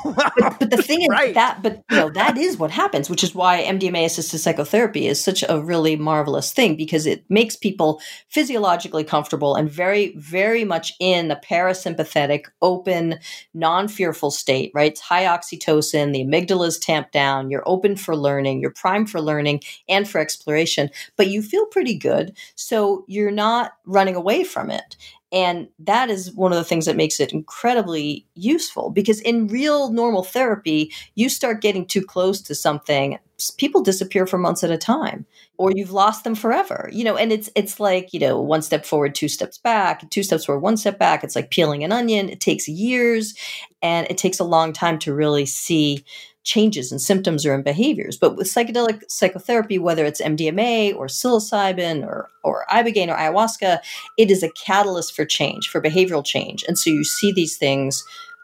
but, 0.03 0.59
but, 0.59 0.69
the 0.69 0.81
thing 0.81 1.03
is 1.03 1.09
right. 1.09 1.33
that, 1.33 1.61
but 1.61 1.83
you 1.89 1.97
know, 1.97 2.09
that 2.11 2.37
is 2.37 2.57
what 2.57 2.71
happens, 2.71 3.09
which 3.09 3.23
is 3.23 3.35
why 3.35 3.63
MDMA 3.63 4.05
assisted 4.05 4.39
psychotherapy 4.39 5.07
is 5.07 5.23
such 5.23 5.43
a 5.47 5.61
really 5.61 5.95
marvelous 5.95 6.51
thing 6.51 6.75
because 6.75 7.05
it 7.05 7.25
makes 7.29 7.55
people 7.55 8.01
physiologically 8.29 9.03
comfortable 9.03 9.55
and 9.55 9.69
very, 9.69 10.15
very 10.17 10.63
much 10.63 10.93
in 10.99 11.31
a 11.31 11.35
parasympathetic, 11.35 12.45
open, 12.61 13.19
non 13.53 13.87
fearful 13.87 14.31
state, 14.31 14.71
right? 14.73 14.91
It's 14.91 15.01
high 15.01 15.25
oxytocin, 15.25 16.13
the 16.13 16.23
amygdala 16.23 16.67
is 16.67 16.79
tamped 16.79 17.11
down, 17.11 17.49
you're 17.49 17.63
open 17.65 17.95
for 17.95 18.15
learning, 18.15 18.61
you're 18.61 18.71
primed 18.71 19.09
for 19.09 19.21
learning 19.21 19.61
and 19.89 20.07
for 20.07 20.19
exploration, 20.19 20.89
but 21.17 21.27
you 21.27 21.41
feel 21.41 21.65
pretty 21.67 21.92
good. 21.97 22.35
So 22.55 23.05
you're 23.07 23.31
not 23.31 23.73
running 23.85 24.15
away 24.15 24.43
from 24.43 24.69
it. 24.69 24.97
And 25.33 25.67
that 25.79 26.11
is 26.11 26.31
one 26.35 26.51
of 26.51 26.59
the 26.59 26.63
things 26.63 26.85
that 26.85 26.95
makes 26.95 27.19
it 27.19 27.33
incredibly 27.33 28.27
useful 28.35 28.91
because 28.91 29.19
in 29.19 29.47
real 29.47 29.91
normal 29.91 30.21
therapy, 30.23 30.93
you 31.15 31.27
start 31.27 31.59
getting 31.59 31.87
too 31.87 32.03
close 32.03 32.39
to 32.43 32.53
something, 32.53 33.17
people 33.57 33.81
disappear 33.81 34.27
for 34.27 34.37
months 34.37 34.63
at 34.63 34.69
a 34.69 34.77
time 34.77 35.25
or 35.57 35.71
you've 35.71 35.91
lost 35.91 36.23
them 36.23 36.35
forever. 36.35 36.87
You 36.93 37.03
know, 37.03 37.17
and 37.17 37.31
it's 37.31 37.49
it's 37.55 37.79
like, 37.79 38.13
you 38.13 38.19
know, 38.19 38.39
one 38.39 38.61
step 38.61 38.85
forward, 38.85 39.15
two 39.15 39.27
steps 39.27 39.57
back, 39.57 40.07
two 40.11 40.21
steps 40.21 40.45
forward, 40.45 40.61
one 40.61 40.77
step 40.77 40.99
back. 40.99 41.23
It's 41.23 41.35
like 41.35 41.49
peeling 41.49 41.83
an 41.83 41.91
onion. 41.91 42.29
It 42.29 42.39
takes 42.39 42.67
years 42.67 43.33
and 43.81 44.05
it 44.11 44.19
takes 44.19 44.39
a 44.39 44.43
long 44.43 44.71
time 44.71 44.99
to 44.99 45.15
really 45.15 45.47
see 45.47 46.05
changes 46.43 46.91
in 46.91 46.99
symptoms 46.99 47.45
or 47.45 47.53
in 47.53 47.63
behaviors. 47.63 48.17
But 48.17 48.35
with 48.35 48.47
psychedelic 48.47 49.03
psychotherapy, 49.09 49.79
whether 49.79 50.05
it's 50.05 50.21
MDMA 50.21 50.95
or 50.95 51.07
psilocybin 51.07 52.05
or, 52.05 52.29
or 52.43 52.65
ibogaine 52.69 53.09
or 53.09 53.15
ayahuasca, 53.15 53.79
it 54.17 54.29
is 54.29 54.43
a 54.43 54.51
catalyst 54.51 55.15
for 55.15 55.25
change, 55.25 55.67
for 55.69 55.81
behavioral 55.81 56.25
change. 56.25 56.63
And 56.67 56.77
so 56.77 56.89
you 56.89 57.03
see 57.03 57.31
these 57.31 57.57
things 57.57 58.03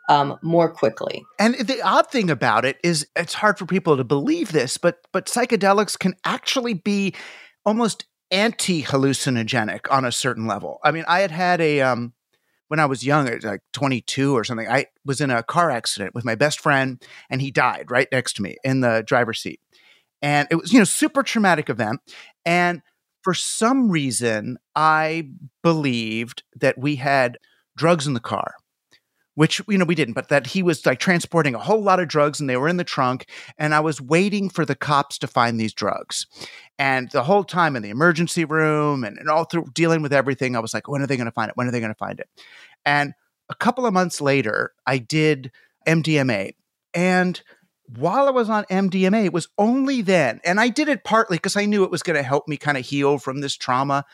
um, 0.09 0.39
more 0.41 0.69
quickly. 0.69 1.23
And 1.37 1.55
the 1.55 1.81
odd 1.81 2.09
thing 2.09 2.29
about 2.29 2.65
it 2.65 2.77
is 2.83 3.07
it's 3.15 3.35
hard 3.35 3.59
for 3.59 3.65
people 3.65 3.95
to 3.95 4.03
believe 4.03 4.51
this, 4.51 4.77
but 4.77 5.05
but 5.11 5.27
psychedelics 5.27 5.97
can 5.97 6.15
actually 6.25 6.73
be 6.73 7.13
almost 7.63 8.05
anti 8.31 8.83
hallucinogenic 8.83 9.91
on 9.91 10.05
a 10.05 10.11
certain 10.11 10.47
level. 10.47 10.79
I 10.83 10.91
mean, 10.91 11.05
I 11.07 11.19
had 11.19 11.31
had 11.31 11.61
a 11.61 11.81
um, 11.81 12.13
when 12.69 12.79
I 12.79 12.85
was 12.85 13.03
young, 13.03 13.27
like 13.43 13.61
22 13.73 14.35
or 14.35 14.43
something, 14.43 14.67
I 14.69 14.85
was 15.03 15.19
in 15.19 15.31
a 15.31 15.43
car 15.43 15.69
accident 15.69 16.15
with 16.15 16.23
my 16.23 16.35
best 16.35 16.59
friend 16.59 17.03
and 17.29 17.41
he 17.41 17.51
died 17.51 17.91
right 17.91 18.07
next 18.11 18.33
to 18.37 18.41
me 18.41 18.55
in 18.63 18.79
the 18.79 19.03
driver's 19.05 19.41
seat. 19.41 19.59
And 20.21 20.47
it 20.51 20.55
was, 20.55 20.71
you 20.71 20.79
know, 20.79 20.85
super 20.85 21.23
traumatic 21.23 21.69
event. 21.69 21.99
And 22.45 22.81
for 23.23 23.33
some 23.33 23.89
reason, 23.89 24.57
I 24.75 25.29
believed 25.63 26.43
that 26.59 26.77
we 26.77 26.95
had 26.95 27.37
drugs 27.75 28.05
in 28.05 28.13
the 28.13 28.19
car 28.19 28.55
which 29.35 29.61
you 29.67 29.77
know 29.77 29.85
we 29.85 29.95
didn't 29.95 30.13
but 30.13 30.29
that 30.29 30.47
he 30.47 30.61
was 30.61 30.85
like 30.85 30.99
transporting 30.99 31.55
a 31.55 31.59
whole 31.59 31.81
lot 31.81 31.99
of 31.99 32.07
drugs 32.07 32.39
and 32.39 32.49
they 32.49 32.57
were 32.57 32.67
in 32.67 32.77
the 32.77 32.83
trunk 32.83 33.25
and 33.57 33.73
i 33.73 33.79
was 33.79 34.01
waiting 34.01 34.49
for 34.49 34.65
the 34.65 34.75
cops 34.75 35.17
to 35.17 35.27
find 35.27 35.59
these 35.59 35.73
drugs. 35.73 36.25
And 36.77 37.11
the 37.11 37.23
whole 37.23 37.43
time 37.43 37.75
in 37.75 37.83
the 37.83 37.89
emergency 37.89 38.45
room 38.45 39.03
and, 39.03 39.17
and 39.17 39.29
all 39.29 39.43
through 39.43 39.65
dealing 39.73 40.01
with 40.01 40.13
everything 40.13 40.55
i 40.55 40.59
was 40.59 40.73
like 40.73 40.87
when 40.87 41.01
are 41.01 41.07
they 41.07 41.17
going 41.17 41.25
to 41.25 41.31
find 41.31 41.49
it? 41.49 41.57
When 41.57 41.67
are 41.67 41.71
they 41.71 41.79
going 41.79 41.93
to 41.93 41.97
find 41.97 42.19
it? 42.19 42.29
And 42.85 43.13
a 43.49 43.55
couple 43.55 43.85
of 43.85 43.93
months 43.93 44.21
later 44.21 44.73
i 44.85 44.97
did 44.97 45.51
mdma 45.87 46.53
and 46.93 47.41
while 47.95 48.27
I 48.27 48.31
was 48.31 48.49
on 48.49 48.65
MDMA, 48.65 49.25
it 49.25 49.33
was 49.33 49.47
only 49.57 50.01
then, 50.01 50.39
and 50.43 50.59
I 50.59 50.69
did 50.69 50.89
it 50.89 51.03
partly 51.03 51.37
because 51.37 51.57
I 51.57 51.65
knew 51.65 51.83
it 51.83 51.91
was 51.91 52.03
going 52.03 52.17
to 52.17 52.23
help 52.23 52.47
me 52.47 52.57
kind 52.57 52.77
of 52.77 52.85
heal 52.85 53.17
from 53.17 53.41
this 53.41 53.55
trauma. 53.55 54.05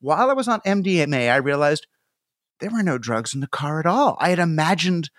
While 0.00 0.30
I 0.30 0.34
was 0.34 0.48
on 0.48 0.60
MDMA, 0.60 1.32
I 1.32 1.36
realized 1.36 1.86
there 2.64 2.70
were 2.70 2.82
no 2.82 2.96
drugs 2.96 3.34
in 3.34 3.42
the 3.42 3.46
car 3.46 3.78
at 3.78 3.84
all. 3.84 4.16
I 4.18 4.30
had 4.30 4.38
imagined 4.38 5.10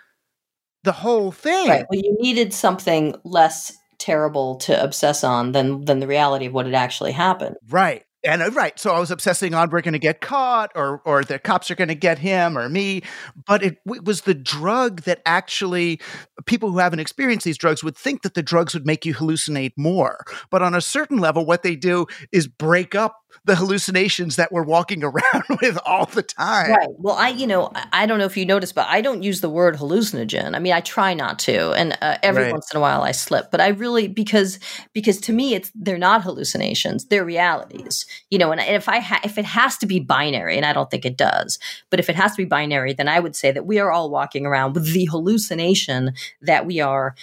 the 0.84 0.92
whole 0.92 1.32
thing. 1.32 1.70
Right. 1.70 1.86
Well, 1.88 2.02
you 2.02 2.18
needed 2.20 2.56
something 2.56 3.14
less 3.24 3.72
terrible 4.00 4.56
to 4.56 4.84
obsess 4.84 5.24
on 5.24 5.52
than 5.52 5.86
than 5.86 6.00
the 6.00 6.08
reality 6.08 6.48
of 6.48 6.54
what 6.54 6.66
had 6.66 6.74
actually 6.74 7.12
happened. 7.12 7.56
Right. 7.70 8.04
And 8.24 8.42
uh, 8.42 8.50
right, 8.50 8.80
so 8.80 8.90
I 8.90 9.00
was 9.00 9.12
obsessing 9.12 9.54
on 9.54 9.70
we're 9.70 9.82
going 9.82 9.94
to 9.94 10.00
get 10.00 10.22
caught, 10.22 10.72
or 10.74 11.04
or 11.06 11.24
the 11.24 11.38
cops 11.38 11.70
are 11.70 11.76
going 11.76 11.90
to 11.90 11.96
get 11.96 12.18
him 12.18 12.58
or 12.58 12.68
me. 12.68 13.04
But 13.46 13.62
it, 13.62 13.78
it, 13.86 14.04
was 14.04 14.22
the 14.22 14.34
drug 14.34 15.02
that 15.02 15.22
actually 15.28 16.02
people 16.48 16.72
who 16.72 16.80
haven't 16.80 17.00
experienced 17.00 17.46
these 17.46 17.60
drugs 17.60 17.84
would 17.84 17.96
think 17.96 18.24
that 18.24 18.34
the 18.34 18.42
drugs 18.42 18.74
would 18.74 18.88
make 18.88 19.06
you 19.06 19.14
hallucinate 19.14 19.74
more. 19.78 20.26
But 20.50 20.64
on 20.64 20.74
a 20.74 20.82
certain 20.82 21.20
level, 21.20 21.46
what 21.46 21.62
they 21.62 21.76
do 21.76 22.08
is 22.32 22.48
break 22.48 22.96
up 22.96 23.16
the 23.44 23.56
hallucinations 23.56 24.36
that 24.38 24.52
we're 24.52 24.64
walking 24.64 25.04
around 25.04 25.44
with 25.62 25.78
all 25.86 26.06
the 26.06 26.24
time. 26.24 26.72
Right. 26.72 26.88
Well, 26.98 27.16
I, 27.16 27.30
you 27.30 27.48
know, 27.48 27.72
I 27.92 28.06
don't 28.06 28.20
know 28.20 28.26
if 28.26 28.38
you 28.38 28.46
noticed, 28.46 28.76
but 28.76 28.88
I 28.88 29.02
don't 29.02 29.24
use 29.24 29.42
the 29.42 29.50
word 29.50 29.76
hallucinogen. 29.76 30.56
I 30.56 30.60
mean, 30.60 30.74
I 30.74 30.82
try 30.82 31.14
not 31.14 31.40
to, 31.40 31.72
and 31.74 31.98
uh, 32.02 32.18
every 32.24 32.44
right. 32.44 32.52
once 32.52 32.72
in 32.72 32.78
a 32.78 32.82
while 32.82 33.04
I 33.04 33.12
slip. 33.12 33.52
But 33.52 33.62
I 33.62 33.70
really 33.70 34.08
because 34.08 34.60
because 34.94 35.20
to 35.22 35.34
me, 35.34 35.54
it's 35.54 35.72
they're 35.76 35.98
not 35.98 36.24
hallucinations; 36.24 37.06
they're 37.06 37.26
realities. 37.26 38.06
You 38.30 38.38
know, 38.38 38.52
and 38.52 38.62
if 38.62 38.88
I 38.90 39.00
ha- 39.00 39.22
if 39.24 39.38
it 39.38 39.46
has 39.46 39.78
to 39.78 39.86
be 39.86 40.00
binary, 40.00 40.58
and 40.58 40.66
I 40.66 40.74
don't 40.74 40.90
think 40.90 41.06
it 41.06 41.18
does, 41.18 41.60
but 41.90 42.00
if 42.00 42.10
it 42.10 42.16
has 42.16 42.32
to 42.32 42.38
be 42.38 42.46
binary, 42.46 42.94
then 42.94 43.08
I 43.08 43.20
would 43.20 43.36
say 43.36 43.52
that 43.52 43.66
we 43.66 43.80
are 43.80 43.92
all 43.92 44.10
walking 44.10 44.46
around 44.46 44.74
with 44.74 44.94
the 44.94 45.06
hallucination 45.06 46.14
that 46.42 46.66
we 46.66 46.80
are 46.80 47.16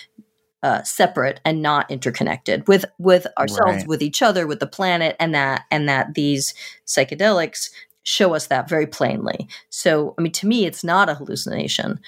uh, 0.62 0.82
separate 0.82 1.40
and 1.44 1.60
not 1.62 1.90
interconnected 1.90 2.66
with 2.68 2.84
with 2.98 3.26
ourselves, 3.38 3.78
right. 3.78 3.88
with 3.88 4.02
each 4.02 4.22
other, 4.22 4.46
with 4.46 4.60
the 4.60 4.66
planet, 4.66 5.16
and 5.18 5.34
that 5.34 5.64
and 5.70 5.88
that 5.88 6.14
these 6.14 6.54
psychedelics 6.86 7.70
show 8.04 8.34
us 8.34 8.46
that 8.48 8.68
very 8.68 8.86
plainly. 8.86 9.48
So, 9.70 10.14
I 10.18 10.22
mean, 10.22 10.32
to 10.32 10.46
me, 10.46 10.66
it's 10.66 10.84
not 10.84 11.08
a 11.08 11.14
hallucination. 11.14 12.00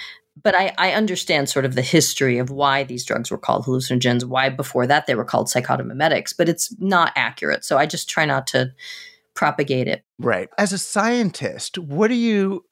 But 0.43 0.57
I, 0.57 0.75
I 0.79 0.93
understand 0.93 1.49
sort 1.49 1.65
of 1.65 1.77
the 1.77 1.83
history 1.83 2.39
of 2.39 2.51
why 2.51 2.83
these 2.83 3.05
drugs 3.05 3.31
were 3.31 3.39
called 3.39 3.65
hallucinogens, 3.65 4.25
why 4.25 4.49
before 4.49 4.85
that 4.89 5.07
they 5.07 5.15
were 5.15 5.25
called 5.25 5.47
psychotomimetics, 5.47 6.37
but 6.37 6.49
it's 6.49 6.75
not 6.81 7.13
accurate. 7.15 7.65
So 7.65 7.79
I 7.79 7.87
just 7.87 8.09
try 8.09 8.25
not 8.25 8.49
to 8.49 8.73
propagate 9.35 9.87
it. 9.87 10.05
Right. 10.19 10.49
As 10.59 10.73
a 10.73 10.79
scientist, 10.79 11.79
what 11.79 12.09
do 12.09 12.15
you 12.15 12.65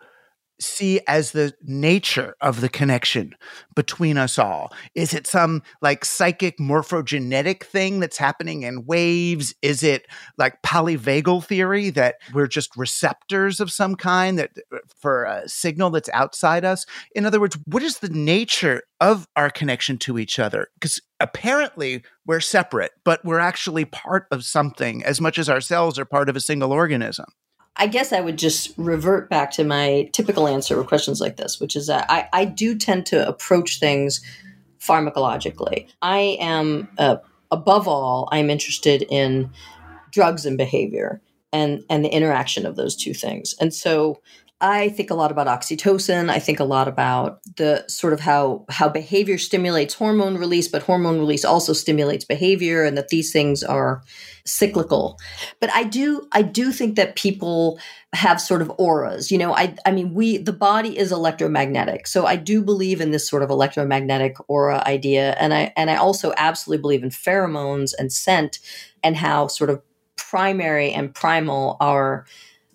see 0.63 1.01
as 1.07 1.33
the 1.33 1.53
nature 1.63 2.35
of 2.41 2.61
the 2.61 2.69
connection 2.69 3.35
between 3.75 4.17
us 4.17 4.39
all? 4.39 4.73
Is 4.95 5.15
it 5.15 5.27
some 5.27 5.63
like 5.81 6.05
psychic 6.05 6.59
morphogenetic 6.59 7.65
thing 7.65 8.01
that's 8.01 8.19
happening 8.19 8.63
in 8.63 8.85
waves? 8.87 9.55
Is 9.63 9.83
it 9.83 10.07
like 10.39 10.63
polyvagal 10.63 11.45
theory 11.45 11.91
that 11.91 12.17
we're 12.33 12.47
just 12.47 12.77
receptors 12.77 13.61
of 13.61 13.73
some 13.73 13.97
kind 13.97 14.39
that 14.39 14.51
uh, 14.73 14.79
for 14.99 15.25
a 15.25 15.49
signal 15.49 15.91
that's 15.91 16.11
outside 16.13 16.65
us? 16.65 16.87
In 17.15 17.27
other 17.27 17.41
words, 17.41 17.59
what 17.67 17.83
is 17.83 17.99
the 17.99 18.09
nature 18.09 18.83
of 19.01 19.27
our 19.37 19.51
connection 19.51 19.99
to 19.99 20.19
each 20.19 20.39
other? 20.39 20.69
Because 20.75 21.01
apparently 21.21 22.03
we're 22.27 22.41
separate, 22.41 22.93
but 23.05 23.25
we're 23.25 23.39
actually 23.39 23.85
part 23.85 24.27
of 24.31 24.45
something 24.45 25.05
as 25.05 25.21
much 25.21 25.39
as 25.39 25.49
our 25.49 25.61
cells 25.61 25.99
are 25.99 26.05
part 26.05 26.29
of 26.29 26.37
a 26.37 26.41
single 26.41 26.73
organism. 26.73 27.27
I 27.77 27.87
guess 27.87 28.13
I 28.13 28.21
would 28.21 28.39
just 28.39 28.75
revert 28.77 29.31
back 29.31 29.51
to 29.53 29.65
my 29.65 30.09
typical 30.13 30.47
answer 30.47 30.77
with 30.77 30.87
questions 30.87 31.21
like 31.21 31.37
this, 31.37 31.59
which 31.59 31.75
is 31.75 31.87
that 31.87 32.07
I, 32.11 32.29
I 32.33 32.45
do 32.45 32.77
tend 32.77 33.07
to 33.07 33.27
approach 33.27 33.81
things 33.81 34.21
pharmacologically. 34.79 35.89
I 36.03 36.37
am, 36.41 36.89
uh, 36.99 37.17
above 37.51 37.89
all, 37.89 38.29
I'm 38.31 38.51
interested 38.51 39.07
in 39.09 39.51
drugs 40.11 40.45
and 40.45 40.59
behavior 40.59 41.21
and, 41.53 41.85
and 41.89 42.05
the 42.05 42.15
interaction 42.15 42.67
of 42.67 42.77
those 42.77 42.97
two 42.97 43.15
things. 43.15 43.55
And 43.61 43.73
so 43.73 44.21
I 44.63 44.91
think 44.91 45.11
a 45.11 45.15
lot 45.15 45.33
about 45.33 45.49
oxytocin. 45.49 46.31
I 46.31 46.39
think 46.39 46.61
a 46.61 46.65
lot 46.65 46.87
about 46.87 47.41
the 47.57 47.85
sort 47.89 48.13
of 48.13 48.21
how 48.21 48.65
how 48.71 48.89
behavior 48.89 49.37
stimulates 49.37 49.93
hormone 49.93 50.39
release, 50.39 50.69
but 50.69 50.85
hormone 50.85 51.19
release 51.19 51.45
also 51.45 51.73
stimulates 51.73 52.25
behavior, 52.25 52.85
and 52.85 52.97
that 52.97 53.09
these 53.09 53.33
things 53.33 53.65
are 53.65 54.05
cyclical. 54.47 55.19
But 55.59 55.71
I 55.75 55.83
do 55.83 56.29
I 56.31 56.43
do 56.43 56.71
think 56.71 56.95
that 56.95 57.17
people 57.17 57.81
have 58.13 58.41
sort 58.41 58.63
of 58.63 58.71
auras. 58.79 59.33
You 59.33 59.39
know, 59.39 59.53
I 59.53 59.75
I 59.85 59.91
mean 59.91 60.15
we 60.15 60.37
the 60.37 60.53
body 60.53 60.97
is 60.97 61.11
electromagnetic. 61.11 62.07
So 62.07 62.25
I 62.27 62.37
do 62.37 62.63
believe 62.63 63.01
in 63.01 63.11
this 63.11 63.29
sort 63.29 63.43
of 63.43 63.51
electromagnetic 63.51 64.37
aura 64.47 64.81
idea. 64.87 65.33
And 65.41 65.53
I 65.53 65.73
and 65.77 65.91
I 65.91 65.97
also 65.97 66.33
absolutely 66.37 66.83
believe 66.83 67.03
in 67.03 67.11
pheromones 67.11 67.95
and 67.99 68.13
scent 68.13 68.61
and 69.03 69.17
how 69.17 69.49
sort 69.49 69.71
of 69.71 69.83
primary 70.15 70.93
and 70.93 71.13
primal 71.13 71.77
are 71.81 72.27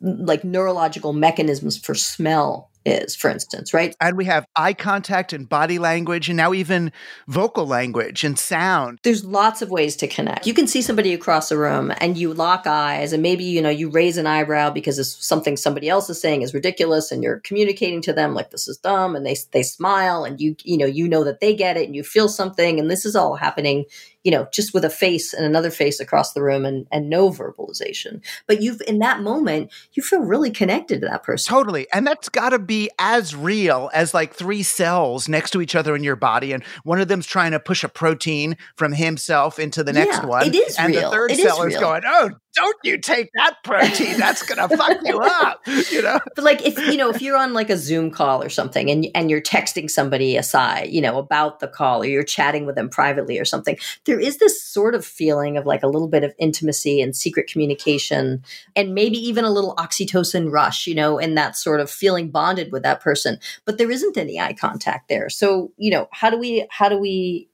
like 0.02 0.44
neurological 0.44 1.14
mechanisms 1.14 1.78
for 1.78 1.96
smell 1.96 2.70
is, 2.86 3.16
for 3.16 3.30
instance, 3.30 3.74
right? 3.74 3.94
And 4.00 4.16
we 4.16 4.24
have 4.26 4.46
eye 4.56 4.74
contact 4.74 5.34
and 5.34 5.48
body 5.50 5.78
language, 5.78 6.30
and 6.30 6.38
now 6.38 6.54
even 6.54 6.94
vocal 7.28 7.68
language 7.68 8.24
and 8.24 8.40
sound. 8.40 9.00
There's 9.04 9.26
lots 9.26 9.62
of 9.62 9.70
ways 9.70 9.98
to 9.98 10.08
connect. 10.08 10.48
You 10.48 10.54
can 10.54 10.68
see 10.68 10.82
somebody 10.82 11.14
across 11.14 11.50
the 11.50 11.58
room 11.58 11.92
and 12.00 12.18
you 12.18 12.34
lock 12.34 12.66
eyes, 12.66 13.12
and 13.12 13.22
maybe, 13.22 13.44
you 13.44 13.62
know, 13.62 13.70
you 13.70 13.90
raise 13.90 14.18
an 14.18 14.26
eyebrow 14.26 14.70
because 14.70 14.98
it's 15.00 15.26
something 15.26 15.58
somebody 15.58 15.90
else 15.90 16.10
is 16.10 16.22
saying 16.22 16.44
is 16.44 16.54
ridiculous, 16.54 17.12
and 17.12 17.24
you're 17.24 17.40
communicating 17.42 18.02
to 18.04 18.14
them 18.14 18.34
like 18.34 18.52
this 18.52 18.70
is 18.70 18.78
dumb, 18.78 19.16
and 19.16 19.26
they, 19.26 19.36
they 19.52 19.64
smile, 19.64 20.24
and 20.24 20.40
you, 20.40 20.56
you 20.64 20.78
know, 20.78 20.86
you 20.86 21.10
know 21.10 21.26
that 21.26 21.42
they 21.42 21.54
get 21.54 21.76
it, 21.76 21.88
and 21.88 21.96
you 21.96 22.04
feel 22.04 22.30
something, 22.30 22.80
and 22.80 22.90
this 22.90 23.06
is 23.06 23.16
all 23.16 23.36
happening 23.36 23.84
you 24.28 24.32
know, 24.32 24.46
just 24.52 24.74
with 24.74 24.84
a 24.84 24.90
face 24.90 25.34
and 25.34 25.46
another 25.46 25.72
face 25.72 26.02
across 26.02 26.34
the 26.34 26.44
room 26.44 26.66
and, 26.66 26.86
and 26.92 27.10
no 27.10 27.30
verbalization. 27.30 28.20
But 28.46 28.62
you've, 28.62 28.82
in 28.86 29.00
that 29.00 29.22
moment, 29.22 29.72
you 29.94 30.04
feel 30.04 30.20
really 30.20 30.52
connected 30.52 31.00
to 31.00 31.08
that 31.08 31.24
person. 31.24 31.50
Totally. 31.50 31.88
And 31.94 32.06
that's 32.06 32.28
got 32.28 32.50
to 32.50 32.60
be 32.60 32.90
as 33.00 33.34
real 33.34 33.90
as 33.94 34.14
like 34.14 34.34
three 34.34 34.64
cells 34.64 35.30
next 35.30 35.52
to 35.52 35.62
each 35.62 35.76
other 35.76 35.96
in 35.96 36.04
your 36.04 36.18
body. 36.18 36.52
And 36.52 36.62
one 36.84 37.00
of 37.00 37.08
them's 37.08 37.26
trying 37.26 37.52
to 37.52 37.60
push 37.62 37.86
a 37.86 37.88
protein 37.88 38.58
from 38.76 38.92
himself 38.92 39.60
into 39.60 39.82
the 39.82 39.94
next 39.94 40.18
Yeah, 40.18 40.26
one. 40.26 40.46
it 40.48 40.56
is 40.56 40.76
and 40.78 40.94
real. 40.94 41.10
the 41.10 41.16
third 41.16 41.32
It 41.32 41.40
is 41.40 41.46
cell 41.46 41.62
is 41.64 41.68
real. 41.76 41.80
going, 41.80 42.02
oh, 42.06 42.32
don't 42.58 42.78
you 42.84 42.98
take 42.98 43.30
that 43.36 43.58
protein. 43.64 44.18
That's 44.18 44.44
going 44.44 44.70
to 44.70 44.76
fuck 44.76 44.98
you 45.04 45.20
up. 45.20 45.62
You 45.92 46.02
know? 46.02 46.20
But 46.36 46.44
like 46.44 46.66
if 46.66 46.78
you 46.78 46.98
know 46.98 47.10
if 47.10 47.22
you're 47.22 47.38
on 47.38 47.54
like 47.54 47.70
a 47.70 47.78
Zoom 47.78 48.12
call 48.12 48.44
or 48.44 48.50
something 48.50 48.90
and 48.90 49.08
and 49.14 49.30
you're 49.30 49.42
texting 49.42 49.90
somebody 49.90 50.38
aside, 50.38 50.90
you 50.90 51.02
know, 51.02 51.18
about 51.18 51.60
the 51.60 51.68
call 51.68 52.02
or 52.02 52.06
you're 52.06 52.24
chatting 52.24 52.66
with 52.66 52.76
them 52.76 52.90
privately 52.90 53.40
or 53.40 53.46
something, 53.46 53.78
there 54.06 54.20
is 54.20 54.38
this 54.38 54.62
sort 54.62 54.96
of 54.96 55.06
feeling 55.06 55.58
of 55.58 55.66
like 55.66 55.84
a 55.84 55.88
little 55.88 56.08
bit 56.08 56.24
of 56.24 56.34
intimacy 56.40 57.02
and 57.02 57.16
secret 57.16 57.48
communication 57.48 58.44
and 58.76 58.94
maybe 58.94 59.18
even 59.18 59.46
a 59.46 59.52
little 59.52 59.76
oxytocin 59.76 60.52
rush, 60.52 60.88
you 60.88 60.96
know, 60.96 61.20
and 61.20 61.38
that 61.38 61.56
sort 61.56 61.80
of 61.80 61.90
feeling 61.90 62.30
bonded 62.30 62.72
with 62.72 62.84
that 62.84 63.02
person. 63.02 63.40
But 63.66 63.78
there 63.78 63.92
isn't 63.92 64.18
any 64.18 64.40
eye 64.40 64.54
contact 64.54 65.10
there. 65.10 65.30
So, 65.30 65.72
you 65.78 65.92
know, 65.92 66.08
how 66.12 66.30
do 66.30 66.38
we 66.38 66.68
how 66.70 66.90
do 66.90 66.98
we 66.98 67.50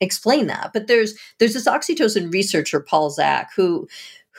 explain 0.00 0.46
that? 0.46 0.70
But 0.72 0.86
there's 0.86 1.14
there's 1.38 1.54
this 1.54 1.68
oxytocin 1.68 2.32
researcher 2.32 2.80
Paul 2.80 3.10
Zak 3.10 3.50
who 3.54 3.88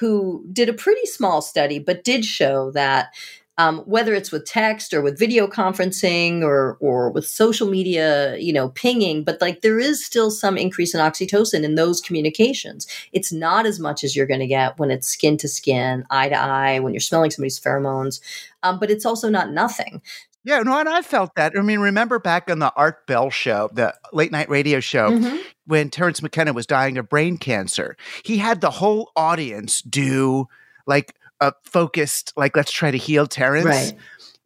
who 0.02 0.44
did 0.52 0.68
a 0.68 0.74
pretty 0.74 1.06
small 1.06 1.42
study 1.42 1.80
but 1.80 2.04
did 2.04 2.26
show 2.26 2.72
that 2.72 3.14
um, 3.58 3.80
whether 3.80 4.16
it's 4.16 4.32
with 4.32 4.46
text 4.46 4.94
or 4.94 5.02
with 5.04 5.20
video 5.20 5.46
conferencing 5.46 6.42
or 6.42 6.78
or 6.80 7.12
with 7.12 7.28
social 7.28 7.70
media, 7.70 8.36
you 8.38 8.52
know, 8.52 8.70
pinging, 8.70 9.24
but 9.24 9.40
like 9.40 9.62
there 9.62 9.80
is 9.80 10.04
still 10.04 10.32
some 10.32 10.58
increase 10.58 10.96
in 10.96 11.00
oxytocin 11.02 11.64
in 11.64 11.76
those 11.76 12.02
communications. 12.02 12.88
It's 13.14 13.32
not 13.32 13.68
as 13.68 13.80
much 13.80 14.04
as 14.04 14.16
you're 14.16 14.26
going 14.26 14.40
to 14.40 14.48
get 14.48 14.80
when 14.80 14.90
it's 14.90 15.08
skin 15.08 15.38
to 15.38 15.48
skin, 15.48 16.06
eye 16.10 16.30
to 16.30 16.36
eye, 16.36 16.80
when 16.80 16.94
you're 16.94 17.02
smelling 17.02 17.30
somebody's 17.30 17.60
pheromones, 17.60 18.20
um, 18.64 18.80
but 18.80 18.90
it's 18.90 19.06
also 19.06 19.30
not 19.30 19.52
nothing. 19.52 20.02
Yeah, 20.44 20.62
no, 20.62 20.80
and 20.80 20.90
I 20.90 21.04
felt 21.04 21.36
that. 21.36 21.54
I 21.56 21.62
mean, 21.62 21.80
remember 21.80 22.18
back 22.18 22.50
on 22.50 22.58
the 22.58 22.74
Art 22.76 23.06
Bell 23.06 23.30
show, 23.30 23.70
the 23.74 23.94
late 24.12 24.32
night 24.32 24.50
radio 24.50 24.80
show, 24.80 25.12
Mhm. 25.12 25.40
When 25.72 25.90
Terence 25.90 26.22
McKenna 26.22 26.52
was 26.52 26.68
dying 26.68 26.98
of 26.98 27.08
brain 27.08 27.38
cancer, 27.38 27.96
he 28.26 28.38
had 28.38 28.60
the 28.60 28.70
whole 28.70 29.10
audience 29.16 29.82
do 29.82 30.50
like 30.86 31.16
a 31.40 31.54
focused, 31.64 32.34
like, 32.36 32.58
let's 32.58 32.74
try 32.74 32.92
to 32.92 32.98
heal 32.98 33.26
Terence. 33.26 33.66
Right. 33.66 33.94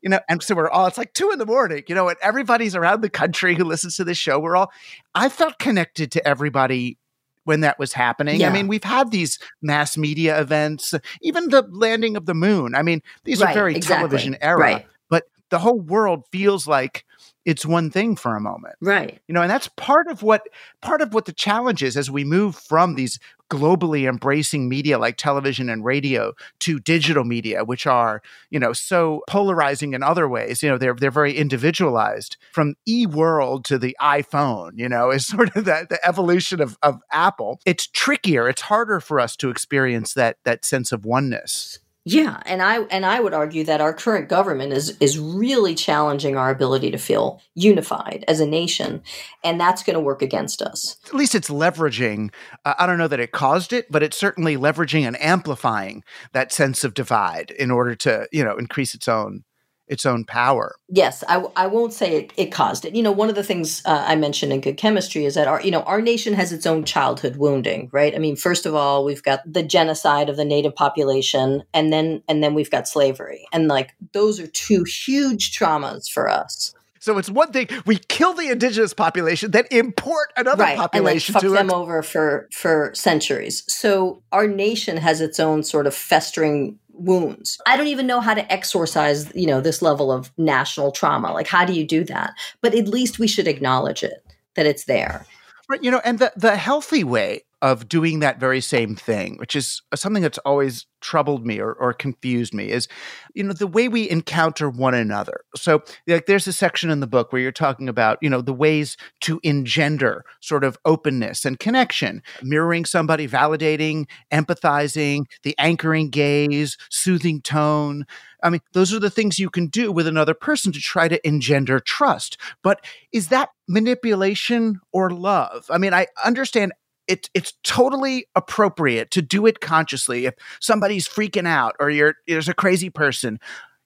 You 0.04 0.10
know, 0.10 0.20
and 0.30 0.44
so 0.44 0.54
we're 0.54 0.70
all, 0.70 0.86
it's 0.86 1.00
like 1.00 1.14
two 1.14 1.32
in 1.32 1.40
the 1.40 1.46
morning, 1.48 1.82
you 1.88 1.96
know, 1.96 2.10
and 2.10 2.18
everybody's 2.22 2.76
around 2.76 3.02
the 3.02 3.10
country 3.10 3.56
who 3.56 3.64
listens 3.64 3.96
to 3.96 4.04
this 4.04 4.20
show. 4.20 4.38
We're 4.40 4.56
all, 4.56 4.72
I 5.16 5.30
felt 5.30 5.58
connected 5.58 6.12
to 6.12 6.28
everybody 6.28 7.00
when 7.44 7.62
that 7.62 7.80
was 7.80 7.92
happening. 7.94 8.46
I 8.46 8.52
mean, 8.52 8.68
we've 8.68 8.84
had 8.84 9.10
these 9.10 9.40
mass 9.64 9.98
media 9.98 10.40
events, 10.40 10.94
even 11.24 11.50
the 11.50 11.68
landing 11.72 12.16
of 12.16 12.28
the 12.28 12.36
moon. 12.36 12.76
I 12.76 12.84
mean, 12.84 13.02
these 13.24 13.42
are 13.42 13.52
very 13.52 13.76
exactly. 13.76 13.98
television 13.98 14.38
era, 14.42 14.60
Right. 14.60 14.86
but 15.10 15.24
the 15.50 15.58
whole 15.58 15.80
world 15.80 16.26
feels 16.32 16.68
like 16.68 17.04
it's 17.46 17.66
one 17.66 17.90
thing 17.90 18.16
for 18.16 18.36
a 18.36 18.42
moment. 18.42 18.76
Right. 18.82 19.20
you 19.28 19.34
know 19.34 19.42
and 19.42 19.50
that's 19.50 19.70
part 19.70 20.08
of 20.08 20.24
what 20.24 20.42
part 20.82 21.02
of 21.02 21.14
what 21.14 21.26
the 21.26 21.34
challenge 21.34 21.84
is 21.84 21.96
as 21.96 22.12
we 22.12 22.24
move 22.24 22.56
from 22.56 22.96
these 22.96 23.20
globally 23.50 24.10
embracing 24.10 24.68
media 24.68 24.98
like 24.98 25.18
television 25.18 25.70
and 25.70 25.86
radio 25.86 26.34
to 26.60 26.80
digital 26.80 27.24
media 27.24 27.64
which 27.64 27.86
are 27.86 28.24
you 28.50 28.60
know 28.60 28.74
so 28.74 29.22
polarizing 29.30 29.94
in 29.94 30.04
other 30.04 30.28
ways. 30.28 30.64
You 30.64 30.70
know 30.70 30.78
they're 30.78 30.96
they're 30.96 31.12
very 31.12 31.34
individualized. 31.38 32.38
From 32.52 32.76
eWorld 32.88 33.64
to 33.66 33.78
the 33.78 33.96
iphone 34.02 34.72
you 34.76 34.90
know 34.90 35.12
is 35.16 35.28
sort 35.28 35.56
of 35.56 35.66
the, 35.66 35.86
the 35.90 36.00
evolution 36.06 36.62
of, 36.62 36.78
of 36.82 37.00
apple. 37.12 37.60
It's 37.66 37.88
trickier 37.88 38.50
it's 38.50 38.62
harder 38.62 39.00
for 39.00 39.20
us 39.20 39.36
to 39.38 39.50
experience 39.50 40.14
that 40.14 40.38
that 40.44 40.66
sense 40.66 40.92
of 40.92 41.06
oneness 41.06 41.80
Yeah, 42.08 42.40
and 42.46 42.62
I 42.62 42.82
and 42.84 43.04
I 43.04 43.20
would 43.20 43.34
argue 43.34 43.64
that 43.64 43.82
our 43.82 43.92
current 43.94 44.30
government 44.30 44.74
is 44.74 44.96
is 45.00 45.18
really 45.18 45.74
challenging 45.74 46.38
our 46.38 46.52
ability 46.52 46.92
to 46.92 47.00
feel 47.00 47.42
unified 47.56 48.24
as 48.28 48.40
a 48.40 48.46
nation, 48.46 49.02
and 49.44 49.60
that's 49.60 49.82
going 49.82 49.96
to 49.96 50.00
work 50.00 50.22
against 50.22 50.62
us. 50.62 50.98
at 51.08 51.16
least 51.16 51.34
it's 51.36 51.50
leveraging 51.50 52.32
uh, 52.66 52.74
i 52.78 52.86
don't 52.86 52.98
know 52.98 53.08
that 53.08 53.20
it 53.20 53.32
caused 53.32 53.74
it 53.74 53.92
but 53.92 54.04
it's 54.04 54.18
certainly 54.18 54.56
leveraging 54.56 55.06
and 55.06 55.20
amplifying 55.22 56.04
that 56.34 56.52
sense 56.52 56.84
of 56.84 56.94
divide 56.94 57.52
in 57.52 57.72
order 57.72 57.96
to 57.96 58.28
you 58.32 58.44
know 58.44 58.56
increase 58.58 58.94
its 58.94 59.08
own 59.08 59.44
its 59.88 60.06
own 60.06 60.26
power 60.26 60.76
Yes, 60.88 61.24
I, 61.28 61.34
w- 61.36 61.52
I 61.56 61.66
won't 61.66 61.94
say 61.94 62.16
it, 62.16 62.34
it 62.38 62.52
caused 62.52 62.86
it. 62.86 62.96
You 62.96 63.02
know, 63.02 63.12
one 63.12 63.28
of 63.30 63.36
the 63.36 63.44
things 63.44 63.82
uh, 63.86 64.06
I 64.08 64.16
mentioned 64.16 64.54
in 64.54 64.62
Good 64.62 64.78
Chemistry 64.78 65.26
is 65.26 65.34
that 65.34 65.48
our, 65.48 65.60
you 65.62 65.72
know, 65.72 65.82
our 65.82 66.00
nation 66.00 66.36
has 66.36 66.54
its 66.54 66.68
own 66.68 66.84
childhood 66.86 67.38
wounding, 67.38 67.90
right? 67.92 68.14
I 68.14 68.20
mean, 68.20 68.36
first 68.36 68.68
of 68.68 68.76
all, 68.76 69.04
we've 69.04 69.24
got 69.24 69.42
the 69.52 69.64
genocide 69.64 70.30
of 70.30 70.38
the 70.38 70.46
native 70.46 70.76
population, 70.76 71.64
and 71.74 71.92
then 71.92 72.22
and 72.28 72.44
then 72.44 72.54
we've 72.54 72.70
got 72.70 72.88
slavery, 72.88 73.48
and 73.52 73.68
like 73.68 73.96
those 74.14 74.40
are 74.40 74.48
two 74.48 74.84
huge 74.84 75.58
traumas 75.58 76.08
for 76.08 76.30
us, 76.30 76.76
so 77.06 77.20
it's 77.20 77.30
one 77.30 77.52
thing 77.52 77.68
we 77.86 77.98
kill 77.98 78.34
the 78.34 78.50
indigenous 78.50 78.92
population 78.92 79.52
then 79.52 79.66
import 79.70 80.34
another 80.38 80.64
right? 80.64 80.90
And 80.92 81.06
like 81.06 81.22
fuck 81.22 81.42
to 81.44 81.50
them 81.50 81.70
it 81.70 81.74
over 81.74 82.02
for 82.02 82.50
for 82.52 82.92
centuries. 82.96 83.64
So 83.68 84.24
our 84.32 84.48
nation 84.48 84.98
has 84.98 85.22
its 85.22 85.40
own 85.40 85.62
sort 85.62 85.86
of 85.86 85.94
festering 85.94 86.80
wounds. 86.98 87.60
I 87.66 87.78
don't 87.78 87.88
even 87.88 88.08
know 88.08 88.22
how 88.22 88.34
to 88.34 88.52
exorcise, 88.52 89.34
you 89.36 89.48
know, 89.48 89.62
this 89.62 89.82
level 89.82 90.12
of 90.12 90.32
national 90.38 90.92
trauma. 90.92 91.32
Like, 91.32 91.48
how 91.48 91.66
do 91.66 91.74
you 91.74 91.86
do 91.86 92.04
that? 92.06 92.34
But 92.62 92.76
at 92.76 92.88
least 92.88 93.20
we 93.20 93.28
should 93.28 93.48
acknowledge 93.48 94.04
it 94.04 94.26
that 94.56 94.66
it's 94.66 94.86
there. 94.86 95.26
Right, 95.68 95.84
you 95.84 95.90
know, 95.90 96.02
and 96.06 96.20
the 96.20 96.32
the 96.36 96.56
healthy 96.56 97.04
way 97.04 97.44
of 97.66 97.90
doing 97.90 98.20
that 98.20 98.40
very 98.40 98.62
same 98.62 98.96
thing, 98.96 99.38
which 99.38 99.56
is 99.56 99.82
something 99.96 100.22
that's 100.22 100.38
always 100.46 100.86
troubled 101.02 101.48
me 101.48 101.60
or, 101.60 101.74
or 101.74 101.94
confused 101.94 102.54
me, 102.54 102.70
is 102.70 102.88
you 103.34 103.44
know 103.44 103.54
the 103.54 103.66
way 103.66 103.88
we 103.88 104.08
encounter 104.08 104.70
one 104.70 104.94
another. 104.94 105.42
So, 105.56 105.82
like, 106.06 106.28
there's 106.28 106.46
a 106.46 106.54
section 106.54 106.92
in 106.92 107.00
the 107.00 107.08
book 107.08 107.34
where 107.34 107.42
you're 107.42 107.52
talking 107.52 107.90
about 107.90 108.20
you 108.22 108.30
know 108.30 108.42
the 108.42 108.54
ways 108.54 108.98
to 109.22 109.40
engender 109.42 110.24
sort 110.42 110.64
of 110.64 110.78
openness 110.86 111.44
and 111.44 111.58
connection, 111.58 112.22
mirroring 112.44 112.86
somebody, 112.86 113.28
validating, 113.28 114.06
empathizing, 114.32 115.24
the 115.42 115.56
anchoring 115.58 116.12
gaze, 116.12 116.78
soothing 116.92 117.42
tone. 117.42 118.06
I 118.44 118.52
mean, 118.52 118.62
those 118.74 118.94
are 118.94 119.00
the 119.00 119.10
things 119.10 119.40
you 119.40 119.50
can 119.50 119.70
do 119.70 119.92
with 119.92 120.06
another 120.06 120.36
person 120.36 120.72
to 120.74 120.80
try 120.80 121.08
to 121.08 121.28
engender 121.28 121.80
trust. 121.80 122.38
But 122.62 122.86
is 123.12 123.30
that 123.30 123.50
manipulation 123.68 124.82
or 124.94 125.10
love? 125.10 125.66
I 125.72 125.80
mean, 125.80 125.96
I 125.96 126.06
understand 126.24 126.72
it's 127.08 127.30
it's 127.34 127.54
totally 127.64 128.28
appropriate 128.36 129.12
to 129.12 129.22
do 129.22 129.46
it 129.46 129.60
consciously. 129.60 130.26
If 130.26 130.36
somebody's 130.60 131.08
freaking 131.08 131.48
out 131.48 131.76
or 131.80 131.90
you're 131.90 132.16
there's 132.28 132.50
a 132.50 132.54
crazy 132.54 132.90
person, 132.90 133.40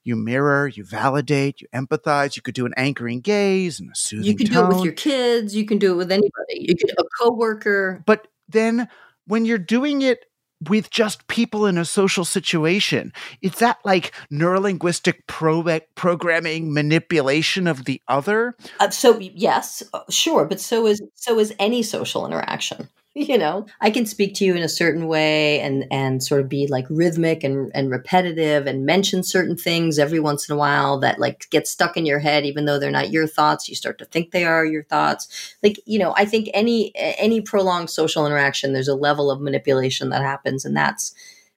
you 0.03 0.15
mirror, 0.15 0.67
you 0.67 0.83
validate, 0.83 1.61
you 1.61 1.67
empathize. 1.73 2.35
You 2.35 2.41
could 2.41 2.55
do 2.55 2.65
an 2.65 2.73
anchoring 2.77 3.21
gaze 3.21 3.79
and 3.79 3.91
a 3.91 3.95
soothing 3.95 4.25
You 4.25 4.35
can 4.35 4.47
do 4.47 4.63
it 4.63 4.67
with 4.69 4.83
your 4.83 4.93
kids. 4.93 5.55
You 5.55 5.65
can 5.65 5.77
do 5.77 5.93
it 5.93 5.95
with 5.95 6.11
anybody. 6.11 6.31
You 6.51 6.75
could 6.75 6.91
a 6.97 7.03
coworker. 7.21 8.03
But 8.05 8.27
then 8.47 8.87
when 9.27 9.45
you're 9.45 9.57
doing 9.57 10.01
it 10.01 10.25
with 10.67 10.89
just 10.89 11.27
people 11.27 11.65
in 11.65 11.77
a 11.77 11.85
social 11.85 12.25
situation, 12.25 13.13
is 13.41 13.55
that 13.55 13.77
like 13.85 14.13
neurolinguistic 14.31 15.15
pro- 15.27 15.79
programming 15.95 16.73
manipulation 16.73 17.67
of 17.67 17.85
the 17.85 18.01
other? 18.07 18.55
Uh, 18.79 18.89
so 18.89 19.17
yes, 19.19 19.83
uh, 19.93 20.01
sure, 20.09 20.45
but 20.45 20.59
so 20.59 20.85
is 20.85 21.01
so 21.15 21.39
is 21.39 21.53
any 21.59 21.83
social 21.83 22.25
interaction. 22.25 22.89
You 23.15 23.37
know, 23.37 23.65
I 23.81 23.89
can 23.89 24.05
speak 24.05 24.35
to 24.35 24.45
you 24.45 24.55
in 24.55 24.61
a 24.61 24.69
certain 24.69 25.07
way 25.07 25.59
and 25.61 25.85
and 25.91 26.23
sort 26.23 26.41
of 26.41 26.47
be 26.47 26.67
like 26.67 26.85
rhythmic 26.89 27.43
and 27.43 27.71
and 27.73 27.89
repetitive 27.89 28.67
and 28.67 28.85
mention 28.85 29.23
certain 29.23 29.57
things 29.57 29.97
every 29.97 30.19
once 30.19 30.47
in 30.47 30.53
a 30.53 30.57
while 30.57 30.99
that 30.99 31.19
like 31.19 31.47
get 31.49 31.67
stuck 31.67 31.97
in 31.97 32.05
your 32.05 32.19
head 32.19 32.45
even 32.45 32.65
though 32.65 32.77
they're 32.77 32.91
not 32.91 33.11
your 33.11 33.27
thoughts. 33.27 33.67
You 33.67 33.75
start 33.75 33.97
to 33.99 34.05
think 34.05 34.31
they 34.31 34.45
are 34.45 34.63
your 34.63 34.83
thoughts. 34.83 35.55
Like, 35.63 35.79
you 35.85 35.97
know, 35.97 36.13
I 36.15 36.25
think 36.25 36.49
any 36.53 36.91
any 36.95 37.41
prolonged 37.41 37.89
social 37.89 38.25
interaction 38.25 38.73
there's 38.73 38.87
a 38.87 38.95
level 38.95 39.31
of 39.31 39.41
manipulation 39.41 40.09
that 40.09 40.21
happens 40.21 40.63
and 40.63 40.77
that's 40.77 41.13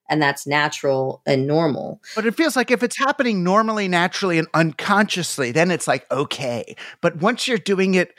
and 0.08 0.20
that's 0.20 0.46
natural 0.46 1.22
and 1.26 1.46
normal. 1.46 2.00
But 2.14 2.26
it 2.26 2.34
feels 2.34 2.56
like 2.56 2.70
if 2.70 2.82
it's 2.82 2.98
happening 2.98 3.44
normally, 3.44 3.88
naturally, 3.88 4.38
and 4.38 4.48
unconsciously, 4.52 5.52
then 5.52 5.70
it's 5.70 5.88
like, 5.88 6.10
okay. 6.10 6.76
But 7.00 7.16
once 7.16 7.48
you're 7.48 7.56
doing 7.56 7.94
it, 7.94 8.14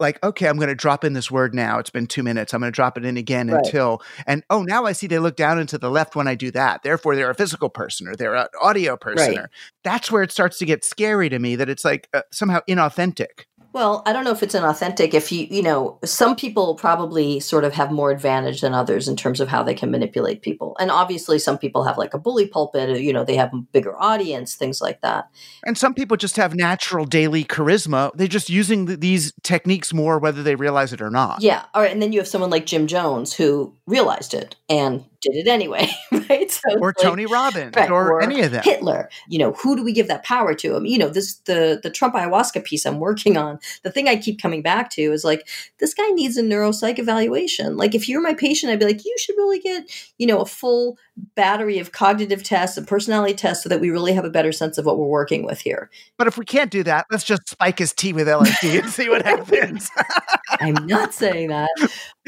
like, 0.00 0.22
okay, 0.24 0.48
I'm 0.48 0.56
going 0.56 0.68
to 0.68 0.74
drop 0.74 1.04
in 1.04 1.12
this 1.12 1.30
word 1.30 1.54
now. 1.54 1.78
It's 1.78 1.90
been 1.90 2.06
two 2.06 2.22
minutes. 2.22 2.54
I'm 2.54 2.60
going 2.60 2.72
to 2.72 2.74
drop 2.74 2.96
it 2.96 3.04
in 3.04 3.16
again 3.16 3.48
Right. 3.50 3.64
until, 3.64 4.02
and 4.26 4.42
oh, 4.50 4.62
now 4.62 4.86
I 4.86 4.92
see 4.92 5.06
they 5.06 5.18
look 5.18 5.36
down 5.36 5.58
and 5.58 5.68
to 5.68 5.78
the 5.78 5.90
left 5.90 6.16
when 6.16 6.26
I 6.26 6.34
do 6.34 6.50
that. 6.52 6.82
Therefore, 6.82 7.14
they're 7.14 7.30
a 7.30 7.34
physical 7.34 7.68
person 7.68 8.08
or 8.08 8.16
they're 8.16 8.34
an 8.34 8.46
audio 8.60 8.96
person. 8.96 9.28
Right. 9.28 9.38
Or 9.38 9.50
that's 9.84 10.10
where 10.10 10.22
it 10.22 10.32
starts 10.32 10.58
to 10.58 10.64
get 10.64 10.84
scary 10.84 11.28
to 11.28 11.38
me 11.38 11.56
that 11.56 11.68
it's 11.68 11.84
like 11.84 12.08
uh, 12.14 12.22
somehow 12.32 12.60
inauthentic. 12.68 13.44
Well, 13.72 14.02
I 14.04 14.12
don't 14.12 14.24
know 14.24 14.32
if 14.32 14.42
it's 14.42 14.54
inauthentic. 14.54 15.14
If 15.14 15.30
you, 15.30 15.46
you 15.48 15.62
know, 15.62 15.98
some 16.04 16.34
people 16.34 16.74
probably 16.74 17.38
sort 17.38 17.64
of 17.64 17.72
have 17.74 17.92
more 17.92 18.10
advantage 18.10 18.62
than 18.62 18.74
others 18.74 19.06
in 19.06 19.16
terms 19.16 19.40
of 19.40 19.48
how 19.48 19.62
they 19.62 19.74
can 19.74 19.90
manipulate 19.90 20.42
people. 20.42 20.76
And 20.80 20.90
obviously, 20.90 21.38
some 21.38 21.56
people 21.56 21.84
have 21.84 21.96
like 21.96 22.12
a 22.12 22.18
bully 22.18 22.48
pulpit, 22.48 22.90
uh, 22.90 22.94
you 22.94 23.12
know, 23.12 23.24
they 23.24 23.36
have 23.36 23.54
a 23.54 23.58
bigger 23.58 23.96
audience, 23.96 24.56
things 24.56 24.80
like 24.80 25.00
that. 25.02 25.28
And 25.64 25.78
some 25.78 25.94
people 25.94 26.16
just 26.16 26.36
have 26.36 26.54
natural 26.54 27.04
daily 27.04 27.44
charisma. 27.44 28.10
They're 28.14 28.26
just 28.26 28.50
using 28.50 28.86
th- 28.86 29.00
these 29.00 29.32
techniques 29.42 29.94
more, 29.94 30.18
whether 30.18 30.42
they 30.42 30.56
realize 30.56 30.92
it 30.92 31.00
or 31.00 31.10
not. 31.10 31.40
Yeah. 31.40 31.64
All 31.72 31.82
right. 31.82 31.92
And 31.92 32.02
then 32.02 32.12
you 32.12 32.18
have 32.18 32.28
someone 32.28 32.50
like 32.50 32.66
Jim 32.66 32.88
Jones 32.88 33.32
who 33.32 33.74
realized 33.86 34.34
it 34.34 34.56
and 34.68 35.04
did 35.20 35.36
it 35.36 35.48
anyway, 35.48 35.88
right? 36.28 36.50
So 36.50 36.78
or 36.78 36.88
like, 36.88 36.96
Tony 36.96 37.26
Robbins 37.26 37.74
right, 37.76 37.90
or, 37.90 38.12
or 38.12 38.22
any 38.22 38.40
of 38.40 38.50
them. 38.50 38.62
Hitler. 38.62 39.08
You 39.28 39.38
know, 39.38 39.52
who 39.52 39.76
do 39.76 39.84
we 39.84 39.92
give 39.92 40.08
that 40.08 40.24
power 40.24 40.54
to? 40.54 40.76
I 40.76 40.78
mean, 40.78 40.92
you 40.92 40.98
know, 40.98 41.08
this 41.08 41.36
the 41.46 41.80
the 41.82 41.90
Trump 41.90 42.14
ayahuasca 42.14 42.64
piece 42.64 42.84
I'm 42.84 42.98
working 42.98 43.36
on. 43.36 43.58
The 43.82 43.90
thing 43.90 44.08
I 44.08 44.16
keep 44.16 44.40
coming 44.40 44.62
back 44.62 44.90
to 44.90 45.02
is 45.02 45.24
like 45.24 45.48
this 45.78 45.94
guy 45.94 46.08
needs 46.10 46.36
a 46.36 46.42
neuropsych 46.42 46.98
evaluation. 46.98 47.76
Like 47.76 47.94
if 47.94 48.08
you're 48.08 48.22
my 48.22 48.34
patient, 48.34 48.72
I'd 48.72 48.78
be 48.78 48.86
like, 48.86 49.04
you 49.04 49.16
should 49.18 49.36
really 49.36 49.58
get 49.58 49.90
you 50.18 50.26
know 50.26 50.40
a 50.40 50.46
full 50.46 50.98
battery 51.34 51.78
of 51.78 51.92
cognitive 51.92 52.42
tests 52.42 52.76
and 52.76 52.86
personality 52.86 53.34
tests 53.34 53.62
so 53.62 53.68
that 53.68 53.80
we 53.80 53.90
really 53.90 54.12
have 54.12 54.24
a 54.24 54.30
better 54.30 54.52
sense 54.52 54.78
of 54.78 54.86
what 54.86 54.98
we're 54.98 55.06
working 55.06 55.44
with 55.44 55.60
here. 55.60 55.90
But 56.16 56.26
if 56.26 56.38
we 56.38 56.44
can't 56.44 56.70
do 56.70 56.82
that, 56.84 57.06
let's 57.10 57.24
just 57.24 57.48
spike 57.48 57.78
his 57.78 57.92
tea 57.92 58.12
with 58.12 58.26
LSD 58.26 58.80
and 58.80 58.90
see 58.90 59.08
what 59.08 59.22
happens. 59.26 59.90
I'm 60.60 60.86
not 60.86 61.14
saying 61.14 61.48
that. 61.48 61.70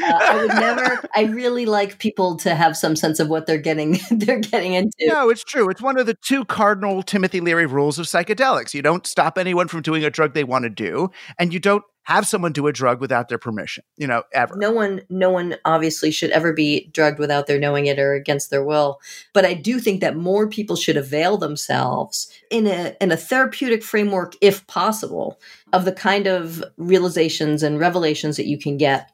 Uh, 0.03 0.19
I 0.21 0.37
would 0.37 0.49
never. 0.49 1.09
I 1.15 1.25
really 1.25 1.67
like 1.67 1.99
people 1.99 2.37
to 2.39 2.55
have 2.55 2.77
some 2.77 2.97
sense 2.97 3.21
of 3.21 3.29
what 3.29 3.47
they're 3.47 3.59
getting. 3.59 3.99
they're 4.11 4.41
getting 4.41 4.75
into. 4.75 4.97
No, 5.01 5.31
it's 5.31 5.45
true. 5.45 5.69
It's 5.71 5.83
one 5.83 5.99
of 5.99 6.07
the 6.07 6.15
two 6.15 6.45
cardinal 6.45 7.03
Timothy 7.03 7.41
Leary 7.41 7.67
rules 7.67 7.99
of 7.99 8.07
psychedelics. 8.07 8.75
You 8.75 8.83
don't 8.83 9.07
stop 9.07 9.39
anyone 9.39 9.69
from 9.69 9.83
doing 9.83 10.05
a 10.05 10.11
drug 10.11 10.35
they 10.35 10.45
want 10.45 10.65
to 10.65 10.71
do, 10.71 11.11
and 11.39 11.53
you 11.53 11.61
don't 11.61 11.85
have 12.05 12.27
someone 12.27 12.53
do 12.53 12.67
a 12.67 12.73
drug 12.73 13.01
without 13.01 13.29
their 13.29 13.39
permission. 13.39 13.85
You 13.97 14.07
know, 14.07 14.25
ever. 14.33 14.57
No 14.57 14.73
one, 14.73 15.03
no 15.09 15.31
one 15.31 15.57
obviously 15.65 16.11
should 16.11 16.31
ever 16.31 16.53
be 16.53 16.91
drugged 16.93 17.19
without 17.19 17.47
their 17.47 17.59
knowing 17.59 17.87
it 17.87 17.99
or 17.99 18.15
against 18.15 18.51
their 18.51 18.65
will. 18.65 19.01
But 19.33 19.45
I 19.45 19.55
do 19.55 19.79
think 19.79 20.01
that 20.01 20.17
more 20.17 20.49
people 20.49 20.77
should 20.77 20.97
avail 20.97 21.37
themselves 21.39 22.33
in 22.51 22.67
a 22.67 22.97
in 23.01 23.13
a 23.13 23.17
therapeutic 23.17 23.83
framework, 23.83 24.35
if 24.41 24.67
possible, 24.67 25.39
of 25.73 25.85
the 25.85 25.93
kind 25.93 26.27
of 26.27 26.63
realizations 26.77 27.63
and 27.63 27.79
revelations 27.79 28.37
that 28.37 28.47
you 28.47 28.59
can 28.59 28.77
get 28.77 29.11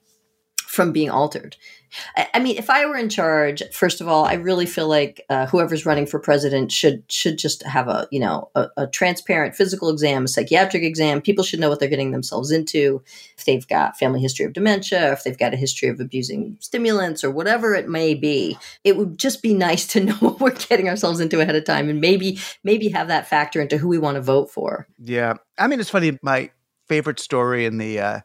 from 0.69 0.93
being 0.93 1.09
altered. 1.09 1.57
I, 2.15 2.29
I 2.35 2.39
mean, 2.41 2.59
if 2.59 2.69
I 2.69 2.85
were 2.85 2.99
in 2.99 3.09
charge, 3.09 3.63
first 3.73 4.03
of 4.03 4.07
all, 4.07 4.27
I 4.27 4.35
really 4.35 4.67
feel 4.67 4.87
like 4.87 5.25
uh, 5.31 5.47
whoever's 5.47 5.87
running 5.87 6.05
for 6.05 6.19
president 6.19 6.71
should 6.71 7.03
should 7.11 7.39
just 7.39 7.63
have 7.63 7.89
a 7.89 8.07
you 8.11 8.21
know 8.21 8.51
a, 8.55 8.69
a, 8.77 8.87
transparent 8.87 9.57
physical 9.57 9.89
exam, 9.89 10.25
a 10.25 10.29
psychiatric 10.29 10.83
exam. 10.83 11.23
People 11.23 11.43
should 11.43 11.59
know 11.59 11.71
what 11.71 11.81
they're 11.81 11.89
getting 11.89 12.11
themselves 12.11 12.51
into. 12.51 13.03
If 13.39 13.47
they've 13.47 13.67
got 13.67 13.99
family 13.99 14.21
history 14.21 14.45
of 14.45 14.53
dementia, 14.53 15.11
if 15.11 15.25
they've 15.25 15.39
got 15.39 15.55
a 15.55 15.57
history 15.57 15.89
of 15.89 16.01
abusing 16.01 16.59
stimulants 16.61 17.25
or 17.25 17.31
whatever 17.31 17.75
it 17.75 17.89
may 17.89 18.15
be, 18.15 18.59
it 18.85 18.99
would 18.99 19.17
just 19.19 19.43
be 19.43 19.55
nice 19.55 19.87
to 19.89 20.01
know 20.05 20.15
what 20.17 20.39
we're 20.39 20.51
getting 20.51 20.91
ourselves 20.91 21.19
into 21.19 21.41
ahead 21.41 21.57
of 21.57 21.65
time, 21.65 21.89
and 21.89 22.03
maybe 22.03 22.39
maybe 22.63 22.91
have 22.91 23.09
that 23.09 23.27
factor 23.27 23.63
into 23.63 23.79
who 23.79 23.89
we 23.89 23.99
want 23.99 24.17
to 24.17 24.21
vote 24.21 24.51
for. 24.51 24.87
Yeah, 24.99 25.35
I 25.59 25.67
mean, 25.67 25.81
it's 25.81 25.91
funny. 25.91 26.19
My 26.23 26.51
favorite 26.89 27.21
story 27.21 27.65
in 27.65 27.79
the 27.79 28.01
uh, 28.01 28.21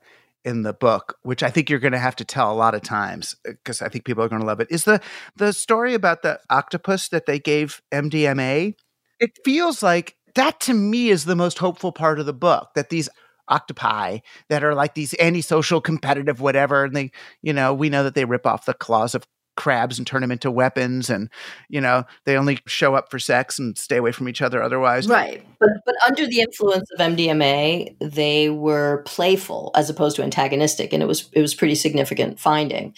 in 0.45 0.63
the 0.63 0.73
book, 0.73 1.17
which 1.23 1.43
I 1.43 1.49
think 1.49 1.69
you're 1.69 1.79
going 1.79 1.93
to 1.93 1.99
have 1.99 2.15
to 2.17 2.25
tell 2.25 2.51
a 2.51 2.55
lot 2.55 2.75
of 2.75 2.81
times 2.81 3.35
uh, 3.47 3.51
because 3.51 3.81
I 3.81 3.89
think 3.89 4.05
people 4.05 4.23
are 4.23 4.29
going 4.29 4.41
to 4.41 4.47
love 4.47 4.59
it, 4.59 4.67
is 4.69 4.83
the 4.83 5.01
the 5.35 5.53
story 5.53 5.93
about 5.93 6.21
the 6.21 6.39
octopus 6.49 7.09
that 7.09 7.25
they 7.25 7.39
gave 7.39 7.81
MDMA. 7.91 8.75
It 9.19 9.39
feels 9.45 9.81
like 9.81 10.15
that 10.35 10.59
to 10.61 10.73
me 10.73 11.09
is 11.09 11.25
the 11.25 11.35
most 11.35 11.59
hopeful 11.59 11.91
part 11.91 12.19
of 12.19 12.25
the 12.25 12.33
book 12.33 12.69
that 12.75 12.89
these 12.89 13.09
octopi 13.49 14.19
that 14.49 14.63
are 14.63 14.73
like 14.73 14.95
these 14.95 15.13
antisocial 15.19 15.81
competitive 15.81 16.39
whatever 16.39 16.85
and 16.85 16.95
they 16.95 17.11
you 17.41 17.51
know 17.51 17.73
we 17.73 17.89
know 17.89 18.01
that 18.03 18.15
they 18.15 18.23
rip 18.23 18.47
off 18.47 18.65
the 18.65 18.73
claws 18.73 19.13
of 19.13 19.25
crabs 19.55 19.97
and 19.97 20.07
turn 20.07 20.21
them 20.21 20.31
into 20.31 20.49
weapons 20.49 21.09
and 21.09 21.29
you 21.69 21.79
know 21.79 22.03
they 22.25 22.35
only 22.35 22.59
show 22.65 22.95
up 22.95 23.11
for 23.11 23.19
sex 23.19 23.59
and 23.59 23.77
stay 23.77 23.97
away 23.97 24.11
from 24.11 24.27
each 24.27 24.41
other 24.41 24.61
otherwise 24.63 25.07
right 25.07 25.45
but 25.59 25.69
but 25.85 25.95
under 26.07 26.25
the 26.25 26.39
influence 26.39 26.89
of 26.91 26.99
MDMA 26.99 27.95
they 27.99 28.49
were 28.49 29.03
playful 29.05 29.71
as 29.75 29.89
opposed 29.89 30.15
to 30.15 30.23
antagonistic 30.23 30.91
and 30.93 31.03
it 31.03 31.05
was 31.05 31.29
it 31.33 31.41
was 31.41 31.53
pretty 31.53 31.75
significant 31.75 32.39
finding 32.39 32.93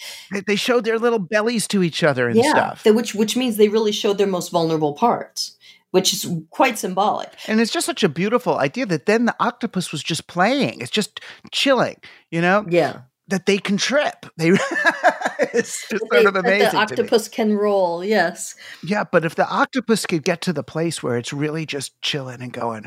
they 0.46 0.56
showed 0.56 0.84
their 0.84 0.98
little 0.98 1.18
bellies 1.18 1.66
to 1.68 1.82
each 1.82 2.02
other 2.02 2.28
and 2.28 2.36
yeah, 2.36 2.50
stuff 2.50 2.84
which 2.86 3.14
which 3.14 3.36
means 3.36 3.56
they 3.56 3.68
really 3.68 3.92
showed 3.92 4.18
their 4.18 4.26
most 4.26 4.50
vulnerable 4.50 4.94
parts 4.94 5.56
which 5.96 6.12
is 6.12 6.30
quite 6.50 6.78
symbolic. 6.78 7.30
And 7.46 7.58
it's 7.58 7.72
just 7.72 7.86
such 7.86 8.04
a 8.04 8.08
beautiful 8.10 8.58
idea 8.58 8.84
that 8.84 9.06
then 9.06 9.24
the 9.24 9.34
octopus 9.40 9.92
was 9.92 10.02
just 10.02 10.26
playing. 10.26 10.82
It's 10.82 10.90
just 10.90 11.20
chilling, 11.52 11.96
you 12.30 12.42
know? 12.42 12.66
Yeah. 12.68 13.02
That 13.28 13.46
they 13.46 13.56
can 13.56 13.78
trip. 13.78 14.26
They 14.36 14.50
it's 15.52 15.88
just 15.88 16.04
sort 16.10 16.26
of 16.26 16.36
amazing. 16.36 16.70
the 16.70 16.76
octopus 16.76 17.28
can 17.28 17.54
roll, 17.54 18.04
yes. 18.04 18.54
Yeah, 18.84 19.04
but 19.04 19.24
if 19.24 19.34
the 19.34 19.48
octopus 19.48 20.06
could 20.06 20.24
get 20.24 20.40
to 20.42 20.52
the 20.52 20.62
place 20.62 21.02
where 21.02 21.16
it's 21.16 21.32
really 21.32 21.66
just 21.66 22.00
chilling 22.02 22.42
and 22.42 22.52
going, 22.52 22.86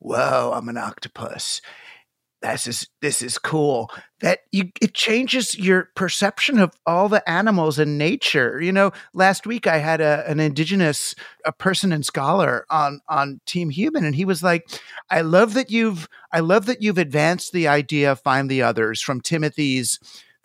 Whoa, 0.00 0.52
I'm 0.54 0.68
an 0.68 0.76
octopus 0.76 1.60
this 2.44 2.66
is 2.66 2.88
this 3.00 3.22
is 3.22 3.38
cool 3.38 3.90
that 4.20 4.40
you 4.52 4.70
it 4.80 4.94
changes 4.94 5.58
your 5.58 5.90
perception 5.94 6.58
of 6.58 6.74
all 6.86 7.08
the 7.08 7.28
animals 7.28 7.78
in 7.78 7.96
nature 7.96 8.60
you 8.60 8.70
know 8.70 8.92
last 9.14 9.46
week 9.46 9.66
i 9.66 9.78
had 9.78 10.00
a, 10.00 10.28
an 10.28 10.40
indigenous 10.40 11.14
a 11.44 11.52
person 11.52 11.92
and 11.92 12.04
scholar 12.04 12.66
on 12.70 13.00
on 13.08 13.40
team 13.46 13.70
human 13.70 14.04
and 14.04 14.14
he 14.14 14.24
was 14.24 14.42
like 14.42 14.68
i 15.10 15.20
love 15.20 15.54
that 15.54 15.70
you've 15.70 16.08
i 16.32 16.40
love 16.40 16.66
that 16.66 16.82
you've 16.82 16.98
advanced 16.98 17.52
the 17.52 17.66
idea 17.66 18.12
of 18.12 18.20
find 18.20 18.50
the 18.50 18.62
others 18.62 19.00
from 19.00 19.20
timothy's 19.20 19.98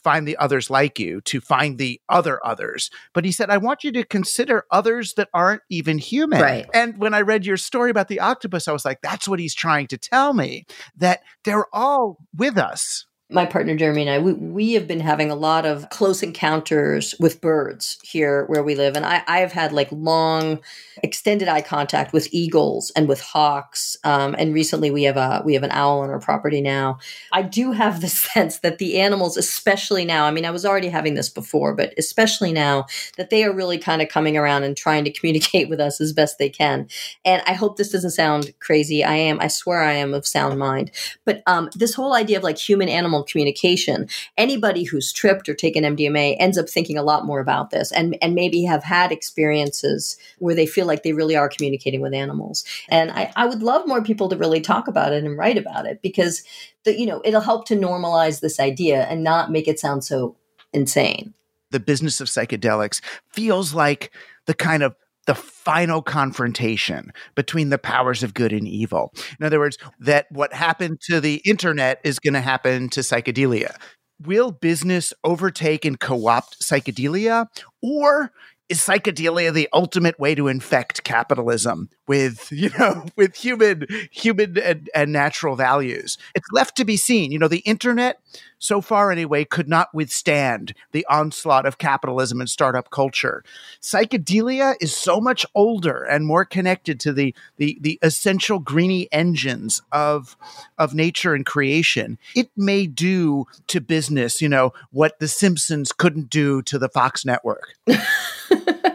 find 0.04 0.28
the 0.28 0.38
others 0.38 0.70
like 0.70 1.00
you 1.00 1.22
to 1.22 1.41
find 1.41 1.78
the 1.78 2.00
other 2.10 2.39
others. 2.45 2.89
But 3.14 3.26
he 3.26 3.32
said, 3.32 3.50
I 3.50 3.58
want 3.58 3.84
you 3.84 3.91
to 3.93 4.04
consider 4.04 4.66
others 4.72 5.14
that 5.16 5.30
aren't 5.34 5.62
even 5.70 5.97
human. 5.97 6.41
Right. 6.41 6.68
And 6.74 6.97
when 6.97 7.14
I 7.14 7.22
read 7.22 7.45
your 7.45 7.58
story 7.58 7.91
about 7.91 8.08
the 8.08 8.20
octopus, 8.20 8.68
I 8.68 8.72
was 8.72 8.86
like, 8.86 9.02
that's 9.02 9.28
what 9.28 9.39
he's 9.39 9.56
trying 9.56 9.88
to 9.88 9.97
tell 9.97 10.34
me 10.34 10.66
that 10.97 11.22
they're 11.43 11.68
all 11.74 12.18
with 12.36 12.58
us 12.58 13.06
my 13.32 13.46
partner 13.46 13.76
Jeremy 13.76 14.02
and 14.02 14.10
I, 14.10 14.18
we, 14.18 14.34
we 14.34 14.74
have 14.74 14.88
been 14.88 15.00
having 15.00 15.30
a 15.30 15.36
lot 15.36 15.66
of 15.66 15.88
close 15.90 16.24
encounters 16.24 17.14
with 17.20 17.42
birds 17.42 18.00
here 18.02 18.46
where 18.48 18.64
we 18.64 18.74
live. 18.74 18.96
And 18.96 19.06
I, 19.06 19.24
I 19.28 19.40
have 19.40 19.52
had 19.52 19.72
like 19.72 19.90
long, 19.92 20.60
extended 21.04 21.48
eye 21.48 21.62
contact 21.62 22.12
with 22.12 22.28
eagles 22.32 22.92
and 22.96 23.08
with 23.08 23.22
hawks. 23.22 23.98
Um, 24.04 24.36
and 24.38 24.54
recently 24.54 24.90
we 24.90 25.04
have 25.04 25.16
a 25.16 25.44
we 25.46 25.54
have 25.54 25.64
an 25.64 25.72
owl 25.72 26.00
on 26.00 26.10
our 26.10 26.20
property 26.20 26.60
now. 26.60 26.98
I 27.32 27.44
do 27.44 27.72
have 27.72 28.02
the 28.02 28.08
sense 28.10 28.60
that 28.60 28.80
the 28.80 29.00
animals, 29.00 29.38
especially 29.38 30.06
now, 30.06 30.26
I 30.26 30.32
mean, 30.32 30.46
I 30.46 30.52
was 30.52 30.66
already 30.66 30.90
having 30.90 31.14
this 31.14 31.30
before, 31.30 31.76
but 31.76 31.94
especially 32.00 32.52
now, 32.52 32.88
that 33.18 33.30
they 33.30 33.44
are 33.44 33.54
really 33.54 33.78
kind 33.78 34.02
of 34.02 34.10
coming 34.10 34.38
around 34.38 34.64
and 34.64 34.76
trying 34.76 35.04
to 35.04 35.12
communicate 35.20 35.70
with 35.70 35.80
us 35.80 36.02
as 36.02 36.14
best 36.14 36.40
they 36.40 36.50
can. 36.50 36.88
And 37.24 37.44
I 37.46 37.54
hope 37.54 37.78
this 37.78 37.92
doesn't 37.92 38.12
sound 38.12 38.54
crazy. 38.60 39.04
I 39.04 39.16
am, 39.16 39.40
I 39.40 39.50
swear 39.50 39.82
I 39.82 39.94
am 39.94 40.16
of 40.16 40.26
sound 40.26 40.58
mind. 40.58 40.92
But 41.26 41.44
um, 41.46 41.70
this 41.76 41.94
whole 41.94 42.16
idea 42.16 42.38
of 42.38 42.44
like 42.44 42.58
human 42.58 42.90
animal 42.90 43.19
communication. 43.24 44.08
Anybody 44.38 44.84
who's 44.84 45.12
tripped 45.12 45.50
or 45.50 45.54
taken 45.54 45.84
MDMA 45.84 46.36
ends 46.40 46.58
up 46.58 46.70
thinking 46.70 46.98
a 46.98 47.04
lot 47.04 47.26
more 47.26 47.40
about 47.40 47.70
this 47.70 47.92
and, 47.92 48.18
and 48.22 48.36
maybe 48.36 48.64
have 48.64 48.84
had 48.84 49.12
experiences 49.12 50.18
where 50.40 50.56
they 50.56 50.66
feel 50.66 50.86
like 50.86 51.04
they 51.04 51.14
really 51.14 51.36
are 51.36 51.50
communicating 51.50 52.02
with 52.02 52.14
animals. 52.14 52.64
And 52.90 53.12
I, 53.12 53.32
I 53.36 53.46
would 53.46 53.62
love 53.62 53.88
more 53.88 54.04
people 54.04 54.30
to 54.30 54.38
really 54.38 54.62
talk 54.62 54.88
about 54.88 55.14
it 55.14 55.24
and 55.24 55.38
write 55.38 55.58
about 55.58 55.86
it 55.86 56.02
because 56.02 56.44
the, 56.84 56.98
you 56.98 57.06
know, 57.06 57.22
it'll 57.24 57.42
help 57.42 57.66
to 57.68 57.76
normalize 57.76 58.42
this 58.42 58.60
idea 58.60 59.04
and 59.06 59.24
not 59.24 59.52
make 59.52 59.68
it 59.68 59.80
sound 59.80 60.04
so 60.04 60.36
insane. 60.74 61.34
The 61.72 61.80
business 61.80 62.20
of 62.20 62.28
psychedelics 62.28 63.02
feels 63.32 63.74
like 63.74 64.12
the 64.46 64.54
kind 64.54 64.82
of 64.82 64.96
the 65.28 65.36
final 65.36 66.02
confrontation 66.02 67.12
between 67.36 67.70
the 67.70 67.78
powers 67.78 68.24
of 68.24 68.34
good 68.34 68.52
and 68.54 68.68
evil. 68.68 69.14
In 69.40 69.46
other 69.46 69.60
words, 69.60 69.78
that 70.00 70.26
what 70.32 70.54
happened 70.54 71.02
to 71.02 71.20
the 71.20 71.42
internet 71.46 72.00
is 72.04 72.20
going 72.20 72.34
to 72.34 72.42
happen 72.42 72.90
to 72.90 73.02
psychedelia. 73.02 73.76
Will 74.22 74.52
business 74.52 75.14
overtake 75.24 75.86
and 75.86 76.00
co 76.00 76.28
opt 76.28 76.62
psychedelia? 76.62 77.46
Or 77.82 78.32
is 78.70 78.80
psychedelia 78.80 79.52
the 79.52 79.70
ultimate 79.74 80.20
way 80.20 80.36
to 80.36 80.48
infect 80.48 81.04
capitalism 81.04 81.90
with 82.10 82.51
you 82.51 82.72
know 82.78 83.05
with 83.16 83.36
human 83.36 83.86
human 84.12 84.57
and, 84.57 84.89
and 84.93 85.14
natural 85.14 85.55
values. 85.55 86.18
It's 86.36 86.51
left 86.51 86.76
to 86.78 86.84
be 86.84 86.97
seen. 86.97 87.32
You 87.32 87.39
know 87.39 87.47
the 87.47 87.60
internet 87.60 88.20
so 88.62 88.82
far 88.82 89.10
anyway 89.10 89.45
could 89.45 89.70
not 89.70 89.93
withstand 89.93 90.74
the 90.91 91.05
onslaught 91.10 91.66
of 91.66 91.78
capitalism 91.78 92.41
and 92.41 92.49
startup 92.49 92.89
culture. 92.89 93.41
Psychedelia 93.82 94.76
is 94.82 94.93
so 94.93 95.22
much 95.22 95.45
older 95.55 96.03
and 96.03 96.26
more 96.26 96.43
connected 96.43 96.99
to 97.01 97.14
the 97.14 97.34
the, 97.57 97.78
the 97.80 97.97
essential 98.01 98.60
greeny 98.60 99.07
engines 99.14 99.82
of 99.93 100.36
of 100.78 100.93
nature 100.93 101.36
and 101.36 101.45
creation. 101.45 102.18
It 102.36 102.49
may 102.57 102.88
do 102.88 103.45
to 103.68 103.80
business 103.80 104.41
you 104.41 104.49
know 104.49 104.74
what 104.91 105.20
the 105.20 105.28
simpsons 105.28 105.93
couldn't 105.93 106.30
do 106.30 106.64
to 106.64 106.80
the 106.80 106.89
fox 106.89 107.24
network 107.24 107.76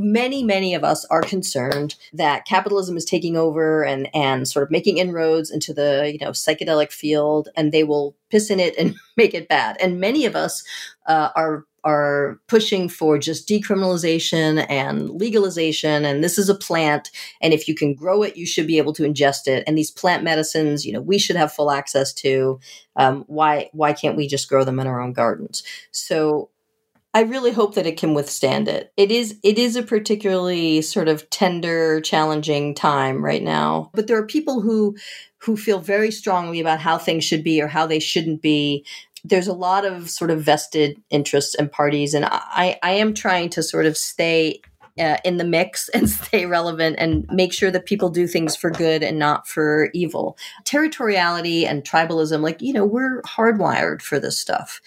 many, 0.00 0.42
many 0.42 0.74
of 0.74 0.82
us 0.82 1.04
are 1.06 1.20
concerned 1.20 1.94
that 2.12 2.46
capitalism 2.46 2.96
is 2.96 3.04
taking 3.04 3.36
over 3.36 3.84
and 3.84 4.08
and 4.14 4.48
sort 4.48 4.62
of 4.62 4.70
making 4.70 4.98
inroads 4.98 5.50
into 5.50 5.72
the 5.74 6.10
you 6.12 6.24
know 6.24 6.32
psychedelic 6.32 6.90
field, 6.90 7.48
and 7.56 7.70
they 7.70 7.84
will 7.84 8.16
piss 8.30 8.50
in 8.50 8.58
it 8.58 8.74
and 8.78 8.96
make 9.16 9.34
it 9.34 9.48
bad. 9.48 9.76
And 9.80 10.00
many 10.00 10.24
of 10.24 10.34
us 10.34 10.64
uh, 11.06 11.30
are 11.36 11.64
are 11.82 12.38
pushing 12.46 12.88
for 12.88 13.18
just 13.18 13.48
decriminalization 13.48 14.66
and 14.68 15.08
legalization 15.12 16.04
and 16.04 16.22
this 16.22 16.36
is 16.36 16.50
a 16.50 16.54
plant 16.54 17.10
and 17.40 17.54
if 17.54 17.66
you 17.66 17.74
can 17.74 17.94
grow 17.94 18.22
it 18.22 18.36
you 18.36 18.44
should 18.44 18.66
be 18.66 18.76
able 18.76 18.92
to 18.92 19.02
ingest 19.02 19.46
it. 19.46 19.64
And 19.66 19.78
these 19.78 19.90
plant 19.90 20.22
medicines 20.22 20.84
you 20.84 20.92
know 20.92 21.00
we 21.00 21.18
should 21.18 21.36
have 21.36 21.52
full 21.52 21.70
access 21.70 22.12
to. 22.14 22.60
Um, 22.96 23.24
why 23.28 23.70
why 23.72 23.92
can't 23.92 24.16
we 24.16 24.28
just 24.28 24.48
grow 24.48 24.64
them 24.64 24.78
in 24.78 24.86
our 24.86 25.00
own 25.00 25.12
gardens? 25.12 25.62
So 25.90 26.50
I 27.12 27.22
really 27.22 27.50
hope 27.50 27.74
that 27.74 27.86
it 27.86 27.96
can 27.96 28.14
withstand 28.14 28.68
it. 28.68 28.92
It 28.96 29.10
is 29.10 29.38
it 29.42 29.58
is 29.58 29.74
a 29.76 29.82
particularly 29.82 30.80
sort 30.82 31.08
of 31.08 31.28
tender, 31.30 32.00
challenging 32.00 32.74
time 32.74 33.24
right 33.24 33.42
now. 33.42 33.90
But 33.94 34.06
there 34.06 34.18
are 34.18 34.26
people 34.26 34.60
who 34.60 34.96
who 35.38 35.56
feel 35.56 35.80
very 35.80 36.10
strongly 36.10 36.60
about 36.60 36.80
how 36.80 36.98
things 36.98 37.24
should 37.24 37.42
be 37.42 37.60
or 37.60 37.66
how 37.66 37.86
they 37.86 37.98
shouldn't 37.98 38.42
be. 38.42 38.84
There's 39.24 39.48
a 39.48 39.54
lot 39.54 39.84
of 39.84 40.08
sort 40.08 40.30
of 40.30 40.42
vested 40.42 41.02
interests 41.10 41.54
and 41.54 41.70
parties, 41.70 42.14
and 42.14 42.26
I, 42.26 42.78
I 42.82 42.92
am 42.92 43.12
trying 43.12 43.50
to 43.50 43.62
sort 43.62 43.86
of 43.86 43.96
stay 43.96 44.60
uh, 44.98 45.16
in 45.24 45.38
the 45.38 45.44
mix 45.44 45.88
and 45.94 46.08
stay 46.08 46.46
relevant 46.46 46.96
and 46.98 47.26
make 47.30 47.52
sure 47.52 47.70
that 47.70 47.86
people 47.86 48.10
do 48.10 48.26
things 48.26 48.54
for 48.54 48.70
good 48.70 49.02
and 49.02 49.18
not 49.18 49.48
for 49.48 49.90
evil. 49.94 50.36
Territoriality 50.64 51.66
and 51.66 51.82
tribalism, 51.82 52.40
like, 52.42 52.60
you 52.62 52.72
know, 52.72 52.84
we're 52.84 53.22
hardwired 53.22 54.02
for 54.02 54.20
this 54.20 54.38
stuff. 54.38 54.80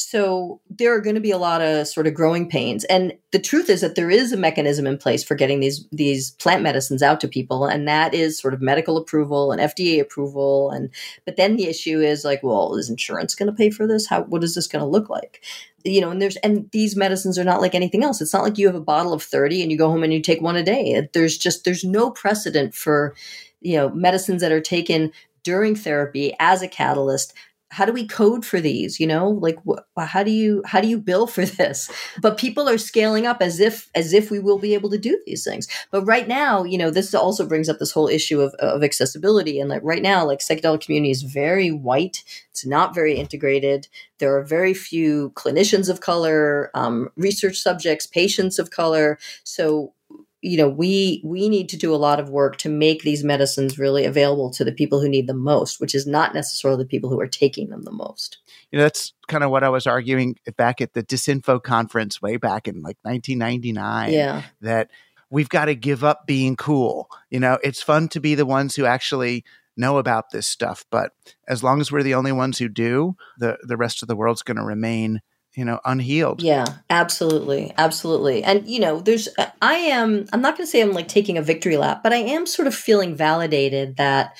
So 0.00 0.60
there 0.70 0.94
are 0.94 1.00
going 1.00 1.16
to 1.16 1.20
be 1.20 1.32
a 1.32 1.38
lot 1.38 1.60
of 1.60 1.88
sort 1.88 2.06
of 2.06 2.14
growing 2.14 2.48
pains. 2.48 2.84
And 2.84 3.14
the 3.32 3.40
truth 3.40 3.68
is 3.68 3.80
that 3.80 3.96
there 3.96 4.10
is 4.10 4.32
a 4.32 4.36
mechanism 4.36 4.86
in 4.86 4.96
place 4.96 5.24
for 5.24 5.34
getting 5.34 5.58
these 5.58 5.86
these 5.90 6.30
plant 6.32 6.62
medicines 6.62 7.02
out 7.02 7.20
to 7.20 7.28
people, 7.28 7.66
and 7.66 7.88
that 7.88 8.14
is 8.14 8.38
sort 8.38 8.54
of 8.54 8.62
medical 8.62 8.96
approval 8.96 9.50
and 9.50 9.60
FDA 9.60 10.00
approval. 10.00 10.70
And 10.70 10.90
but 11.24 11.36
then 11.36 11.56
the 11.56 11.66
issue 11.66 12.00
is 12.00 12.24
like, 12.24 12.44
well, 12.44 12.76
is 12.76 12.88
insurance 12.88 13.34
going 13.34 13.50
to 13.50 13.56
pay 13.56 13.70
for 13.70 13.88
this? 13.88 14.06
How 14.06 14.22
what 14.22 14.44
is 14.44 14.54
this 14.54 14.68
going 14.68 14.84
to 14.84 14.88
look 14.88 15.10
like? 15.10 15.42
you 15.84 16.00
know, 16.00 16.10
and 16.10 16.20
there's 16.20 16.36
and 16.38 16.70
these 16.72 16.96
medicines 16.96 17.38
are 17.38 17.44
not 17.44 17.60
like 17.60 17.74
anything 17.74 18.04
else. 18.04 18.20
It's 18.20 18.34
not 18.34 18.42
like 18.42 18.58
you 18.58 18.66
have 18.66 18.76
a 18.76 18.80
bottle 18.80 19.12
of 19.12 19.22
30 19.22 19.62
and 19.62 19.70
you 19.70 19.78
go 19.78 19.88
home 19.88 20.02
and 20.02 20.12
you 20.12 20.20
take 20.20 20.40
one 20.40 20.56
a 20.56 20.62
day. 20.62 21.08
There's 21.12 21.38
just 21.38 21.64
there's 21.64 21.84
no 21.84 22.10
precedent 22.10 22.74
for 22.74 23.14
you 23.60 23.76
know 23.76 23.88
medicines 23.90 24.42
that 24.42 24.52
are 24.52 24.60
taken 24.60 25.12
during 25.44 25.74
therapy 25.74 26.34
as 26.40 26.62
a 26.62 26.68
catalyst 26.68 27.32
how 27.70 27.84
do 27.84 27.92
we 27.92 28.06
code 28.06 28.44
for 28.44 28.60
these 28.60 28.98
you 28.98 29.06
know? 29.06 29.30
Like 29.30 29.58
wh- 29.68 30.00
how 30.00 30.22
do 30.22 30.30
you 30.30 30.62
how 30.64 30.80
do 30.80 30.88
you 30.88 30.98
bill 30.98 31.26
for 31.26 31.44
this? 31.58 31.90
But 32.20 32.38
people 32.38 32.68
are 32.68 32.78
scaling 32.78 33.26
up 33.26 33.40
as 33.40 33.60
if 33.60 33.88
as 33.94 34.12
if 34.12 34.30
we 34.30 34.38
will 34.38 34.58
be 34.58 34.74
able 34.74 34.90
to 34.90 34.98
do 34.98 35.20
these 35.26 35.44
things. 35.44 35.68
But 35.90 36.04
right 36.04 36.28
now 36.28 36.64
you 36.64 36.78
know 36.78 36.90
this 36.90 37.14
also 37.14 37.46
brings 37.46 37.68
up 37.68 37.78
this 37.78 37.92
whole 37.92 38.08
issue 38.08 38.40
of, 38.40 38.54
of 38.54 38.82
accessibility. 38.82 39.60
And 39.60 39.70
like 39.70 39.82
right 39.82 40.02
now 40.02 40.24
like 40.24 40.40
psychedelic 40.40 40.82
community 40.82 41.10
is 41.10 41.22
very 41.22 41.70
white. 41.70 42.24
It's 42.50 42.66
not 42.66 42.94
very 42.94 43.14
integrated. 43.16 43.88
There 44.18 44.36
are 44.36 44.42
very 44.42 44.74
few 44.74 45.30
clinicians 45.36 45.88
of 45.88 46.00
color 46.00 46.70
um, 46.74 47.08
research 47.16 47.58
subjects 47.58 48.06
patients 48.06 48.58
of 48.58 48.70
color. 48.70 49.18
So 49.44 49.92
you 50.40 50.56
know 50.56 50.68
we 50.68 51.20
we 51.24 51.48
need 51.48 51.68
to 51.68 51.76
do 51.76 51.94
a 51.94 51.96
lot 51.96 52.20
of 52.20 52.30
work 52.30 52.56
to 52.58 52.68
make 52.68 53.02
these 53.02 53.24
medicines 53.24 53.78
really 53.78 54.04
available 54.04 54.50
to 54.50 54.64
the 54.64 54.72
people 54.72 55.00
who 55.00 55.08
need 55.08 55.26
them 55.26 55.42
most 55.42 55.80
which 55.80 55.94
is 55.94 56.06
not 56.06 56.34
necessarily 56.34 56.82
the 56.82 56.88
people 56.88 57.10
who 57.10 57.20
are 57.20 57.26
taking 57.26 57.68
them 57.70 57.82
the 57.82 57.92
most. 57.92 58.38
You 58.70 58.78
know 58.78 58.84
that's 58.84 59.12
kind 59.28 59.44
of 59.44 59.50
what 59.50 59.64
i 59.64 59.68
was 59.68 59.86
arguing 59.86 60.36
back 60.56 60.80
at 60.80 60.94
the 60.94 61.02
disinfo 61.02 61.62
conference 61.62 62.22
way 62.22 62.36
back 62.36 62.68
in 62.68 62.76
like 62.82 62.96
1999 63.02 64.12
yeah. 64.12 64.42
that 64.60 64.90
we've 65.30 65.48
got 65.48 65.66
to 65.66 65.74
give 65.74 66.04
up 66.04 66.26
being 66.26 66.56
cool. 66.56 67.08
You 67.30 67.40
know 67.40 67.58
it's 67.62 67.82
fun 67.82 68.08
to 68.08 68.20
be 68.20 68.34
the 68.34 68.46
ones 68.46 68.76
who 68.76 68.86
actually 68.86 69.44
know 69.76 69.98
about 69.98 70.30
this 70.30 70.46
stuff 70.46 70.84
but 70.90 71.12
as 71.46 71.62
long 71.62 71.80
as 71.80 71.92
we're 71.92 72.02
the 72.02 72.14
only 72.14 72.32
ones 72.32 72.58
who 72.58 72.68
do 72.68 73.16
the 73.38 73.58
the 73.62 73.76
rest 73.76 74.02
of 74.02 74.08
the 74.08 74.16
world's 74.16 74.42
going 74.42 74.56
to 74.56 74.64
remain 74.64 75.20
you 75.58 75.64
know 75.64 75.80
unhealed. 75.84 76.40
Yeah 76.40 76.66
absolutely 76.88 77.72
absolutely. 77.76 78.44
And 78.44 78.66
you 78.68 78.80
know 78.80 79.00
there's 79.00 79.28
i 79.60 79.74
am 79.74 80.26
i'm 80.32 80.40
not 80.40 80.56
going 80.56 80.66
to 80.66 80.70
say 80.70 80.80
i'm 80.80 80.92
like 80.92 81.08
taking 81.08 81.36
a 81.36 81.42
victory 81.42 81.76
lap 81.76 82.02
but 82.02 82.12
i 82.12 82.16
am 82.16 82.46
sort 82.46 82.68
of 82.68 82.74
feeling 82.74 83.16
validated 83.16 83.96
that 83.96 84.36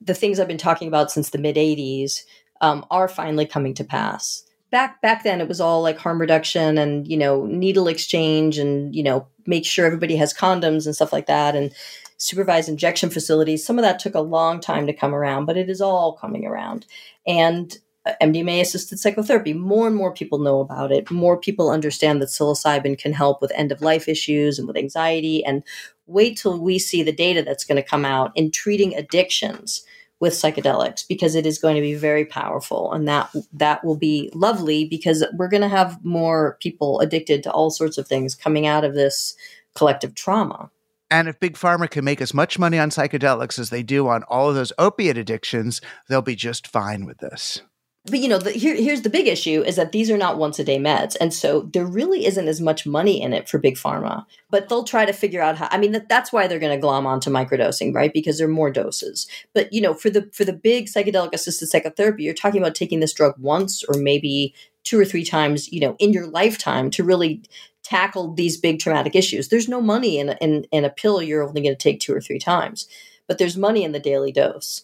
the 0.00 0.14
things 0.14 0.38
i've 0.38 0.48
been 0.48 0.58
talking 0.58 0.88
about 0.88 1.10
since 1.10 1.30
the 1.30 1.38
mid 1.38 1.56
80s 1.56 2.24
um, 2.62 2.86
are 2.90 3.08
finally 3.08 3.44
coming 3.44 3.74
to 3.74 3.84
pass. 3.84 4.44
Back 4.70 5.02
back 5.02 5.22
then 5.22 5.42
it 5.42 5.48
was 5.48 5.60
all 5.60 5.82
like 5.82 5.98
harm 5.98 6.18
reduction 6.18 6.78
and 6.78 7.06
you 7.06 7.18
know 7.18 7.44
needle 7.44 7.88
exchange 7.88 8.56
and 8.56 8.94
you 8.94 9.02
know 9.02 9.26
make 9.44 9.66
sure 9.66 9.84
everybody 9.84 10.16
has 10.16 10.32
condoms 10.32 10.86
and 10.86 10.94
stuff 10.94 11.12
like 11.12 11.26
that 11.26 11.54
and 11.54 11.74
supervised 12.16 12.70
injection 12.70 13.10
facilities. 13.10 13.66
Some 13.66 13.78
of 13.78 13.82
that 13.82 13.98
took 13.98 14.14
a 14.14 14.20
long 14.20 14.60
time 14.60 14.86
to 14.86 14.94
come 14.94 15.14
around 15.14 15.44
but 15.44 15.58
it 15.58 15.68
is 15.68 15.82
all 15.82 16.16
coming 16.16 16.46
around. 16.46 16.86
And 17.26 17.76
Uh, 18.04 18.12
MDMA 18.20 18.60
assisted 18.60 18.98
psychotherapy. 18.98 19.52
More 19.52 19.86
and 19.86 19.94
more 19.94 20.12
people 20.12 20.38
know 20.38 20.60
about 20.60 20.90
it. 20.90 21.10
More 21.10 21.36
people 21.36 21.70
understand 21.70 22.20
that 22.20 22.30
psilocybin 22.30 22.98
can 22.98 23.12
help 23.12 23.40
with 23.40 23.52
end 23.54 23.70
of 23.70 23.80
life 23.80 24.08
issues 24.08 24.58
and 24.58 24.66
with 24.66 24.76
anxiety. 24.76 25.44
And 25.44 25.62
wait 26.06 26.36
till 26.36 26.58
we 26.58 26.78
see 26.78 27.02
the 27.02 27.12
data 27.12 27.42
that's 27.42 27.64
going 27.64 27.76
to 27.80 27.88
come 27.88 28.04
out 28.04 28.32
in 28.34 28.50
treating 28.50 28.94
addictions 28.94 29.84
with 30.18 30.32
psychedelics 30.34 31.06
because 31.06 31.34
it 31.34 31.46
is 31.46 31.58
going 31.58 31.74
to 31.74 31.80
be 31.80 31.94
very 31.94 32.24
powerful 32.24 32.92
and 32.92 33.08
that 33.08 33.28
that 33.52 33.84
will 33.84 33.96
be 33.96 34.30
lovely 34.34 34.84
because 34.84 35.24
we're 35.34 35.48
going 35.48 35.62
to 35.62 35.68
have 35.68 35.98
more 36.04 36.56
people 36.60 37.00
addicted 37.00 37.42
to 37.42 37.50
all 37.50 37.70
sorts 37.70 37.98
of 37.98 38.06
things 38.06 38.36
coming 38.36 38.64
out 38.64 38.84
of 38.84 38.94
this 38.94 39.34
collective 39.74 40.14
trauma. 40.14 40.70
And 41.10 41.28
if 41.28 41.40
Big 41.40 41.54
Pharma 41.54 41.90
can 41.90 42.04
make 42.04 42.20
as 42.20 42.32
much 42.32 42.56
money 42.56 42.78
on 42.78 42.90
psychedelics 42.90 43.58
as 43.58 43.70
they 43.70 43.82
do 43.82 44.06
on 44.06 44.22
all 44.24 44.48
of 44.48 44.54
those 44.54 44.72
opiate 44.78 45.18
addictions, 45.18 45.80
they'll 46.08 46.22
be 46.22 46.36
just 46.36 46.68
fine 46.68 47.04
with 47.04 47.18
this 47.18 47.60
but 48.06 48.18
you 48.18 48.28
know 48.28 48.38
the, 48.38 48.50
here, 48.50 48.74
here's 48.74 49.02
the 49.02 49.10
big 49.10 49.28
issue 49.28 49.62
is 49.62 49.76
that 49.76 49.92
these 49.92 50.10
are 50.10 50.18
not 50.18 50.36
once 50.36 50.58
a 50.58 50.64
day 50.64 50.78
meds. 50.78 51.16
And 51.20 51.32
so 51.32 51.62
there 51.72 51.86
really 51.86 52.26
isn't 52.26 52.48
as 52.48 52.60
much 52.60 52.84
money 52.84 53.22
in 53.22 53.32
it 53.32 53.48
for 53.48 53.58
big 53.58 53.76
pharma. 53.76 54.26
But 54.50 54.68
they'll 54.68 54.82
try 54.82 55.04
to 55.04 55.12
figure 55.12 55.40
out 55.40 55.56
how 55.56 55.68
i 55.70 55.78
mean 55.78 55.92
that, 55.92 56.08
that's 56.08 56.32
why 56.32 56.46
they're 56.46 56.58
going 56.58 56.76
to 56.76 56.80
glom 56.80 57.06
onto 57.06 57.30
microdosing 57.30 57.94
right? 57.94 58.12
Because 58.12 58.38
there 58.38 58.48
are 58.48 58.50
more 58.50 58.70
doses. 58.70 59.28
But 59.54 59.72
you 59.72 59.80
know 59.80 59.94
for 59.94 60.10
the 60.10 60.28
for 60.32 60.44
the 60.44 60.52
big 60.52 60.86
psychedelic 60.86 61.32
assisted 61.32 61.68
psychotherapy 61.68 62.24
you're 62.24 62.34
talking 62.34 62.60
about 62.60 62.74
taking 62.74 63.00
this 63.00 63.12
drug 63.12 63.34
once 63.38 63.84
or 63.84 64.00
maybe 64.00 64.54
two 64.82 64.98
or 64.98 65.04
three 65.04 65.24
times 65.24 65.72
you 65.72 65.80
know 65.80 65.94
in 66.00 66.12
your 66.12 66.26
lifetime 66.26 66.90
to 66.90 67.04
really 67.04 67.42
tackle 67.84 68.32
these 68.34 68.56
big 68.56 68.80
traumatic 68.80 69.14
issues. 69.14 69.48
There's 69.48 69.68
no 69.68 69.80
money 69.80 70.18
in 70.18 70.30
in, 70.40 70.64
in 70.72 70.84
a 70.84 70.90
pill 70.90 71.22
you're 71.22 71.46
only 71.46 71.62
going 71.62 71.76
to 71.76 71.82
take 71.82 72.00
two 72.00 72.14
or 72.14 72.20
three 72.20 72.40
times. 72.40 72.88
But 73.28 73.38
there's 73.38 73.56
money 73.56 73.84
in 73.84 73.92
the 73.92 74.00
daily 74.00 74.32
dose 74.32 74.82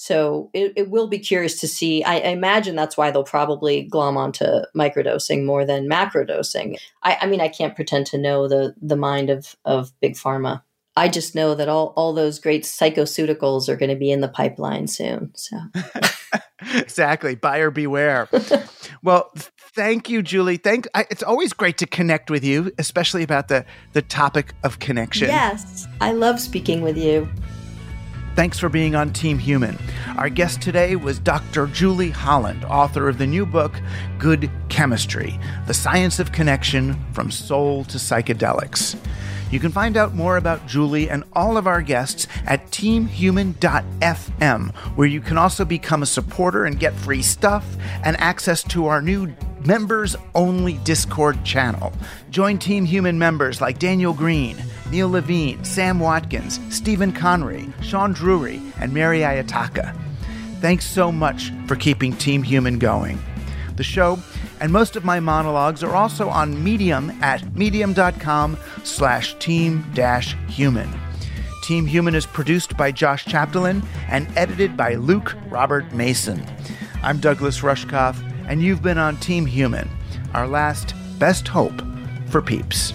so 0.00 0.48
it, 0.54 0.74
it 0.76 0.90
will 0.90 1.08
be 1.08 1.18
curious 1.18 1.58
to 1.58 1.66
see. 1.66 2.04
I, 2.04 2.18
I, 2.18 2.28
imagine 2.28 2.76
that's 2.76 2.96
why 2.96 3.10
they'll 3.10 3.24
probably 3.24 3.82
glom 3.82 4.16
onto 4.16 4.44
microdosing 4.72 5.44
more 5.44 5.64
than 5.64 5.88
macrodosing. 5.88 6.78
I, 7.02 7.18
I 7.22 7.26
mean, 7.26 7.40
I 7.40 7.48
can't 7.48 7.74
pretend 7.74 8.06
to 8.06 8.18
know 8.18 8.46
the 8.46 8.76
the 8.80 8.94
mind 8.94 9.28
of 9.28 9.56
of 9.64 9.90
big 10.00 10.14
pharma. 10.14 10.62
I 10.96 11.08
just 11.08 11.34
know 11.34 11.56
that 11.56 11.68
all, 11.68 11.94
all 11.96 12.12
those 12.12 12.38
great 12.38 12.62
psychoceuticals 12.62 13.68
are 13.68 13.74
going 13.74 13.90
to 13.90 13.96
be 13.96 14.12
in 14.12 14.20
the 14.20 14.28
pipeline 14.28 14.86
soon. 14.86 15.32
So 15.34 15.56
exactly, 16.76 17.34
buyer 17.34 17.72
beware. 17.72 18.28
well, 19.02 19.32
thank 19.74 20.08
you, 20.08 20.22
Julie. 20.22 20.58
Thank. 20.58 20.86
I, 20.94 21.06
it's 21.10 21.24
always 21.24 21.52
great 21.52 21.76
to 21.78 21.86
connect 21.86 22.30
with 22.30 22.44
you, 22.44 22.70
especially 22.78 23.24
about 23.24 23.48
the 23.48 23.64
the 23.94 24.02
topic 24.02 24.54
of 24.62 24.78
connection. 24.78 25.26
Yes, 25.26 25.88
I 26.00 26.12
love 26.12 26.38
speaking 26.38 26.82
with 26.82 26.96
you. 26.96 27.28
Thanks 28.38 28.60
for 28.60 28.68
being 28.68 28.94
on 28.94 29.12
Team 29.12 29.40
Human. 29.40 29.76
Our 30.16 30.28
guest 30.28 30.62
today 30.62 30.94
was 30.94 31.18
Dr. 31.18 31.66
Julie 31.66 32.10
Holland, 32.10 32.64
author 32.64 33.08
of 33.08 33.18
the 33.18 33.26
new 33.26 33.44
book, 33.44 33.74
Good 34.16 34.48
Chemistry 34.68 35.36
The 35.66 35.74
Science 35.74 36.20
of 36.20 36.30
Connection 36.30 36.96
from 37.12 37.32
Soul 37.32 37.82
to 37.86 37.98
Psychedelics. 37.98 38.96
You 39.50 39.58
can 39.58 39.72
find 39.72 39.96
out 39.96 40.14
more 40.14 40.36
about 40.36 40.68
Julie 40.68 41.10
and 41.10 41.24
all 41.32 41.56
of 41.56 41.66
our 41.66 41.82
guests 41.82 42.28
at 42.46 42.70
teamhuman.fm, 42.70 44.72
where 44.94 45.08
you 45.08 45.20
can 45.20 45.36
also 45.36 45.64
become 45.64 46.04
a 46.04 46.06
supporter 46.06 46.64
and 46.64 46.78
get 46.78 46.94
free 46.94 47.22
stuff 47.22 47.66
and 48.04 48.16
access 48.18 48.62
to 48.62 48.86
our 48.86 49.02
new 49.02 49.34
members 49.66 50.14
only 50.36 50.74
Discord 50.84 51.44
channel. 51.44 51.92
Join 52.30 52.58
Team 52.58 52.84
Human 52.84 53.18
members 53.18 53.60
like 53.60 53.80
Daniel 53.80 54.12
Green, 54.12 54.56
Neil 54.90 55.08
Levine, 55.08 55.62
Sam 55.64 56.00
Watkins, 56.00 56.60
Stephen 56.70 57.12
Conry, 57.12 57.72
Sean 57.82 58.12
Drury, 58.12 58.60
and 58.80 58.92
Mary 58.92 59.20
Ayataka. 59.20 59.94
Thanks 60.60 60.86
so 60.86 61.12
much 61.12 61.52
for 61.66 61.76
keeping 61.76 62.12
Team 62.12 62.42
Human 62.42 62.78
going. 62.78 63.18
The 63.76 63.84
show 63.84 64.18
and 64.60 64.72
most 64.72 64.96
of 64.96 65.04
my 65.04 65.20
monologues 65.20 65.82
are 65.82 65.94
also 65.94 66.28
on 66.28 66.62
Medium 66.62 67.10
at 67.22 67.54
medium.com 67.54 68.56
slash 68.82 69.34
team 69.38 69.84
dash 69.94 70.36
human. 70.48 70.88
Team 71.62 71.86
Human 71.86 72.14
is 72.14 72.26
produced 72.26 72.76
by 72.76 72.90
Josh 72.90 73.24
Chapdelaine 73.24 73.84
and 74.08 74.26
edited 74.36 74.76
by 74.76 74.94
Luke 74.94 75.36
Robert 75.48 75.92
Mason. 75.92 76.44
I'm 77.02 77.20
Douglas 77.20 77.60
Rushkoff, 77.60 78.16
and 78.48 78.62
you've 78.62 78.82
been 78.82 78.98
on 78.98 79.18
Team 79.18 79.44
Human, 79.44 79.88
our 80.34 80.48
last 80.48 80.94
best 81.18 81.46
hope 81.46 81.82
for 82.30 82.40
peeps. 82.40 82.94